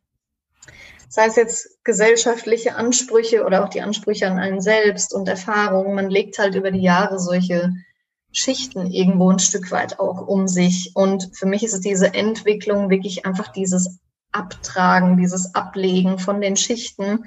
sei 1.09 1.27
es 1.27 1.37
jetzt 1.37 1.85
gesellschaftliche 1.85 2.77
Ansprüche 2.77 3.45
oder 3.45 3.65
auch 3.65 3.69
die 3.69 3.83
Ansprüche 3.83 4.27
an 4.27 4.39
einen 4.39 4.61
selbst 4.61 5.15
und 5.15 5.29
Erfahrungen, 5.29 5.95
man 5.95 6.11
legt 6.11 6.39
halt 6.39 6.55
über 6.55 6.71
die 6.71 6.83
Jahre 6.83 7.19
solche 7.19 7.73
Schichten 8.33 8.91
irgendwo 8.91 9.31
ein 9.31 9.39
Stück 9.39 9.71
weit 9.71 10.01
auch 10.01 10.27
um 10.27 10.49
sich. 10.49 10.91
Und 10.95 11.31
für 11.37 11.47
mich 11.47 11.62
ist 11.62 11.75
es 11.75 11.81
diese 11.81 12.15
Entwicklung 12.15 12.91
wirklich 12.91 13.25
einfach 13.25 13.49
dieses 13.49 14.01
Abtragen, 14.33 15.17
dieses 15.17 15.55
Ablegen 15.55 16.19
von 16.19 16.41
den 16.41 16.57
Schichten 16.57 17.25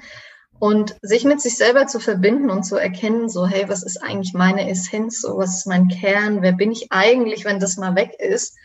Und 0.60 0.96
sich 1.02 1.24
mit 1.24 1.40
sich 1.40 1.56
selber 1.56 1.86
zu 1.86 2.00
verbinden 2.00 2.50
und 2.50 2.64
zu 2.64 2.76
erkennen, 2.76 3.28
so, 3.28 3.46
hey, 3.46 3.68
was 3.68 3.84
ist 3.84 4.02
eigentlich 4.02 4.34
meine 4.34 4.68
Essenz, 4.68 5.20
so, 5.20 5.38
was 5.38 5.58
ist 5.58 5.66
mein 5.66 5.88
Kern, 5.88 6.42
wer 6.42 6.52
bin 6.52 6.72
ich 6.72 6.90
eigentlich, 6.90 7.44
wenn 7.44 7.60
das 7.60 7.76
mal 7.76 7.94
weg 7.94 8.14
ist? 8.18 8.56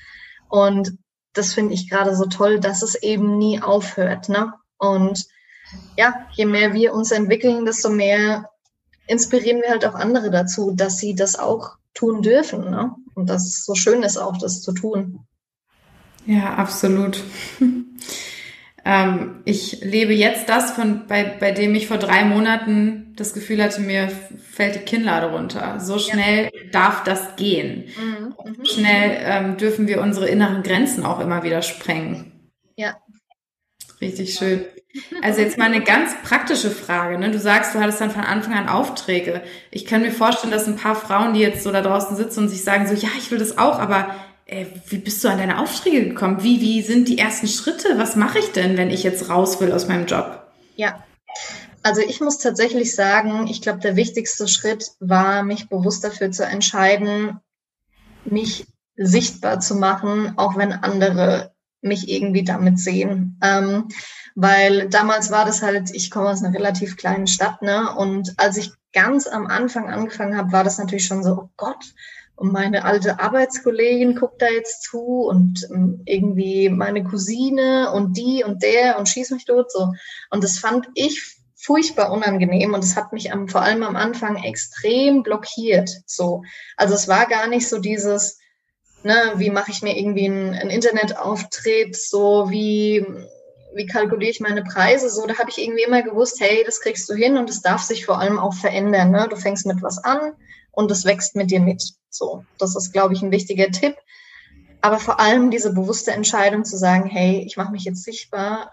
Und 0.50 0.98
das 1.34 1.54
finde 1.54 1.74
ich 1.74 1.90
gerade 1.90 2.16
so 2.16 2.26
toll, 2.26 2.60
dass 2.60 2.82
es 2.82 2.96
eben 2.96 3.38
nie 3.38 3.62
aufhört. 3.62 4.30
Ne? 4.30 4.54
Und 4.78 5.26
ja, 5.98 6.28
je 6.34 6.46
mehr 6.46 6.74
wir 6.74 6.94
uns 6.94 7.12
entwickeln, 7.12 7.66
desto 7.66 7.90
mehr 7.90 8.50
inspirieren 9.08 9.62
wir 9.62 9.70
halt 9.70 9.86
auch 9.86 9.96
andere 9.96 10.32
dazu, 10.32 10.72
dass 10.72 10.98
sie 10.98 11.16
das 11.16 11.38
auch 11.38 11.78
tun 11.94 12.22
dürfen. 12.22 12.70
Ne? 12.70 12.96
Und 13.16 13.30
dass 13.30 13.46
es 13.48 13.66
so 13.66 13.76
schön 13.76 14.04
ist, 14.04 14.18
auch 14.18 14.38
das 14.38 14.62
zu 14.62 14.72
tun. 14.72 15.28
Ja, 16.26 16.56
absolut. 16.56 17.22
ähm, 18.86 19.42
ich 19.46 19.82
lebe 19.82 20.14
jetzt 20.14 20.50
das, 20.50 20.72
von, 20.72 21.08
bei, 21.08 21.24
bei 21.24 21.52
dem 21.52 21.74
ich 21.74 21.88
vor 21.88 21.98
drei 21.98 22.26
Monaten 22.26 23.14
das 23.16 23.34
Gefühl 23.34 23.64
hatte, 23.64 23.82
mir 23.82 24.10
fällt 24.52 24.76
die 24.76 24.80
Kinnlade 24.80 25.28
runter. 25.28 25.80
So 25.80 26.00
schnell 26.00 26.46
ja. 26.54 26.70
darf 26.72 27.04
das 27.04 27.36
gehen. 27.38 27.86
Mhm. 27.98 28.34
So 28.38 28.50
mhm. 28.50 28.66
schnell 28.66 29.18
ähm, 29.24 29.58
dürfen 29.58 29.88
wir 29.88 30.02
unsere 30.02 30.28
inneren 30.28 30.64
Grenzen 30.64 31.06
auch 31.06 31.20
immer 31.20 31.44
wieder 31.44 31.62
sprengen. 31.62 32.52
Ja. 32.76 32.98
Richtig 34.02 34.34
schön. 34.34 34.66
Also 35.22 35.42
jetzt 35.42 35.58
mal 35.58 35.66
eine 35.66 35.82
ganz 35.82 36.14
praktische 36.24 36.70
Frage. 36.70 37.18
Ne? 37.18 37.32
Du 37.32 37.40
sagst, 37.40 37.74
du 37.74 37.80
hattest 37.80 38.00
dann 38.00 38.12
von 38.12 38.24
Anfang 38.24 38.54
an 38.54 38.70
Aufträge. 38.70 39.42
Ich 39.72 39.86
kann 39.86 40.02
mir 40.02 40.12
vorstellen, 40.12 40.52
dass 40.52 40.68
ein 40.68 40.76
paar 40.76 40.96
Frauen, 40.96 41.34
die 41.34 41.40
jetzt 41.40 41.64
so 41.64 41.72
da 41.72 41.82
draußen 41.82 42.16
sitzen 42.16 42.42
und 42.42 42.50
sich 42.50 42.64
sagen 42.64 42.86
so, 42.86 42.94
ja, 42.94 43.10
ich 43.18 43.32
will 43.32 43.40
das 43.40 43.58
auch, 43.58 43.80
aber 43.80 44.14
äh, 44.46 44.66
wie 44.88 44.98
bist 44.98 45.24
du 45.24 45.30
an 45.30 45.38
deine 45.38 45.60
Aufträge 45.60 46.10
gekommen? 46.10 46.44
Wie, 46.44 46.62
wie 46.62 46.82
sind 46.82 47.08
die 47.08 47.18
ersten 47.18 47.48
Schritte? 47.48 47.98
Was 47.98 48.16
mache 48.16 48.40
ich 48.40 48.52
denn, 48.52 48.78
wenn 48.78 48.90
ich 48.90 49.04
jetzt 49.04 49.30
raus 49.30 49.60
will 49.62 49.72
aus 49.72 49.88
meinem 49.88 50.06
Job? 50.06 50.48
Ja, 50.76 51.04
also 51.84 52.02
ich 52.02 52.22
muss 52.22 52.38
tatsächlich 52.38 52.96
sagen, 52.96 53.48
ich 53.48 53.62
glaube, 53.62 53.80
der 53.80 53.96
wichtigste 53.96 54.48
Schritt 54.48 54.92
war, 55.00 55.44
mich 55.44 55.68
bewusst 55.68 56.04
dafür 56.04 56.32
zu 56.32 56.46
entscheiden, 56.46 57.40
mich 58.26 58.68
sichtbar 58.96 59.60
zu 59.60 59.76
machen, 59.76 60.34
auch 60.38 60.58
wenn 60.58 60.72
andere 60.72 61.54
mich 61.82 62.10
irgendwie 62.10 62.46
damit 62.46 62.80
sehen. 62.80 63.38
Ähm, 63.44 63.90
weil 64.36 64.88
damals 64.90 65.30
war 65.30 65.46
das 65.46 65.62
halt, 65.62 65.92
ich 65.94 66.10
komme 66.10 66.30
aus 66.30 66.44
einer 66.44 66.56
relativ 66.56 66.96
kleinen 66.96 67.28
Stadt, 67.28 67.62
ne? 67.62 67.94
Und 67.96 68.34
als 68.38 68.58
ich 68.58 68.72
ganz 68.94 69.28
am 69.28 69.48
Anfang 69.48 69.90
angefangen 69.90 70.38
habe, 70.38 70.54
war 70.54 70.64
das 70.64 70.78
natürlich 70.78 71.06
schon 71.06 71.24
so, 71.24 71.32
oh 71.34 71.50
Gott, 71.58 71.84
und 72.44 72.52
meine 72.52 72.84
alte 72.84 73.22
Arbeitskollegin 73.22 74.18
guckt 74.18 74.42
da 74.42 74.50
jetzt 74.50 74.84
zu 74.84 75.00
und 75.00 75.66
ähm, 75.72 76.02
irgendwie 76.04 76.68
meine 76.68 77.06
Cousine 77.06 77.90
und 77.94 78.18
die 78.18 78.44
und 78.44 78.62
der 78.64 79.00
und 79.00 79.08
schieß 79.08 79.32
mich 79.32 79.46
tot 79.46 79.72
so. 79.72 79.94
Und 80.30 80.44
das 80.44 80.60
fand 80.60 80.90
ich 80.94 81.38
furchtbar 81.56 82.12
unangenehm 82.12 82.74
und 82.74 82.84
es 82.84 82.98
hat 82.98 83.14
mich 83.14 83.32
am, 83.32 83.48
vor 83.48 83.62
allem 83.62 83.82
am 83.84 83.96
Anfang 83.96 84.44
extrem 84.44 85.24
blockiert. 85.24 85.90
So, 86.06 86.44
also 86.76 86.96
es 86.96 87.08
war 87.08 87.28
gar 87.28 87.48
nicht 87.48 87.70
so 87.70 87.80
dieses, 87.80 88.40
ne, 89.04 89.16
wie 89.38 89.50
mache 89.50 89.72
ich 89.72 89.82
mir 89.82 89.98
irgendwie 89.98 90.26
einen, 90.26 90.54
einen 90.54 90.70
Internetauftritt, 90.70 91.96
so 91.96 92.50
wie 92.50 93.06
wie 93.74 93.86
kalkuliere 93.86 94.30
ich 94.30 94.42
meine 94.42 94.64
Preise? 94.64 95.10
So, 95.10 95.26
da 95.26 95.40
habe 95.40 95.50
ich 95.50 95.60
irgendwie 95.60 95.84
immer 95.84 96.04
gewusst, 96.04 96.42
hey, 96.42 96.62
das 96.66 96.82
kriegst 96.82 97.10
du 97.10 97.16
hin 97.16 97.38
und 97.38 97.50
es 97.50 97.62
darf 97.62 97.82
sich 97.82 98.06
vor 98.06 98.20
allem 98.20 98.38
auch 98.38 98.54
verändern. 98.54 99.12
Ne? 99.12 99.28
Du 99.30 99.38
fängst 99.38 99.66
mit 99.66 99.82
was 99.82 99.98
an 99.98 100.34
und 100.74 100.92
es 100.92 101.06
wächst 101.06 101.36
mit 101.36 101.52
dir 101.52 101.62
mit. 101.62 101.94
So, 102.10 102.46
das 102.58 102.76
ist, 102.76 102.92
glaube 102.92 103.14
ich, 103.14 103.22
ein 103.22 103.32
wichtiger 103.32 103.72
Tipp. 103.72 103.96
Aber 104.82 105.00
vor 105.00 105.20
allem 105.20 105.50
diese 105.50 105.74
bewusste 105.74 106.12
Entscheidung 106.12 106.66
zu 106.66 106.78
sagen, 106.78 107.10
hey, 107.10 107.44
ich 107.48 107.56
mache 107.56 107.72
mich 107.72 107.86
jetzt 107.86 108.04
sichtbar, 108.04 108.70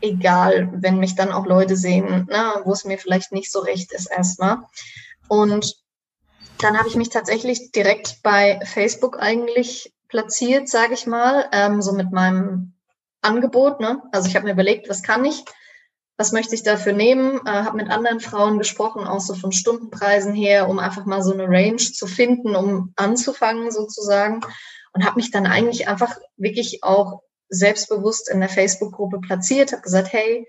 egal, 0.00 0.70
wenn 0.74 0.98
mich 0.98 1.14
dann 1.14 1.32
auch 1.32 1.46
Leute 1.46 1.76
sehen, 1.76 2.26
ne, 2.30 2.52
wo 2.64 2.72
es 2.72 2.84
mir 2.84 2.98
vielleicht 2.98 3.32
nicht 3.32 3.52
so 3.52 3.60
recht 3.60 3.92
ist 3.92 4.10
erstmal. 4.10 4.58
Und 5.28 5.76
dann 6.58 6.78
habe 6.78 6.88
ich 6.88 6.96
mich 6.96 7.10
tatsächlich 7.10 7.72
direkt 7.72 8.22
bei 8.22 8.60
Facebook 8.64 9.20
eigentlich 9.20 9.92
platziert, 10.08 10.68
sage 10.68 10.94
ich 10.94 11.06
mal, 11.06 11.48
ähm, 11.52 11.82
so 11.82 11.92
mit 11.92 12.12
meinem 12.12 12.72
Angebot. 13.20 13.80
Ne? 13.80 14.02
Also 14.12 14.28
ich 14.28 14.36
habe 14.36 14.46
mir 14.46 14.52
überlegt, 14.52 14.88
was 14.88 15.02
kann 15.02 15.24
ich, 15.24 15.44
was 16.16 16.32
möchte 16.32 16.54
ich 16.54 16.62
dafür 16.62 16.92
nehmen, 16.92 17.40
äh, 17.44 17.50
habe 17.50 17.76
mit 17.76 17.90
anderen 17.90 18.20
Frauen 18.20 18.58
gesprochen, 18.58 19.04
auch 19.04 19.20
so 19.20 19.34
von 19.34 19.52
Stundenpreisen 19.52 20.34
her, 20.34 20.68
um 20.68 20.78
einfach 20.78 21.06
mal 21.06 21.22
so 21.22 21.32
eine 21.32 21.48
Range 21.48 21.76
zu 21.76 22.06
finden, 22.06 22.54
um 22.54 22.92
anzufangen 22.96 23.70
sozusagen. 23.70 24.40
Und 24.92 25.04
habe 25.04 25.16
mich 25.16 25.32
dann 25.32 25.46
eigentlich 25.46 25.88
einfach 25.88 26.16
wirklich 26.36 26.84
auch 26.84 27.22
selbstbewusst 27.48 28.30
in 28.30 28.38
der 28.38 28.48
Facebook-Gruppe 28.48 29.18
platziert, 29.20 29.72
habe 29.72 29.82
gesagt, 29.82 30.12
hey, 30.12 30.46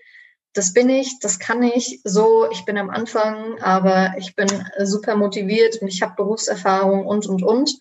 das 0.53 0.71
bin 0.71 0.89
ich, 0.89 1.19
das 1.19 1.39
kann 1.39 1.63
ich, 1.63 1.99
so, 2.03 2.49
ich 2.51 2.63
bin 2.63 2.77
am 2.77 2.89
Anfang, 2.89 3.59
aber 3.59 4.13
ich 4.17 4.35
bin 4.35 4.47
super 4.83 5.15
motiviert 5.15 5.81
und 5.81 5.87
ich 5.87 6.01
habe 6.01 6.15
Berufserfahrung 6.15 7.05
und, 7.05 7.25
und, 7.27 7.43
und. 7.43 7.75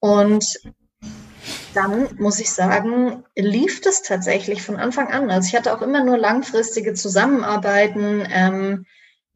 Und 0.00 0.60
dann 1.74 2.08
muss 2.18 2.40
ich 2.40 2.50
sagen, 2.50 3.24
lief 3.34 3.80
das 3.80 4.02
tatsächlich 4.02 4.62
von 4.62 4.76
Anfang 4.76 5.08
an. 5.08 5.30
Also 5.30 5.48
ich 5.48 5.56
hatte 5.56 5.74
auch 5.74 5.82
immer 5.82 6.04
nur 6.04 6.16
langfristige 6.16 6.94
Zusammenarbeiten. 6.94 8.26
Ähm, 8.30 8.86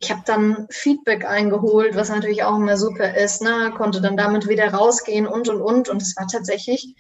ich 0.01 0.11
habe 0.11 0.23
dann 0.25 0.67
Feedback 0.71 1.25
eingeholt, 1.25 1.97
was 1.97 2.09
natürlich 2.09 2.45
auch 2.45 2.57
immer 2.57 2.77
super 2.77 3.17
ist, 3.17 3.43
ne? 3.43 3.73
konnte 3.77 4.01
dann 4.01 4.17
damit 4.17 4.49
wieder 4.49 4.73
rausgehen 4.73 5.27
und 5.27 5.49
und 5.49 5.61
und. 5.61 5.89
Und 5.89 6.03
es 6.03 6.17
war 6.17 6.29
tatsächlich 6.29 6.95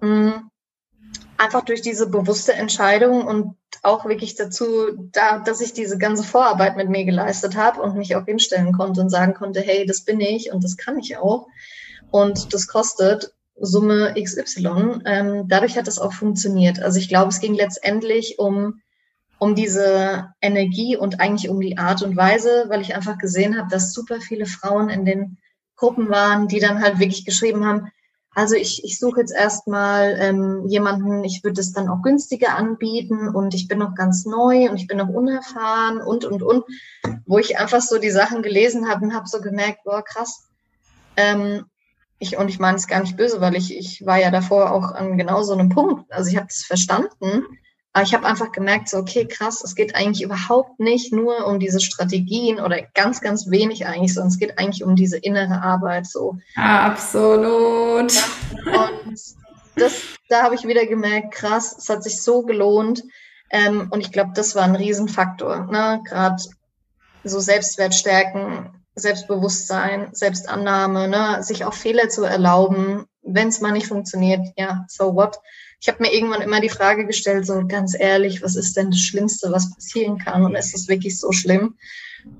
mh, 0.00 0.34
hm, 0.34 0.50
einfach 1.36 1.64
durch 1.64 1.80
diese 1.80 2.08
bewusste 2.08 2.54
Entscheidung 2.54 3.26
und 3.26 3.56
auch 3.82 4.06
wirklich 4.06 4.34
dazu, 4.34 5.08
da, 5.12 5.38
dass 5.38 5.60
ich 5.60 5.74
diese 5.74 5.98
ganze 5.98 6.24
Vorarbeit 6.24 6.76
mit 6.76 6.88
mir 6.88 7.04
geleistet 7.04 7.56
habe 7.56 7.82
und 7.82 7.96
mich 7.96 8.16
auch 8.16 8.24
hinstellen 8.24 8.72
konnte 8.72 9.00
und 9.00 9.10
sagen 9.10 9.34
konnte, 9.34 9.60
hey, 9.60 9.84
das 9.86 10.04
bin 10.04 10.20
ich 10.20 10.52
und 10.52 10.64
das 10.64 10.76
kann 10.76 10.98
ich 10.98 11.16
auch. 11.18 11.46
Und 12.10 12.54
das 12.54 12.66
kostet 12.66 13.33
Summe 13.60 14.14
XY. 14.20 15.00
Ähm, 15.04 15.48
dadurch 15.48 15.76
hat 15.76 15.88
es 15.88 15.98
auch 15.98 16.12
funktioniert. 16.12 16.80
Also 16.82 16.98
ich 16.98 17.08
glaube, 17.08 17.28
es 17.28 17.40
ging 17.40 17.54
letztendlich 17.54 18.38
um, 18.38 18.80
um 19.38 19.54
diese 19.54 20.32
Energie 20.40 20.96
und 20.96 21.20
eigentlich 21.20 21.48
um 21.48 21.60
die 21.60 21.78
Art 21.78 22.02
und 22.02 22.16
Weise, 22.16 22.66
weil 22.68 22.80
ich 22.80 22.94
einfach 22.94 23.18
gesehen 23.18 23.58
habe, 23.58 23.68
dass 23.70 23.92
super 23.92 24.20
viele 24.20 24.46
Frauen 24.46 24.88
in 24.88 25.04
den 25.04 25.38
Gruppen 25.76 26.08
waren, 26.08 26.48
die 26.48 26.60
dann 26.60 26.82
halt 26.82 26.98
wirklich 26.98 27.24
geschrieben 27.24 27.64
haben, 27.64 27.90
also 28.34 28.56
ich, 28.56 28.82
ich 28.82 28.98
suche 28.98 29.20
jetzt 29.20 29.32
erstmal 29.32 30.16
ähm, 30.18 30.66
jemanden, 30.66 31.22
ich 31.22 31.44
würde 31.44 31.60
es 31.60 31.72
dann 31.72 31.88
auch 31.88 32.02
günstiger 32.02 32.56
anbieten 32.56 33.28
und 33.28 33.54
ich 33.54 33.68
bin 33.68 33.78
noch 33.78 33.94
ganz 33.94 34.26
neu 34.26 34.68
und 34.68 34.76
ich 34.76 34.88
bin 34.88 34.98
noch 34.98 35.08
unerfahren 35.08 36.00
und, 36.00 36.24
und, 36.24 36.42
und, 36.42 36.64
wo 37.26 37.38
ich 37.38 37.58
einfach 37.58 37.80
so 37.80 37.98
die 37.98 38.10
Sachen 38.10 38.42
gelesen 38.42 38.88
habe 38.88 39.04
und 39.04 39.14
habe 39.14 39.28
so 39.28 39.40
gemerkt, 39.40 39.84
boah, 39.84 40.02
krass, 40.02 40.48
ähm, 41.16 41.66
ich, 42.18 42.36
und 42.36 42.48
ich 42.48 42.58
meine 42.58 42.76
es 42.76 42.86
gar 42.86 43.00
nicht 43.00 43.16
böse, 43.16 43.40
weil 43.40 43.56
ich, 43.56 43.76
ich 43.76 44.06
war 44.06 44.18
ja 44.18 44.30
davor 44.30 44.72
auch 44.72 44.92
an 44.92 45.18
genau 45.18 45.42
so 45.42 45.52
einem 45.52 45.68
Punkt. 45.68 46.10
Also 46.12 46.30
ich 46.30 46.36
habe 46.36 46.46
es 46.48 46.64
verstanden, 46.64 47.44
aber 47.92 48.04
ich 48.04 48.12
habe 48.12 48.26
einfach 48.26 48.50
gemerkt, 48.50 48.88
so, 48.88 48.98
okay, 48.98 49.24
krass, 49.24 49.62
es 49.62 49.76
geht 49.76 49.94
eigentlich 49.94 50.22
überhaupt 50.22 50.80
nicht 50.80 51.12
nur 51.12 51.46
um 51.46 51.60
diese 51.60 51.80
Strategien 51.80 52.58
oder 52.58 52.82
ganz, 52.94 53.20
ganz 53.20 53.50
wenig 53.50 53.86
eigentlich, 53.86 54.14
sondern 54.14 54.32
es 54.32 54.38
geht 54.38 54.58
eigentlich 54.58 54.82
um 54.82 54.96
diese 54.96 55.16
innere 55.16 55.62
Arbeit. 55.62 56.06
So. 56.06 56.36
Absolut. 56.56 58.12
Und 58.66 59.22
das, 59.76 60.02
da 60.28 60.42
habe 60.42 60.56
ich 60.56 60.66
wieder 60.66 60.86
gemerkt, 60.86 61.34
krass, 61.34 61.76
es 61.78 61.88
hat 61.88 62.02
sich 62.02 62.20
so 62.20 62.42
gelohnt. 62.42 63.04
Ähm, 63.50 63.88
und 63.90 64.00
ich 64.00 64.10
glaube, 64.10 64.32
das 64.34 64.56
war 64.56 64.64
ein 64.64 64.74
Riesenfaktor. 64.74 65.66
Ne? 65.70 66.00
Gerade 66.04 66.42
so 67.22 67.38
Selbstwert 67.38 67.94
stärken, 67.94 68.83
Selbstbewusstsein, 68.94 70.08
Selbstannahme, 70.12 71.08
ne? 71.08 71.42
sich 71.42 71.64
auch 71.64 71.74
Fehler 71.74 72.08
zu 72.08 72.24
erlauben, 72.24 73.06
wenn 73.22 73.48
es 73.48 73.60
mal 73.60 73.72
nicht 73.72 73.86
funktioniert, 73.86 74.46
ja, 74.56 74.84
so 74.88 75.14
what? 75.14 75.38
Ich 75.80 75.88
habe 75.88 76.02
mir 76.02 76.12
irgendwann 76.12 76.42
immer 76.42 76.60
die 76.60 76.68
Frage 76.68 77.06
gestellt, 77.06 77.46
so 77.46 77.66
ganz 77.66 77.98
ehrlich, 77.98 78.42
was 78.42 78.56
ist 78.56 78.76
denn 78.76 78.90
das 78.90 79.00
Schlimmste, 79.00 79.50
was 79.52 79.74
passieren 79.74 80.18
kann? 80.18 80.44
Und 80.44 80.54
ist 80.54 80.74
es 80.74 80.88
wirklich 80.88 81.18
so 81.18 81.32
schlimm? 81.32 81.76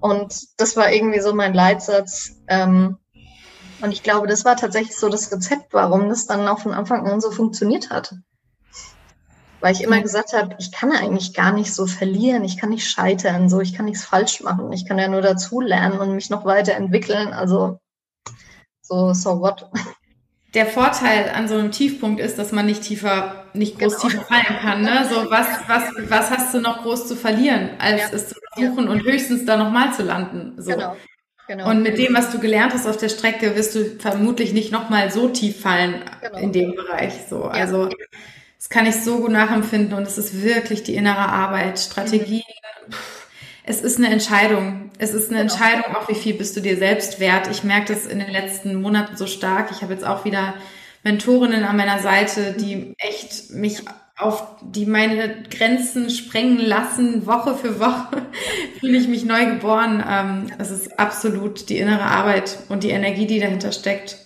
Und 0.00 0.32
das 0.56 0.76
war 0.76 0.92
irgendwie 0.92 1.20
so 1.20 1.34
mein 1.34 1.52
Leitsatz. 1.52 2.36
Ähm, 2.48 2.96
und 3.82 3.92
ich 3.92 4.02
glaube, 4.02 4.28
das 4.28 4.44
war 4.44 4.56
tatsächlich 4.56 4.96
so 4.96 5.08
das 5.10 5.30
Rezept, 5.30 5.72
warum 5.72 6.08
das 6.08 6.26
dann 6.26 6.48
auch 6.48 6.60
von 6.60 6.72
Anfang 6.72 7.06
an 7.06 7.20
so 7.20 7.30
funktioniert 7.30 7.90
hat 7.90 8.14
weil 9.64 9.72
ich 9.72 9.82
immer 9.82 10.02
gesagt 10.02 10.34
habe, 10.34 10.54
ich 10.58 10.72
kann 10.72 10.92
eigentlich 10.92 11.32
gar 11.32 11.50
nicht 11.50 11.72
so 11.72 11.86
verlieren, 11.86 12.44
ich 12.44 12.58
kann 12.58 12.68
nicht 12.68 12.86
scheitern, 12.86 13.48
so 13.48 13.62
ich 13.62 13.72
kann 13.72 13.86
nichts 13.86 14.04
falsch 14.04 14.42
machen, 14.42 14.70
ich 14.74 14.84
kann 14.84 14.98
ja 14.98 15.08
nur 15.08 15.22
dazu 15.22 15.62
lernen 15.62 15.98
und 16.00 16.14
mich 16.14 16.28
noch 16.28 16.44
weiterentwickeln. 16.44 17.32
Also 17.32 17.78
so 18.82 19.14
so 19.14 19.40
what. 19.40 19.70
Der 20.52 20.66
Vorteil 20.66 21.30
an 21.30 21.48
so 21.48 21.54
einem 21.54 21.72
Tiefpunkt 21.72 22.20
ist, 22.20 22.38
dass 22.38 22.52
man 22.52 22.66
nicht 22.66 22.82
tiefer, 22.82 23.46
nicht 23.54 23.78
groß 23.78 23.96
genau. 23.96 24.08
tiefer 24.10 24.24
fallen 24.24 24.60
kann. 24.60 24.82
Ne? 24.82 25.08
So 25.08 25.30
was, 25.30 25.46
was, 25.66 25.84
was 26.10 26.30
hast 26.30 26.52
du 26.52 26.60
noch 26.60 26.82
groß 26.82 27.08
zu 27.08 27.16
verlieren, 27.16 27.70
als 27.78 28.02
ja. 28.02 28.08
es 28.12 28.28
zu 28.28 28.34
versuchen 28.52 28.84
ja. 28.84 28.90
und 28.90 29.02
höchstens 29.02 29.46
da 29.46 29.56
nochmal 29.56 29.94
zu 29.94 30.02
landen. 30.02 30.60
So. 30.60 30.72
Genau. 30.72 30.94
Genau. 31.46 31.70
Und 31.70 31.82
mit 31.82 31.96
dem, 31.96 32.14
was 32.14 32.30
du 32.30 32.38
gelernt 32.38 32.74
hast 32.74 32.86
auf 32.86 32.98
der 32.98 33.08
Strecke, 33.08 33.56
wirst 33.56 33.74
du 33.74 33.98
vermutlich 33.98 34.52
nicht 34.52 34.72
nochmal 34.72 35.10
so 35.10 35.28
tief 35.28 35.60
fallen 35.60 36.02
genau. 36.20 36.38
in 36.38 36.52
dem 36.52 36.74
Bereich. 36.74 37.14
So, 37.28 37.44
ja. 37.44 37.50
also 37.50 37.88
das 38.64 38.70
kann 38.70 38.86
ich 38.86 38.96
so 38.96 39.18
gut 39.18 39.30
nachempfinden 39.30 39.92
und 39.92 40.04
es 40.04 40.16
ist 40.16 40.42
wirklich 40.42 40.82
die 40.82 40.94
innere 40.94 41.28
Arbeit, 41.28 41.78
Strategien. 41.78 42.44
Mhm. 42.88 42.94
Es 43.62 43.82
ist 43.82 43.98
eine 43.98 44.08
Entscheidung. 44.08 44.90
Es 44.96 45.12
ist 45.12 45.28
eine 45.28 45.40
genau. 45.40 45.52
Entscheidung, 45.52 45.94
auch 45.94 46.08
wie 46.08 46.14
viel 46.14 46.32
bist 46.32 46.56
du 46.56 46.62
dir 46.62 46.78
selbst 46.78 47.20
wert. 47.20 47.46
Ich 47.50 47.62
merke 47.62 47.92
das 47.92 48.06
in 48.06 48.20
den 48.20 48.30
letzten 48.30 48.80
Monaten 48.80 49.18
so 49.18 49.26
stark. 49.26 49.70
Ich 49.70 49.82
habe 49.82 49.92
jetzt 49.92 50.06
auch 50.06 50.24
wieder 50.24 50.54
Mentorinnen 51.02 51.64
an 51.64 51.76
meiner 51.76 51.98
Seite, 51.98 52.54
die 52.54 52.94
echt 52.96 53.50
mich 53.50 53.82
auf 54.16 54.46
die 54.62 54.86
meine 54.86 55.42
Grenzen 55.42 56.08
sprengen 56.08 56.58
lassen, 56.58 57.26
Woche 57.26 57.56
für 57.56 57.78
Woche, 57.80 58.22
fühle 58.80 58.96
ich 58.96 59.08
mich 59.08 59.26
neu 59.26 59.44
geboren. 59.44 60.02
Ähm, 60.08 60.46
es 60.56 60.70
ist 60.70 60.98
absolut 60.98 61.68
die 61.68 61.76
innere 61.76 62.04
Arbeit 62.04 62.60
und 62.70 62.82
die 62.82 62.90
Energie, 62.90 63.26
die 63.26 63.40
dahinter 63.40 63.72
steckt. 63.72 64.16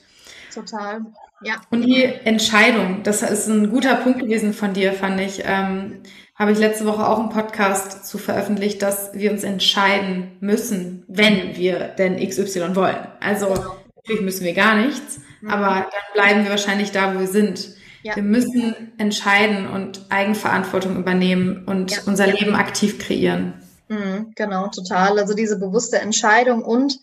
Total. 0.54 1.00
Ja. 1.42 1.60
Und 1.70 1.82
die 1.82 2.02
Entscheidung, 2.02 3.02
das 3.04 3.22
ist 3.22 3.48
ein 3.48 3.70
guter 3.70 3.94
Punkt 3.96 4.20
gewesen 4.20 4.52
von 4.52 4.72
dir, 4.72 4.92
fand 4.92 5.20
ich. 5.20 5.42
Ähm, 5.44 6.02
habe 6.34 6.52
ich 6.52 6.58
letzte 6.58 6.86
Woche 6.86 7.06
auch 7.06 7.18
einen 7.18 7.30
Podcast 7.30 8.06
zu 8.06 8.16
veröffentlicht, 8.16 8.80
dass 8.80 9.12
wir 9.12 9.32
uns 9.32 9.42
entscheiden 9.42 10.36
müssen, 10.40 11.04
wenn 11.08 11.56
wir 11.56 11.88
denn 11.88 12.16
XY 12.16 12.76
wollen. 12.76 13.08
Also 13.20 13.48
natürlich 13.96 14.22
müssen 14.22 14.44
wir 14.44 14.54
gar 14.54 14.76
nichts, 14.76 15.20
mhm. 15.40 15.50
aber 15.50 15.88
dann 15.90 16.14
bleiben 16.14 16.44
wir 16.44 16.50
wahrscheinlich 16.50 16.92
da, 16.92 17.14
wo 17.14 17.20
wir 17.20 17.26
sind. 17.26 17.76
Ja. 18.04 18.14
Wir 18.14 18.22
müssen 18.22 18.92
entscheiden 18.98 19.66
und 19.66 20.06
Eigenverantwortung 20.10 20.96
übernehmen 20.96 21.64
und 21.66 21.90
ja. 21.90 21.98
unser 22.06 22.28
Leben 22.28 22.54
aktiv 22.54 23.00
kreieren. 23.00 23.54
Mhm, 23.88 24.32
genau, 24.36 24.68
total. 24.68 25.18
Also 25.18 25.34
diese 25.34 25.58
bewusste 25.58 25.98
Entscheidung 25.98 26.62
und 26.62 27.00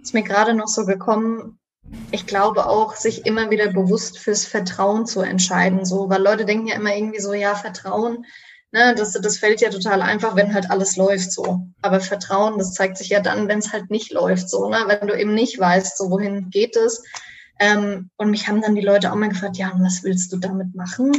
ist 0.00 0.14
mir 0.14 0.22
gerade 0.22 0.54
noch 0.54 0.68
so 0.68 0.86
gekommen, 0.86 1.59
ich 2.10 2.26
glaube 2.26 2.66
auch, 2.66 2.96
sich 2.96 3.26
immer 3.26 3.50
wieder 3.50 3.72
bewusst 3.72 4.18
fürs 4.18 4.44
Vertrauen 4.44 5.06
zu 5.06 5.20
entscheiden, 5.20 5.84
so, 5.84 6.08
weil 6.08 6.22
Leute 6.22 6.44
denken 6.44 6.66
ja 6.66 6.76
immer 6.76 6.94
irgendwie 6.94 7.20
so, 7.20 7.32
ja, 7.32 7.54
Vertrauen, 7.54 8.24
ne, 8.72 8.94
das, 8.94 9.12
das 9.12 9.38
fällt 9.38 9.60
ja 9.60 9.70
total 9.70 10.02
einfach, 10.02 10.36
wenn 10.36 10.54
halt 10.54 10.70
alles 10.70 10.96
läuft, 10.96 11.32
so. 11.32 11.66
Aber 11.82 12.00
Vertrauen, 12.00 12.58
das 12.58 12.74
zeigt 12.74 12.96
sich 12.98 13.08
ja 13.08 13.20
dann, 13.20 13.48
wenn 13.48 13.58
es 13.58 13.72
halt 13.72 13.90
nicht 13.90 14.12
läuft, 14.12 14.48
so, 14.48 14.68
ne, 14.68 14.84
wenn 14.86 15.08
du 15.08 15.18
eben 15.18 15.34
nicht 15.34 15.58
weißt, 15.58 15.96
so, 15.98 16.10
wohin 16.10 16.50
geht 16.50 16.76
es. 16.76 17.02
Ähm, 17.58 18.10
und 18.16 18.30
mich 18.30 18.48
haben 18.48 18.62
dann 18.62 18.74
die 18.74 18.80
Leute 18.80 19.12
auch 19.12 19.16
mal 19.16 19.28
gefragt, 19.28 19.56
ja, 19.56 19.70
und 19.70 19.84
was 19.84 20.02
willst 20.02 20.32
du 20.32 20.38
damit 20.38 20.74
machen? 20.74 21.12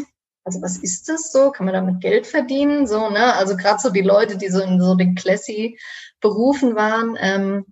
Also 0.44 0.60
was 0.62 0.78
ist 0.78 1.08
das 1.08 1.32
so? 1.32 1.52
Kann 1.52 1.68
man 1.68 1.76
damit 1.76 2.02
Geld 2.02 2.26
verdienen? 2.26 2.88
So, 2.88 3.10
ne? 3.10 3.36
Also 3.36 3.56
gerade 3.56 3.80
so 3.80 3.92
die 3.92 4.02
Leute, 4.02 4.38
die 4.38 4.50
so 4.50 4.60
in 4.60 4.82
so 4.82 4.96
den 4.96 5.14
Classy 5.14 5.78
Berufen 6.20 6.76
waren. 6.76 7.16
Ähm, 7.20 7.66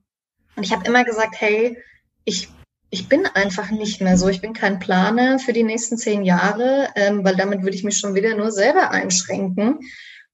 und 0.55 0.63
ich 0.63 0.71
habe 0.71 0.85
immer 0.85 1.03
gesagt, 1.03 1.35
hey, 1.39 1.79
ich 2.25 2.49
ich 2.91 3.07
bin 3.07 3.25
einfach 3.25 3.69
nicht 3.71 4.01
mehr 4.01 4.17
so. 4.17 4.27
Ich 4.29 4.41
bin 4.41 4.53
kein 4.53 4.79
Planer 4.79 5.39
für 5.39 5.53
die 5.53 5.63
nächsten 5.63 5.97
zehn 5.97 6.23
Jahre, 6.23 6.89
ähm, 6.95 7.23
weil 7.23 7.35
damit 7.35 7.61
würde 7.61 7.75
ich 7.75 7.83
mich 7.83 7.99
schon 7.99 8.15
wieder 8.15 8.35
nur 8.35 8.51
selber 8.51 8.91
einschränken. 8.91 9.79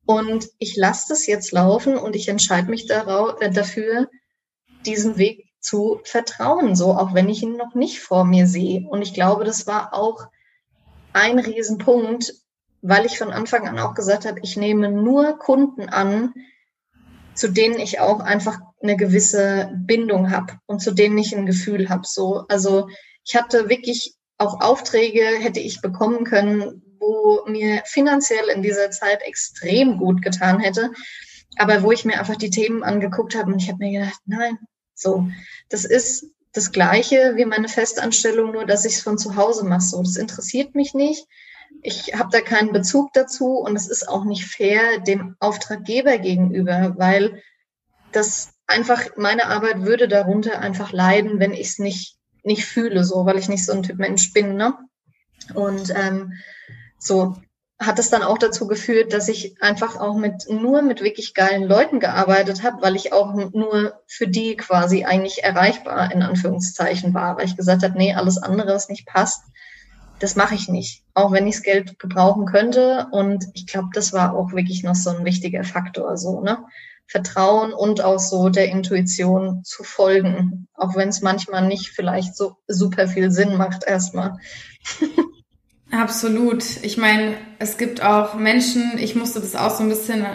Und 0.05 0.47
ich 0.59 0.75
lasse 0.75 1.07
das 1.09 1.27
jetzt 1.27 1.51
laufen 1.51 1.97
und 1.97 2.15
ich 2.15 2.29
entscheide 2.29 2.69
mich 2.69 2.85
darauf, 2.85 3.41
äh, 3.41 3.51
dafür, 3.51 4.09
diesen 4.85 5.17
Weg 5.17 5.49
zu 5.59 5.99
vertrauen, 6.03 6.75
so 6.75 6.93
auch 6.93 7.13
wenn 7.13 7.27
ich 7.27 7.41
ihn 7.41 7.57
noch 7.57 7.73
nicht 7.73 7.99
vor 7.99 8.23
mir 8.23 8.45
sehe. 8.47 8.87
Und 8.87 9.01
ich 9.01 9.13
glaube, 9.13 9.43
das 9.43 9.65
war 9.65 9.93
auch 9.93 10.27
ein 11.11 11.39
Riesenpunkt, 11.39 12.33
weil 12.81 13.05
ich 13.05 13.17
von 13.17 13.31
Anfang 13.33 13.67
an 13.67 13.79
auch 13.79 13.95
gesagt 13.95 14.25
habe, 14.25 14.39
ich 14.43 14.57
nehme 14.57 14.91
nur 14.91 15.39
Kunden 15.39 15.89
an, 15.89 16.33
zu 17.35 17.49
denen 17.49 17.79
ich 17.79 17.99
auch 17.99 18.19
einfach 18.19 18.59
eine 18.81 18.97
gewisse 18.97 19.71
Bindung 19.75 20.31
habe 20.31 20.53
und 20.65 20.81
zu 20.81 20.91
denen 20.91 21.17
ich 21.17 21.35
ein 21.35 21.45
Gefühl 21.45 21.89
habe. 21.89 22.03
So, 22.05 22.45
also 22.47 22.87
ich 23.23 23.35
hatte 23.35 23.69
wirklich 23.69 24.15
auch 24.37 24.61
Aufträge 24.61 25.23
hätte 25.39 25.59
ich 25.59 25.81
bekommen 25.81 26.23
können, 26.23 26.81
wo 26.99 27.43
mir 27.47 27.81
finanziell 27.85 28.49
in 28.49 28.61
dieser 28.61 28.91
Zeit 28.91 29.21
extrem 29.23 29.97
gut 29.97 30.21
getan 30.21 30.59
hätte, 30.59 30.91
aber 31.57 31.83
wo 31.83 31.91
ich 31.91 32.05
mir 32.05 32.19
einfach 32.19 32.35
die 32.35 32.49
Themen 32.49 32.83
angeguckt 32.83 33.35
habe 33.35 33.51
und 33.51 33.61
ich 33.61 33.69
habe 33.69 33.83
mir 33.83 33.99
gedacht, 33.99 34.19
nein, 34.25 34.57
so, 34.93 35.27
das 35.69 35.85
ist 35.85 36.31
das 36.53 36.71
Gleiche 36.71 37.33
wie 37.35 37.45
meine 37.45 37.67
Festanstellung, 37.67 38.51
nur 38.51 38.65
dass 38.65 38.85
ich 38.85 38.95
es 38.95 39.01
von 39.01 39.17
zu 39.17 39.35
Hause 39.35 39.65
mache. 39.65 39.81
So, 39.81 40.01
das 40.01 40.15
interessiert 40.15 40.73
mich 40.73 40.93
nicht. 40.93 41.27
Ich 41.81 42.13
habe 42.15 42.29
da 42.31 42.41
keinen 42.41 42.71
Bezug 42.71 43.13
dazu 43.13 43.57
und 43.59 43.75
es 43.75 43.87
ist 43.87 44.07
auch 44.07 44.25
nicht 44.25 44.45
fair 44.45 44.99
dem 44.99 45.35
Auftraggeber 45.39 46.17
gegenüber, 46.17 46.95
weil 46.97 47.41
das 48.11 48.53
einfach, 48.67 49.01
meine 49.17 49.47
Arbeit 49.47 49.81
würde 49.81 50.07
darunter 50.07 50.59
einfach 50.59 50.91
leiden, 50.91 51.39
wenn 51.39 51.53
ich 51.53 51.67
es 51.67 51.79
nicht, 51.79 52.17
nicht 52.43 52.65
fühle, 52.65 53.03
so, 53.03 53.25
weil 53.25 53.37
ich 53.37 53.49
nicht 53.49 53.65
so 53.65 53.73
ein 53.73 53.83
Typ 53.83 53.97
Mensch 53.97 54.33
bin, 54.33 54.55
ne? 54.55 54.73
Und 55.53 55.93
ähm, 55.95 56.33
so 56.97 57.35
hat 57.77 57.99
es 57.99 58.09
dann 58.09 58.23
auch 58.23 58.37
dazu 58.37 58.67
geführt, 58.67 59.11
dass 59.11 59.27
ich 59.27 59.61
einfach 59.61 59.99
auch 59.99 60.15
mit 60.15 60.45
nur 60.49 60.81
mit 60.81 61.01
wirklich 61.01 61.33
geilen 61.33 61.63
Leuten 61.63 61.99
gearbeitet 61.99 62.63
habe, 62.63 62.81
weil 62.81 62.95
ich 62.95 63.11
auch 63.11 63.33
nur 63.33 64.01
für 64.07 64.27
die 64.27 64.55
quasi 64.55 65.03
eigentlich 65.03 65.43
erreichbar 65.43 66.11
in 66.11 66.23
Anführungszeichen 66.23 67.13
war, 67.13 67.37
weil 67.37 67.45
ich 67.45 67.57
gesagt 67.57 67.83
habe, 67.83 67.97
nee, 67.97 68.13
alles 68.13 68.37
andere, 68.37 68.73
was 68.73 68.87
nicht 68.87 69.05
passt, 69.05 69.43
das 70.19 70.35
mache 70.35 70.55
ich 70.55 70.69
nicht, 70.69 71.03
auch 71.13 71.31
wenn 71.31 71.47
ich 71.47 71.55
das 71.55 71.63
Geld 71.63 71.99
gebrauchen 71.99 72.45
könnte. 72.45 73.07
Und 73.11 73.45
ich 73.53 73.67
glaube, 73.67 73.89
das 73.93 74.13
war 74.13 74.33
auch 74.33 74.53
wirklich 74.53 74.83
noch 74.83 74.95
so 74.95 75.09
ein 75.09 75.25
wichtiger 75.25 75.63
Faktor, 75.63 76.17
so, 76.17 76.41
ne? 76.41 76.59
Vertrauen 77.07 77.71
und 77.71 78.01
auch 78.01 78.17
so 78.17 78.49
der 78.49 78.69
Intuition 78.69 79.63
zu 79.63 79.83
folgen, 79.83 80.67
auch 80.73 80.95
wenn 80.95 81.09
es 81.09 81.21
manchmal 81.21 81.67
nicht 81.67 81.89
vielleicht 81.89 82.35
so 82.35 82.57
super 82.67 83.07
viel 83.07 83.29
Sinn 83.29 83.57
macht 83.57 83.83
erstmal. 83.83 84.39
Absolut. 85.91 86.63
Ich 86.81 86.97
meine, 86.97 87.35
es 87.59 87.77
gibt 87.77 88.01
auch 88.03 88.33
Menschen, 88.33 88.97
ich 88.97 89.15
musste 89.15 89.39
das 89.39 89.55
auch 89.55 89.69
so 89.69 89.83
ein 89.83 89.89
bisschen, 89.89 90.25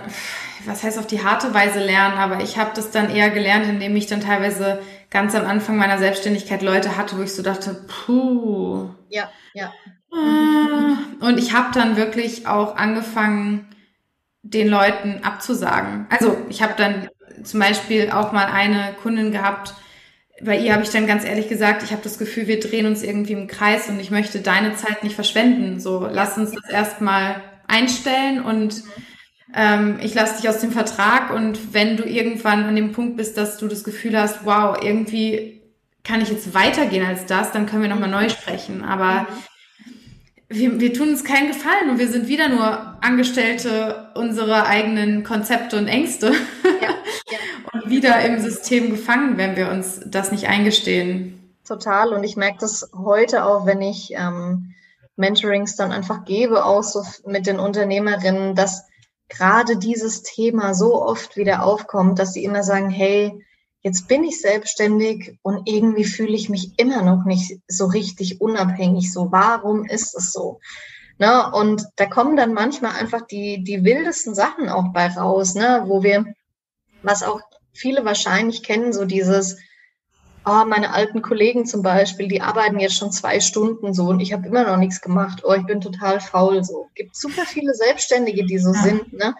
was 0.64 0.84
heißt 0.84 0.98
auf 0.98 1.08
die 1.08 1.24
harte 1.24 1.52
Weise 1.52 1.80
lernen, 1.80 2.18
aber 2.18 2.40
ich 2.40 2.56
habe 2.56 2.70
das 2.74 2.92
dann 2.92 3.10
eher 3.10 3.30
gelernt, 3.30 3.66
indem 3.66 3.96
ich 3.96 4.06
dann 4.06 4.20
teilweise 4.20 4.80
ganz 5.11 5.34
am 5.34 5.46
Anfang 5.46 5.76
meiner 5.76 5.98
Selbstständigkeit 5.98 6.62
Leute 6.62 6.96
hatte, 6.96 7.18
wo 7.18 7.22
ich 7.22 7.34
so 7.34 7.42
dachte, 7.42 7.84
puh. 7.86 8.90
Ja, 9.08 9.30
ja. 9.54 9.72
Ah. 10.12 10.98
Und 11.20 11.38
ich 11.38 11.52
habe 11.52 11.68
dann 11.74 11.96
wirklich 11.96 12.46
auch 12.46 12.76
angefangen, 12.76 13.66
den 14.42 14.68
Leuten 14.68 15.20
abzusagen. 15.22 16.06
Also 16.08 16.36
ich 16.48 16.62
habe 16.62 16.74
dann 16.76 17.08
zum 17.42 17.61
Beispiel 17.61 18.11
auch 18.11 18.32
mal 18.32 18.46
eine 18.46 18.94
Kundin 19.02 19.32
gehabt, 19.32 19.74
bei 20.42 20.58
ihr 20.58 20.72
habe 20.72 20.82
ich 20.82 20.90
dann 20.90 21.06
ganz 21.06 21.24
ehrlich 21.24 21.48
gesagt, 21.48 21.82
ich 21.82 21.92
habe 21.92 22.02
das 22.02 22.18
Gefühl, 22.18 22.46
wir 22.46 22.61
drehen 22.61 22.86
uns 22.86 23.02
irgendwie 23.02 23.34
im 23.34 23.46
Kreis 23.46 23.88
und 23.88 24.00
ich 24.00 24.11
möchte 24.11 24.40
deine 24.40 24.74
Zeit 24.74 25.02
nicht 25.04 25.14
verschwenden. 25.14 25.80
So, 25.80 26.08
lass 26.11 26.38
uns 26.38 26.52
das 26.52 26.70
erstmal 26.70 27.42
einstellen 27.66 28.42
und 28.42 28.82
ähm, 29.55 29.98
ich 30.01 30.14
lasse 30.14 30.40
dich 30.40 30.48
aus 30.48 30.61
dem 30.61 30.72
Vertrag 30.72 31.32
und 31.32 31.74
wenn 31.74 31.96
du 31.96 32.05
irgendwann 32.05 32.64
an 32.64 32.76
dem 32.76 32.92
Punkt 32.92 33.16
bist, 33.16 33.36
dass 33.36 33.59
du 33.59 33.68
das 33.68 33.84
Gefühl 33.84 34.18
hast, 34.18 34.44
wow, 34.44 34.76
irgendwie 34.80 35.61
kann 36.05 36.20
ich 36.20 36.30
jetzt 36.30 36.55
weitergehen 36.55 37.07
als 37.07 37.26
das, 37.26 37.53
dann 37.53 37.66
können 37.66 37.82
wir 37.82 37.88
nochmal 37.88 38.11
neu 38.11 38.28
sprechen. 38.28 38.82
Aber 38.82 39.26
wir, 40.48 40.80
wir 40.80 40.92
tun 40.92 41.11
uns 41.11 41.24
keinen 41.24 41.48
Gefallen 41.48 41.90
und 41.90 41.98
wir 41.98 42.09
sind 42.09 42.26
wieder 42.26 42.48
nur 42.48 42.96
Angestellte 43.03 44.11
unserer 44.14 44.66
eigenen 44.66 45.22
Konzepte 45.24 45.78
und 45.78 45.86
Ängste. 45.86 46.32
Ja, 46.64 46.88
ja. 47.30 47.38
und 47.72 47.90
wieder 47.90 48.20
im 48.22 48.40
System 48.40 48.90
gefangen, 48.90 49.36
wenn 49.36 49.57
wir 49.57 49.70
uns 49.70 50.01
das 50.07 50.32
nicht 50.32 50.48
eingestehen. 50.48 51.55
Total. 51.66 52.12
Und 52.12 52.24
ich 52.24 52.36
merke 52.36 52.59
das 52.61 52.90
heute 52.96 53.44
auch, 53.44 53.64
wenn 53.64 53.80
ich 53.80 54.12
ähm, 54.14 54.74
Mentorings 55.16 55.76
dann 55.76 55.92
einfach 55.92 56.24
gebe, 56.24 56.64
auch 56.64 56.82
so 56.82 57.05
mit 57.26 57.46
den 57.46 57.61
Unternehmerinnen, 57.61 58.57
dass 58.57 58.89
gerade 59.30 59.78
dieses 59.78 60.22
Thema 60.22 60.74
so 60.74 61.02
oft 61.02 61.36
wieder 61.36 61.62
aufkommt, 61.62 62.18
dass 62.18 62.34
sie 62.34 62.44
immer 62.44 62.62
sagen, 62.62 62.90
hey, 62.90 63.42
jetzt 63.82 64.08
bin 64.08 64.24
ich 64.24 64.40
selbstständig 64.40 65.38
und 65.42 65.66
irgendwie 65.66 66.04
fühle 66.04 66.34
ich 66.34 66.50
mich 66.50 66.78
immer 66.78 67.02
noch 67.02 67.24
nicht 67.24 67.58
so 67.66 67.86
richtig 67.86 68.40
unabhängig. 68.40 69.12
So, 69.12 69.32
warum 69.32 69.84
ist 69.86 70.14
es 70.14 70.32
so? 70.32 70.60
Ne? 71.18 71.50
Und 71.52 71.86
da 71.96 72.06
kommen 72.06 72.36
dann 72.36 72.52
manchmal 72.52 72.92
einfach 72.92 73.22
die, 73.22 73.64
die 73.64 73.84
wildesten 73.84 74.34
Sachen 74.34 74.68
auch 74.68 74.92
bei 74.92 75.06
raus, 75.06 75.54
ne? 75.54 75.84
wo 75.86 76.02
wir, 76.02 76.26
was 77.02 77.22
auch 77.22 77.40
viele 77.72 78.04
wahrscheinlich 78.04 78.62
kennen, 78.62 78.92
so 78.92 79.04
dieses, 79.04 79.56
oh, 80.45 80.64
meine 80.66 80.93
alten 80.93 81.22
Kollegen 81.22 81.66
zum 81.66 81.82
Beispiel, 81.82 82.28
die 82.28 82.41
arbeiten 82.41 82.78
jetzt 82.78 82.97
schon 82.97 83.12
zwei 83.12 83.41
Stunden 83.41 83.95
so 83.95 84.09
und 84.09 84.20
ich 84.20 84.32
habe 84.32 84.47
immer 84.47 84.64
noch 84.64 84.76
nichts 84.76 85.01
gemacht. 85.01 85.43
Oh, 85.45 85.53
ich 85.53 85.66
bin 85.66 85.80
total 85.80 86.20
faul. 86.20 86.64
So 86.64 86.88
gibt 86.95 87.16
super 87.16 87.45
viele 87.47 87.74
Selbstständige, 87.74 88.47
die 88.47 88.59
so 88.59 88.72
ja. 88.72 88.82
sind. 88.82 89.12
Ne? 89.12 89.34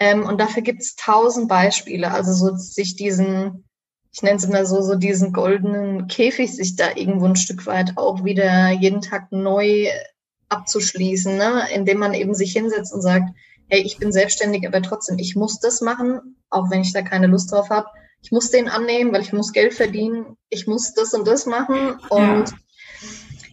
Ähm, 0.00 0.26
und 0.26 0.40
dafür 0.40 0.62
gibt 0.62 0.82
es 0.82 0.96
tausend 0.96 1.48
Beispiele. 1.48 2.10
Also 2.10 2.32
so 2.32 2.56
sich 2.56 2.96
diesen 2.96 3.64
ich 4.14 4.22
nenne 4.22 4.36
es 4.36 4.44
immer 4.44 4.66
so, 4.66 4.82
so 4.82 4.94
diesen 4.94 5.32
goldenen 5.32 6.06
Käfig 6.06 6.54
sich 6.54 6.76
da 6.76 6.94
irgendwo 6.94 7.24
ein 7.26 7.36
Stück 7.36 7.66
weit 7.66 7.96
auch 7.96 8.24
wieder 8.24 8.70
jeden 8.70 9.00
Tag 9.00 9.32
neu 9.32 9.88
abzuschließen, 10.50 11.36
ne? 11.36 11.62
indem 11.74 11.98
man 11.98 12.12
eben 12.12 12.34
sich 12.34 12.52
hinsetzt 12.52 12.92
und 12.92 13.00
sagt, 13.00 13.30
hey, 13.68 13.80
ich 13.80 13.96
bin 13.96 14.12
selbstständig, 14.12 14.66
aber 14.66 14.82
trotzdem, 14.82 15.18
ich 15.18 15.34
muss 15.34 15.60
das 15.60 15.80
machen, 15.80 16.36
auch 16.50 16.70
wenn 16.70 16.82
ich 16.82 16.92
da 16.92 17.00
keine 17.00 17.26
Lust 17.26 17.50
drauf 17.50 17.70
habe. 17.70 17.88
Ich 18.22 18.30
muss 18.30 18.50
den 18.50 18.68
annehmen, 18.68 19.12
weil 19.12 19.22
ich 19.22 19.32
muss 19.32 19.52
Geld 19.52 19.74
verdienen. 19.74 20.36
Ich 20.48 20.66
muss 20.66 20.94
das 20.94 21.12
und 21.12 21.26
das 21.26 21.46
machen. 21.46 21.98
Und 22.08 22.50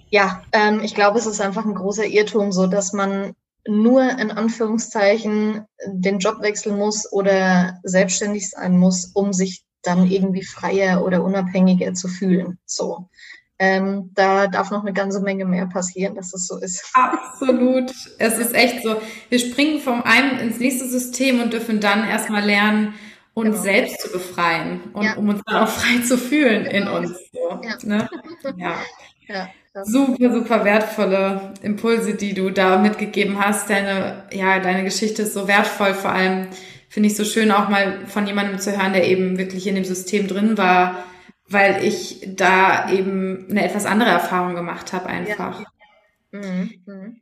ja, 0.09 0.41
ja 0.43 0.43
ähm, 0.51 0.81
ich 0.83 0.95
glaube, 0.95 1.17
es 1.19 1.25
ist 1.25 1.41
einfach 1.41 1.65
ein 1.65 1.75
großer 1.75 2.05
Irrtum, 2.05 2.51
so 2.51 2.67
dass 2.67 2.93
man 2.93 3.33
nur 3.67 4.03
in 4.03 4.31
Anführungszeichen 4.31 5.65
den 5.85 6.19
Job 6.19 6.41
wechseln 6.41 6.77
muss 6.77 7.11
oder 7.11 7.79
selbstständig 7.83 8.49
sein 8.49 8.77
muss, 8.77 9.11
um 9.13 9.33
sich 9.33 9.63
dann 9.81 10.09
irgendwie 10.09 10.43
freier 10.43 11.03
oder 11.03 11.23
unabhängiger 11.23 11.93
zu 11.93 12.07
fühlen. 12.07 12.57
So. 12.65 13.09
Ähm, 13.61 14.11
da 14.13 14.47
darf 14.47 14.71
noch 14.71 14.83
eine 14.83 14.93
ganze 14.93 15.19
Menge 15.19 15.43
mehr 15.43 15.65
passieren, 15.65 16.15
dass 16.15 16.33
es 16.33 16.47
so 16.47 16.57
ist. 16.57 16.91
Absolut. 16.93 17.91
Es 18.17 18.37
ist 18.37 18.53
echt 18.53 18.83
so. 18.83 18.95
Wir 19.27 19.39
springen 19.39 19.81
vom 19.81 20.01
einen 20.01 20.39
ins 20.39 20.59
nächste 20.59 20.87
System 20.87 21.41
und 21.41 21.51
dürfen 21.51 21.81
dann 21.81 22.07
erstmal 22.07 22.45
lernen, 22.45 22.93
uns 23.33 23.51
genau. 23.51 23.63
selbst 23.63 24.01
zu 24.01 24.11
befreien 24.11 24.81
und 24.93 25.03
ja. 25.03 25.13
um 25.15 25.29
uns 25.29 25.41
dann 25.45 25.63
auch 25.63 25.69
frei 25.69 26.01
zu 26.03 26.17
fühlen 26.17 26.67
genau. 26.69 26.97
in 26.97 27.05
uns. 27.05 27.17
So, 27.31 27.61
ja. 27.63 27.77
Ne? 27.83 28.09
ja. 28.57 28.75
ja. 29.27 29.49
Super, 29.83 30.33
super 30.33 30.65
wertvolle 30.65 31.53
Impulse, 31.61 32.15
die 32.15 32.33
du 32.33 32.49
da 32.49 32.79
mitgegeben 32.79 33.39
hast. 33.39 33.69
Deine, 33.69 34.23
ja, 34.31 34.59
deine 34.59 34.83
Geschichte 34.83 35.21
ist 35.21 35.33
so 35.33 35.47
wertvoll. 35.47 35.93
Vor 35.93 36.11
allem 36.11 36.47
finde 36.89 37.07
ich 37.07 37.15
so 37.15 37.23
schön, 37.23 37.51
auch 37.51 37.69
mal 37.69 38.05
von 38.07 38.25
jemandem 38.27 38.59
zu 38.59 38.75
hören, 38.77 38.93
der 38.93 39.07
eben 39.07 39.37
wirklich 39.37 39.67
in 39.67 39.75
dem 39.75 39.85
System 39.85 40.27
drin 40.27 40.57
war, 40.57 41.03
weil 41.47 41.83
ich 41.83 42.27
da 42.27 42.91
eben 42.91 43.47
eine 43.49 43.63
etwas 43.63 43.85
andere 43.85 44.09
Erfahrung 44.09 44.55
gemacht 44.55 44.91
habe 44.91 45.05
einfach. 45.05 45.61
Ja. 45.61 46.39
Mhm. 46.39 46.73
Mhm. 46.85 47.21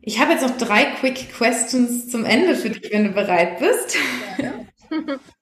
Ich 0.00 0.18
habe 0.18 0.32
jetzt 0.32 0.42
noch 0.42 0.56
drei 0.56 0.84
Quick 0.98 1.32
Questions 1.32 2.08
zum 2.08 2.24
Ende 2.24 2.56
für 2.56 2.70
dich, 2.70 2.90
wenn 2.90 3.04
du 3.04 3.12
bereit 3.12 3.60
bist. 3.60 3.96
Ja. 4.38 4.52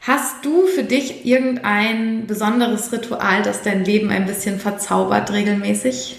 Hast 0.00 0.44
du 0.44 0.66
für 0.66 0.82
dich 0.82 1.26
irgendein 1.26 2.26
besonderes 2.26 2.90
Ritual, 2.90 3.42
das 3.42 3.62
dein 3.62 3.84
Leben 3.84 4.10
ein 4.10 4.24
bisschen 4.24 4.58
verzaubert 4.58 5.30
regelmäßig? 5.30 6.18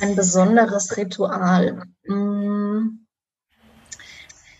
Ein 0.00 0.16
besonderes 0.16 0.96
Ritual. 0.96 1.82
Hm. 2.06 3.06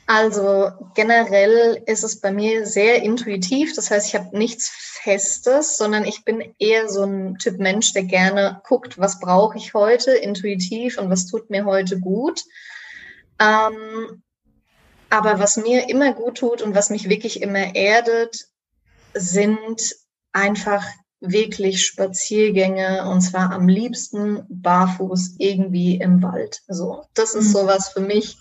Also 0.07 0.71
generell 0.95 1.83
ist 1.87 2.05
es 2.05 2.21
bei 2.21 2.31
mir 2.31 2.67
sehr 2.67 3.03
intuitiv. 3.03 3.75
Das 3.75 3.91
heißt, 3.91 4.09
ich 4.09 4.15
habe 4.15 4.37
nichts 4.37 4.69
Festes, 4.69 5.79
sondern 5.79 6.05
ich 6.05 6.25
bin 6.25 6.55
eher 6.59 6.91
so 6.91 7.05
ein 7.05 7.37
Typ 7.39 7.59
Mensch, 7.59 7.95
der 7.95 8.05
gerne 8.05 8.61
guckt, 8.67 8.99
was 8.99 9.19
brauche 9.19 9.57
ich 9.57 9.73
heute 9.73 10.13
intuitiv 10.13 10.99
und 10.99 11.09
was 11.09 11.27
tut 11.27 11.49
mir 11.49 11.65
heute 11.65 11.99
gut. 11.99 12.43
Ähm, 13.41 14.23
aber 15.15 15.39
was 15.39 15.57
mir 15.57 15.89
immer 15.89 16.13
gut 16.13 16.39
tut 16.39 16.61
und 16.61 16.75
was 16.75 16.91
mich 16.91 17.09
wirklich 17.09 17.41
immer 17.41 17.77
erdet, 17.77 18.49
sind 19.15 19.81
einfach 20.33 20.85
wirklich 21.21 21.87
Spaziergänge 21.87 23.09
und 23.09 23.21
zwar 23.21 23.53
am 23.53 23.69
liebsten 23.69 24.45
barfuß 24.49 25.37
irgendwie 25.39 26.01
im 26.01 26.21
Wald. 26.21 26.63
So, 26.67 27.05
das 27.15 27.37
ist 27.37 27.49
mhm. 27.49 27.53
sowas 27.53 27.89
für 27.91 28.01
mich, 28.01 28.37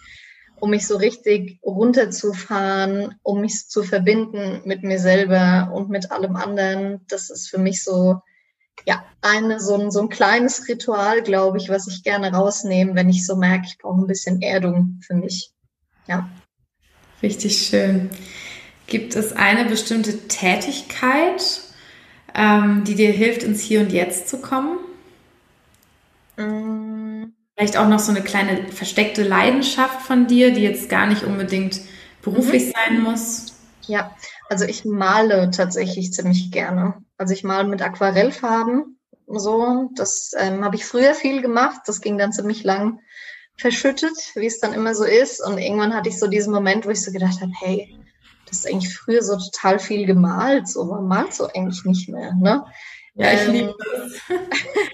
um 0.60 0.72
mich 0.72 0.88
so 0.88 0.98
richtig 0.98 1.60
runterzufahren, 1.64 3.20
um 3.22 3.42
mich 3.42 3.68
zu 3.70 3.84
verbinden 3.84 4.64
mit 4.66 4.82
mir 4.82 4.98
selber 4.98 5.72
und 5.76 5.92
mit 5.92 6.12
allem 6.12 6.36
anderen. 6.36 7.06
Das 7.08 7.30
ist 7.30 7.50
für 7.50 7.60
mich 7.60 7.84
so, 7.84 8.20
ja, 8.88 9.06
eine, 9.22 9.60
so 9.60 9.76
ein, 9.76 9.92
so 9.92 10.02
ein 10.02 10.10
kleines 10.10 10.68
Ritual, 10.68 11.22
glaube 11.22 11.60
ich, 11.60 11.70
was 11.70 11.88
ich 11.88 12.04
gerne 12.04 12.34
rausnehme, 12.34 12.96
wenn 12.96 13.10
ich 13.10 13.28
so 13.28 13.36
merke, 13.36 13.68
ich 13.68 13.78
brauche 13.78 14.02
ein 14.02 14.08
bisschen 14.08 14.42
Erdung 14.42 15.00
für 15.06 15.14
mich. 15.14 15.54
Ja. 16.08 16.28
Richtig 17.24 17.66
schön. 17.66 18.10
Gibt 18.86 19.16
es 19.16 19.32
eine 19.32 19.66
bestimmte 19.66 20.28
Tätigkeit, 20.28 21.62
ähm, 22.36 22.84
die 22.84 22.96
dir 22.96 23.12
hilft, 23.12 23.44
ins 23.44 23.62
Hier 23.62 23.80
und 23.80 23.94
Jetzt 23.94 24.28
zu 24.28 24.40
kommen? 24.40 24.78
Mm. 26.36 27.32
Vielleicht 27.56 27.78
auch 27.78 27.88
noch 27.88 28.00
so 28.00 28.12
eine 28.12 28.24
kleine 28.24 28.68
versteckte 28.72 29.24
Leidenschaft 29.24 30.02
von 30.02 30.28
dir, 30.28 30.52
die 30.52 30.62
jetzt 30.62 30.90
gar 30.90 31.06
nicht 31.06 31.24
unbedingt 31.24 31.80
beruflich 32.22 32.66
mhm. 32.66 32.72
sein 32.72 33.02
muss? 33.02 33.54
Ja, 33.84 34.16
also 34.50 34.66
ich 34.66 34.86
male 34.86 35.52
tatsächlich 35.52 36.14
ziemlich 36.14 36.52
gerne. 36.52 36.96
Also 37.18 37.34
ich 37.34 37.44
male 37.44 37.68
mit 37.68 37.82
Aquarellfarben. 37.82 38.98
So, 39.28 39.92
das 39.96 40.32
ähm, 40.38 40.66
habe 40.66 40.76
ich 40.76 40.86
früher 40.86 41.14
viel 41.14 41.42
gemacht. 41.42 41.82
Das 41.86 42.02
ging 42.02 42.18
dann 42.18 42.34
ziemlich 42.34 42.64
lang 42.64 43.00
verschüttet, 43.58 44.18
wie 44.36 44.46
es 44.46 44.60
dann 44.60 44.74
immer 44.74 44.96
so 44.96 45.04
ist. 45.04 45.46
Und 45.46 45.58
irgendwann 45.58 45.94
hatte 45.94 46.10
ich 46.10 46.20
so 46.20 46.28
diesen 46.28 46.54
Moment, 46.54 46.86
wo 46.86 46.90
ich 46.90 47.04
so 47.04 47.12
gedacht 47.12 47.42
habe, 47.42 47.52
hey, 47.62 47.98
das 48.48 48.60
ist 48.60 48.68
eigentlich 48.68 48.96
früher 48.96 49.22
so 49.22 49.38
total 49.38 49.80
viel 49.80 50.06
gemalt, 50.06 50.68
so 50.68 50.84
man 50.86 51.08
malt 51.08 51.34
so 51.34 51.48
eigentlich 51.48 51.84
nicht 51.86 52.10
mehr. 52.10 52.34
Ne? 52.34 52.64
Ja, 53.16 53.34
ich 53.34 53.48
ähm, 53.48 53.52
liebe 53.52 53.76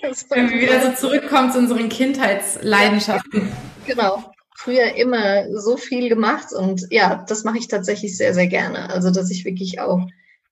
das. 0.01 0.26
Wenn 0.30 0.49
wir 0.49 0.62
wieder 0.62 0.82
so 0.82 1.07
zurückkommen 1.07 1.51
zu 1.51 1.60
unseren 1.60 1.89
Kindheitsleidenschaften. 1.89 3.49
Genau. 3.86 4.32
Früher 4.55 4.95
immer 4.95 5.57
so 5.57 5.78
viel 5.78 6.10
gemacht 6.10 6.47
und 6.53 6.86
ja, 6.89 7.24
das 7.28 7.45
mache 7.45 7.57
ich 7.57 7.70
tatsächlich 7.70 8.18
sehr, 8.18 8.34
sehr 8.34 8.47
gerne. 8.47 8.89
Also, 8.89 9.10
dass 9.10 9.32
ich 9.32 9.45
wirklich 9.45 9.80
auch, 9.80 10.05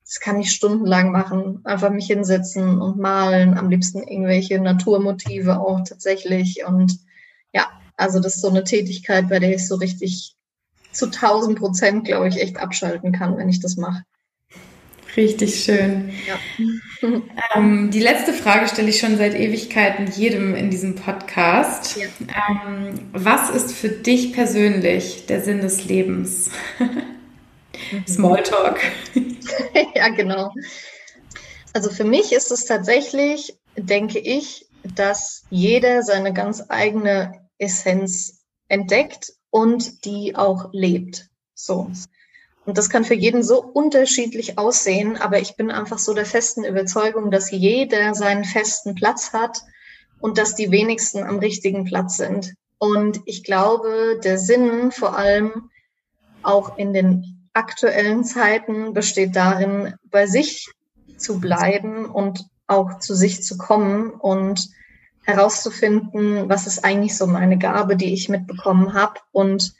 das 0.05 0.21
kann 0.21 0.39
ich 0.39 0.51
stundenlang 0.51 1.11
machen, 1.11 1.59
einfach 1.65 1.89
mich 1.89 2.07
hinsetzen 2.07 2.81
und 2.81 2.97
malen, 2.97 3.57
am 3.57 3.69
liebsten 3.69 4.07
irgendwelche 4.07 4.61
Naturmotive 4.61 5.59
auch 5.59 5.81
tatsächlich 5.85 6.63
und 6.65 6.99
ja, 7.51 7.67
also 7.97 8.19
das 8.19 8.35
ist 8.35 8.41
so 8.41 8.49
eine 8.49 8.63
Tätigkeit, 8.63 9.27
bei 9.27 9.39
der 9.39 9.55
ich 9.55 9.67
so 9.67 9.75
richtig 9.75 10.35
zu 10.91 11.07
1000 11.07 11.59
Prozent, 11.59 12.05
glaube 12.05 12.29
ich, 12.29 12.41
echt 12.41 12.57
abschalten 12.57 13.11
kann, 13.11 13.37
wenn 13.37 13.49
ich 13.49 13.59
das 13.59 13.75
mache. 13.75 14.03
Richtig 15.15 15.63
schön. 15.63 16.11
Ja. 16.27 16.39
ähm, 17.55 17.89
die 17.89 17.99
letzte 17.99 18.33
Frage 18.33 18.67
stelle 18.67 18.89
ich 18.89 18.99
schon 18.99 19.17
seit 19.17 19.33
Ewigkeiten 19.33 20.07
jedem 20.11 20.55
in 20.55 20.69
diesem 20.69 20.95
Podcast. 20.95 21.97
Ja. 21.97 22.05
Ähm, 22.67 23.09
was 23.13 23.49
ist 23.49 23.73
für 23.73 23.89
dich 23.89 24.33
persönlich 24.33 25.25
der 25.25 25.41
Sinn 25.41 25.61
des 25.61 25.85
Lebens? 25.85 26.51
Mhm. 26.77 28.05
Smalltalk. 28.07 28.79
ja, 29.95 30.09
genau. 30.09 30.53
Also 31.73 31.89
für 31.89 32.03
mich 32.03 32.31
ist 32.31 32.51
es 32.51 32.65
tatsächlich, 32.65 33.55
denke 33.75 34.19
ich, 34.19 34.67
dass 34.95 35.45
jeder 35.49 36.03
seine 36.03 36.33
ganz 36.33 36.63
eigene 36.69 37.46
Essenz 37.57 38.43
entdeckt 38.67 39.33
und 39.49 40.05
die 40.05 40.35
auch 40.35 40.69
lebt. 40.73 41.29
So. 41.53 41.91
Und 42.65 42.77
das 42.77 42.89
kann 42.89 43.05
für 43.05 43.13
jeden 43.13 43.43
so 43.43 43.63
unterschiedlich 43.63 44.57
aussehen, 44.57 45.15
aber 45.15 45.39
ich 45.39 45.55
bin 45.55 45.71
einfach 45.71 45.99
so 45.99 46.13
der 46.13 46.25
festen 46.25 46.65
Überzeugung, 46.65 47.31
dass 47.31 47.49
jeder 47.49 48.13
seinen 48.13 48.43
festen 48.43 48.93
Platz 48.93 49.31
hat 49.31 49.61
und 50.19 50.37
dass 50.37 50.55
die 50.55 50.69
wenigsten 50.69 51.23
am 51.23 51.39
richtigen 51.39 51.85
Platz 51.85 52.17
sind. 52.17 52.53
Und 52.77 53.21
ich 53.25 53.43
glaube, 53.43 54.19
der 54.23 54.37
Sinn 54.37 54.91
vor 54.91 55.17
allem 55.17 55.69
auch 56.43 56.77
in 56.77 56.93
den 56.93 57.49
aktuellen 57.53 58.23
Zeiten 58.23 58.93
besteht 58.93 59.35
darin, 59.35 59.95
bei 60.03 60.27
sich 60.27 60.69
zu 61.17 61.39
bleiben 61.39 62.05
und 62.05 62.45
auch 62.67 62.99
zu 62.99 63.15
sich 63.15 63.43
zu 63.43 63.57
kommen 63.57 64.11
und 64.11 64.69
herauszufinden, 65.27 66.47
was 66.47 66.67
ist 66.67 66.85
eigentlich 66.85 67.17
so 67.17 67.27
meine 67.27 67.57
Gabe, 67.57 67.97
die 67.97 68.13
ich 68.13 68.29
mitbekommen 68.29 68.93
habe 68.93 69.19
und 69.31 69.73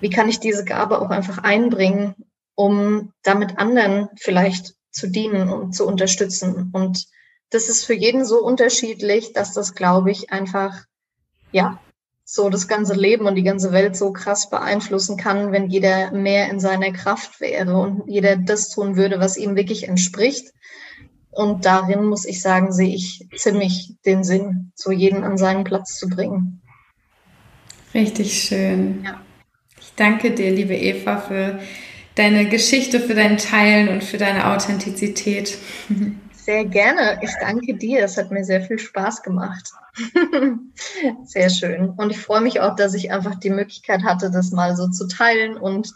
wie 0.00 0.08
kann 0.08 0.30
ich 0.30 0.40
diese 0.40 0.64
Gabe 0.64 1.00
auch 1.00 1.10
einfach 1.10 1.38
einbringen, 1.38 2.14
um 2.54 3.12
damit 3.22 3.58
anderen 3.58 4.08
vielleicht 4.16 4.74
zu 4.90 5.08
dienen 5.08 5.50
und 5.50 5.74
zu 5.74 5.86
unterstützen. 5.86 6.70
Und 6.72 7.06
das 7.50 7.68
ist 7.68 7.84
für 7.84 7.92
jeden 7.92 8.24
so 8.24 8.42
unterschiedlich, 8.42 9.34
dass 9.34 9.52
das, 9.52 9.74
glaube 9.74 10.10
ich, 10.10 10.32
einfach, 10.32 10.84
ja, 11.52 11.78
so 12.24 12.48
das 12.48 12.66
ganze 12.66 12.94
Leben 12.94 13.26
und 13.26 13.34
die 13.34 13.42
ganze 13.42 13.72
Welt 13.72 13.94
so 13.94 14.10
krass 14.10 14.48
beeinflussen 14.48 15.18
kann, 15.18 15.52
wenn 15.52 15.68
jeder 15.68 16.12
mehr 16.12 16.50
in 16.50 16.60
seiner 16.60 16.92
Kraft 16.92 17.40
wäre 17.40 17.76
und 17.76 18.04
jeder 18.08 18.36
das 18.36 18.70
tun 18.70 18.96
würde, 18.96 19.20
was 19.20 19.36
ihm 19.36 19.54
wirklich 19.54 19.86
entspricht 19.86 20.50
und 21.36 21.66
darin 21.66 22.04
muss 22.04 22.24
ich 22.24 22.40
sagen, 22.40 22.72
sehe 22.72 22.94
ich 22.94 23.28
ziemlich 23.36 23.94
den 24.06 24.24
Sinn, 24.24 24.72
so 24.74 24.90
jeden 24.90 25.22
an 25.22 25.36
seinen 25.36 25.64
Platz 25.64 25.98
zu 25.98 26.08
bringen. 26.08 26.62
Richtig 27.92 28.42
schön. 28.42 29.02
Ja. 29.04 29.20
Ich 29.78 29.92
danke 29.96 30.30
dir, 30.30 30.50
liebe 30.50 30.74
Eva, 30.74 31.18
für 31.18 31.58
deine 32.14 32.48
Geschichte, 32.48 33.00
für 33.00 33.14
dein 33.14 33.36
Teilen 33.36 33.88
und 33.88 34.02
für 34.02 34.16
deine 34.16 34.46
Authentizität. 34.46 35.58
Sehr 36.32 36.64
gerne. 36.64 37.18
Ich 37.22 37.32
danke 37.40 37.74
dir. 37.74 38.04
Es 38.04 38.16
hat 38.16 38.30
mir 38.30 38.44
sehr 38.44 38.62
viel 38.62 38.78
Spaß 38.78 39.24
gemacht. 39.24 39.68
sehr 41.24 41.50
schön. 41.50 41.90
Und 41.90 42.10
ich 42.12 42.20
freue 42.20 42.40
mich 42.40 42.60
auch, 42.60 42.76
dass 42.76 42.94
ich 42.94 43.10
einfach 43.10 43.34
die 43.34 43.50
Möglichkeit 43.50 44.04
hatte, 44.04 44.30
das 44.30 44.52
mal 44.52 44.76
so 44.76 44.86
zu 44.86 45.08
teilen 45.08 45.56
und 45.56 45.92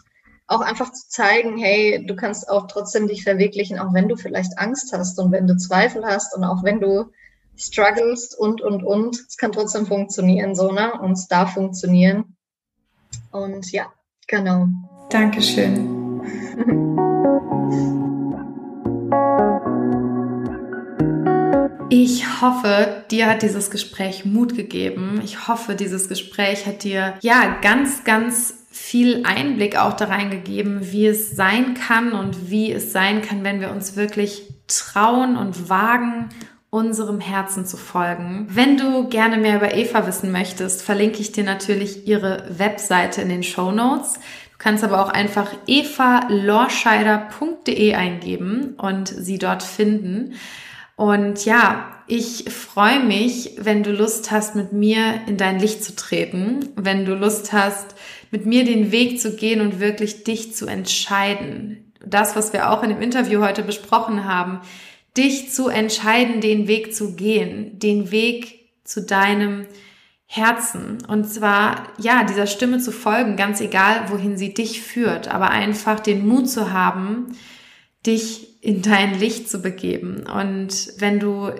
auch 0.51 0.61
einfach 0.61 0.91
zu 0.91 1.07
zeigen, 1.07 1.57
hey, 1.57 2.05
du 2.05 2.15
kannst 2.15 2.49
auch 2.49 2.67
trotzdem 2.67 3.07
dich 3.07 3.23
verwirklichen, 3.23 3.79
auch 3.79 3.93
wenn 3.93 4.09
du 4.09 4.17
vielleicht 4.17 4.59
Angst 4.59 4.91
hast 4.91 5.17
und 5.17 5.31
wenn 5.31 5.47
du 5.47 5.55
Zweifel 5.55 6.05
hast 6.05 6.35
und 6.35 6.43
auch 6.43 6.63
wenn 6.63 6.81
du 6.81 7.09
strugglest 7.55 8.37
und, 8.37 8.61
und, 8.61 8.83
und. 8.83 9.15
Es 9.15 9.37
kann 9.37 9.53
trotzdem 9.53 9.85
funktionieren, 9.85 10.53
so, 10.55 10.71
ne? 10.71 10.99
Und 10.99 11.13
es 11.13 11.27
darf 11.27 11.53
funktionieren. 11.53 12.35
Und 13.31 13.71
ja, 13.71 13.93
genau. 14.27 14.67
Dankeschön. 15.09 15.99
Ich 21.93 22.41
hoffe, 22.41 23.03
dir 23.11 23.27
hat 23.27 23.41
dieses 23.41 23.69
Gespräch 23.69 24.23
Mut 24.23 24.55
gegeben. 24.55 25.19
Ich 25.25 25.49
hoffe, 25.49 25.75
dieses 25.75 26.07
Gespräch 26.07 26.65
hat 26.65 26.83
dir 26.83 27.15
ja 27.19 27.59
ganz, 27.61 28.05
ganz 28.05 28.60
viel 28.81 29.23
Einblick 29.25 29.77
auch 29.77 29.93
da 29.93 30.05
reingegeben, 30.05 30.91
wie 30.91 31.05
es 31.05 31.35
sein 31.35 31.75
kann 31.75 32.13
und 32.13 32.49
wie 32.49 32.71
es 32.71 32.91
sein 32.91 33.21
kann, 33.21 33.43
wenn 33.43 33.61
wir 33.61 33.69
uns 33.69 33.95
wirklich 33.95 34.55
trauen 34.67 35.37
und 35.37 35.69
wagen, 35.69 36.29
unserem 36.71 37.19
Herzen 37.19 37.67
zu 37.67 37.77
folgen. 37.77 38.47
Wenn 38.49 38.77
du 38.77 39.07
gerne 39.07 39.37
mehr 39.37 39.57
über 39.57 39.75
Eva 39.75 40.07
wissen 40.07 40.31
möchtest, 40.31 40.81
verlinke 40.81 41.19
ich 41.19 41.31
dir 41.31 41.43
natürlich 41.43 42.07
ihre 42.07 42.43
Webseite 42.57 43.21
in 43.21 43.29
den 43.29 43.43
Show 43.43 43.71
Notes. 43.71 44.15
Du 44.15 44.57
kannst 44.57 44.83
aber 44.83 45.05
auch 45.05 45.09
einfach 45.09 45.51
evalorscheider.de 45.67 47.93
eingeben 47.93 48.73
und 48.77 49.09
sie 49.09 49.37
dort 49.37 49.61
finden. 49.63 50.33
Und 51.01 51.45
ja, 51.45 52.03
ich 52.05 52.45
freue 52.51 53.03
mich, 53.03 53.53
wenn 53.57 53.81
du 53.81 53.91
Lust 53.91 54.29
hast, 54.29 54.55
mit 54.55 54.71
mir 54.71 55.21
in 55.25 55.35
dein 55.35 55.57
Licht 55.57 55.83
zu 55.83 55.95
treten, 55.95 56.69
wenn 56.75 57.05
du 57.05 57.15
Lust 57.15 57.53
hast, 57.53 57.95
mit 58.29 58.45
mir 58.45 58.65
den 58.65 58.91
Weg 58.91 59.19
zu 59.19 59.35
gehen 59.35 59.61
und 59.61 59.79
wirklich 59.79 60.25
dich 60.25 60.53
zu 60.53 60.67
entscheiden. 60.67 61.91
Das, 62.05 62.35
was 62.35 62.53
wir 62.53 62.69
auch 62.69 62.83
in 62.83 62.89
dem 62.89 63.01
Interview 63.01 63.41
heute 63.41 63.63
besprochen 63.63 64.25
haben, 64.25 64.61
dich 65.17 65.51
zu 65.51 65.69
entscheiden, 65.69 66.39
den 66.39 66.67
Weg 66.67 66.93
zu 66.93 67.15
gehen, 67.15 67.79
den 67.79 68.11
Weg 68.11 68.69
zu 68.83 69.01
deinem 69.01 69.65
Herzen. 70.27 70.99
Und 71.07 71.23
zwar, 71.23 71.87
ja, 71.97 72.25
dieser 72.25 72.45
Stimme 72.45 72.77
zu 72.77 72.91
folgen, 72.91 73.37
ganz 73.37 73.59
egal, 73.59 74.11
wohin 74.11 74.37
sie 74.37 74.53
dich 74.53 74.83
führt, 74.83 75.29
aber 75.29 75.49
einfach 75.49 75.99
den 75.99 76.27
Mut 76.27 76.47
zu 76.47 76.71
haben, 76.71 77.35
dich 78.05 78.50
in 78.61 78.81
dein 78.81 79.19
Licht 79.19 79.49
zu 79.49 79.59
begeben. 79.59 80.23
Und 80.27 80.93
wenn 80.99 81.19
du 81.19 81.51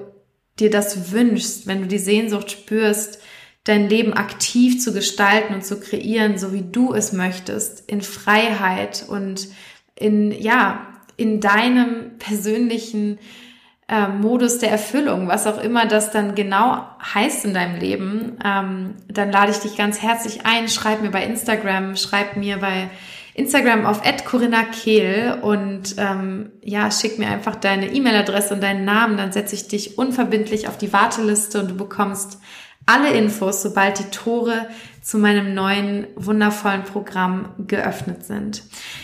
dir 0.59 0.69
das 0.69 1.11
wünschst, 1.11 1.67
wenn 1.67 1.81
du 1.81 1.87
die 1.87 1.97
Sehnsucht 1.97 2.51
spürst, 2.51 3.19
dein 3.63 3.89
Leben 3.89 4.13
aktiv 4.13 4.81
zu 4.81 4.93
gestalten 4.93 5.53
und 5.53 5.65
zu 5.65 5.79
kreieren, 5.79 6.37
so 6.37 6.53
wie 6.53 6.63
du 6.63 6.93
es 6.93 7.11
möchtest, 7.11 7.89
in 7.89 8.01
Freiheit 8.01 9.05
und 9.07 9.49
in, 9.95 10.31
ja, 10.31 10.87
in 11.17 11.39
deinem 11.41 12.17
persönlichen 12.17 13.19
äh, 13.87 14.07
Modus 14.07 14.57
der 14.57 14.71
Erfüllung, 14.71 15.27
was 15.27 15.45
auch 15.45 15.61
immer 15.61 15.85
das 15.85 16.11
dann 16.11 16.33
genau 16.33 16.87
heißt 17.13 17.45
in 17.45 17.53
deinem 17.53 17.79
Leben, 17.79 18.37
ähm, 18.43 18.95
dann 19.07 19.31
lade 19.31 19.51
ich 19.51 19.57
dich 19.57 19.77
ganz 19.77 20.01
herzlich 20.01 20.45
ein. 20.45 20.67
Schreib 20.67 21.01
mir 21.01 21.11
bei 21.11 21.23
Instagram, 21.23 21.95
schreib 21.95 22.37
mir 22.37 22.57
bei 22.57 22.89
Instagram 23.41 23.85
auf 23.85 24.01
Corinna 24.25 24.63
Kehl 24.63 25.39
und 25.41 25.95
ähm, 25.97 26.51
ja, 26.61 26.91
schick 26.91 27.19
mir 27.19 27.27
einfach 27.27 27.55
deine 27.55 27.93
E-Mail-Adresse 27.93 28.53
und 28.53 28.61
deinen 28.61 28.85
Namen, 28.85 29.17
dann 29.17 29.31
setze 29.31 29.55
ich 29.55 29.67
dich 29.67 29.97
unverbindlich 29.97 30.67
auf 30.67 30.77
die 30.77 30.93
Warteliste 30.93 31.59
und 31.59 31.71
du 31.71 31.75
bekommst 31.75 32.39
alle 32.85 33.11
Infos, 33.11 33.61
sobald 33.61 33.99
die 33.99 34.09
Tore 34.11 34.67
zu 35.01 35.17
meinem 35.17 35.53
neuen 35.53 36.07
wundervollen 36.15 36.83
Programm 36.83 37.49
geöffnet 37.67 38.25
sind. 38.25 38.63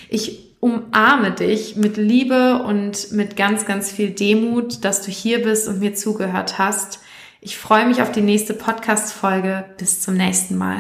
Ich 0.10 0.56
umarme 0.60 1.32
dich 1.32 1.76
mit 1.76 1.98
Liebe 1.98 2.64
und 2.64 3.12
mit 3.12 3.36
ganz, 3.36 3.66
ganz 3.66 3.92
viel 3.92 4.12
Demut, 4.12 4.84
dass 4.84 5.02
du 5.02 5.12
hier 5.12 5.42
bist 5.42 5.68
und 5.68 5.80
mir 5.80 5.94
zugehört 5.94 6.58
hast. 6.58 7.00
Ich 7.42 7.58
freue 7.58 7.86
mich 7.86 8.02
auf 8.02 8.12
die 8.12 8.22
nächste 8.22 8.54
Podcast-Folge. 8.54 9.66
Bis 9.78 10.02
zum 10.02 10.16
nächsten 10.16 10.58
Mal. 10.58 10.80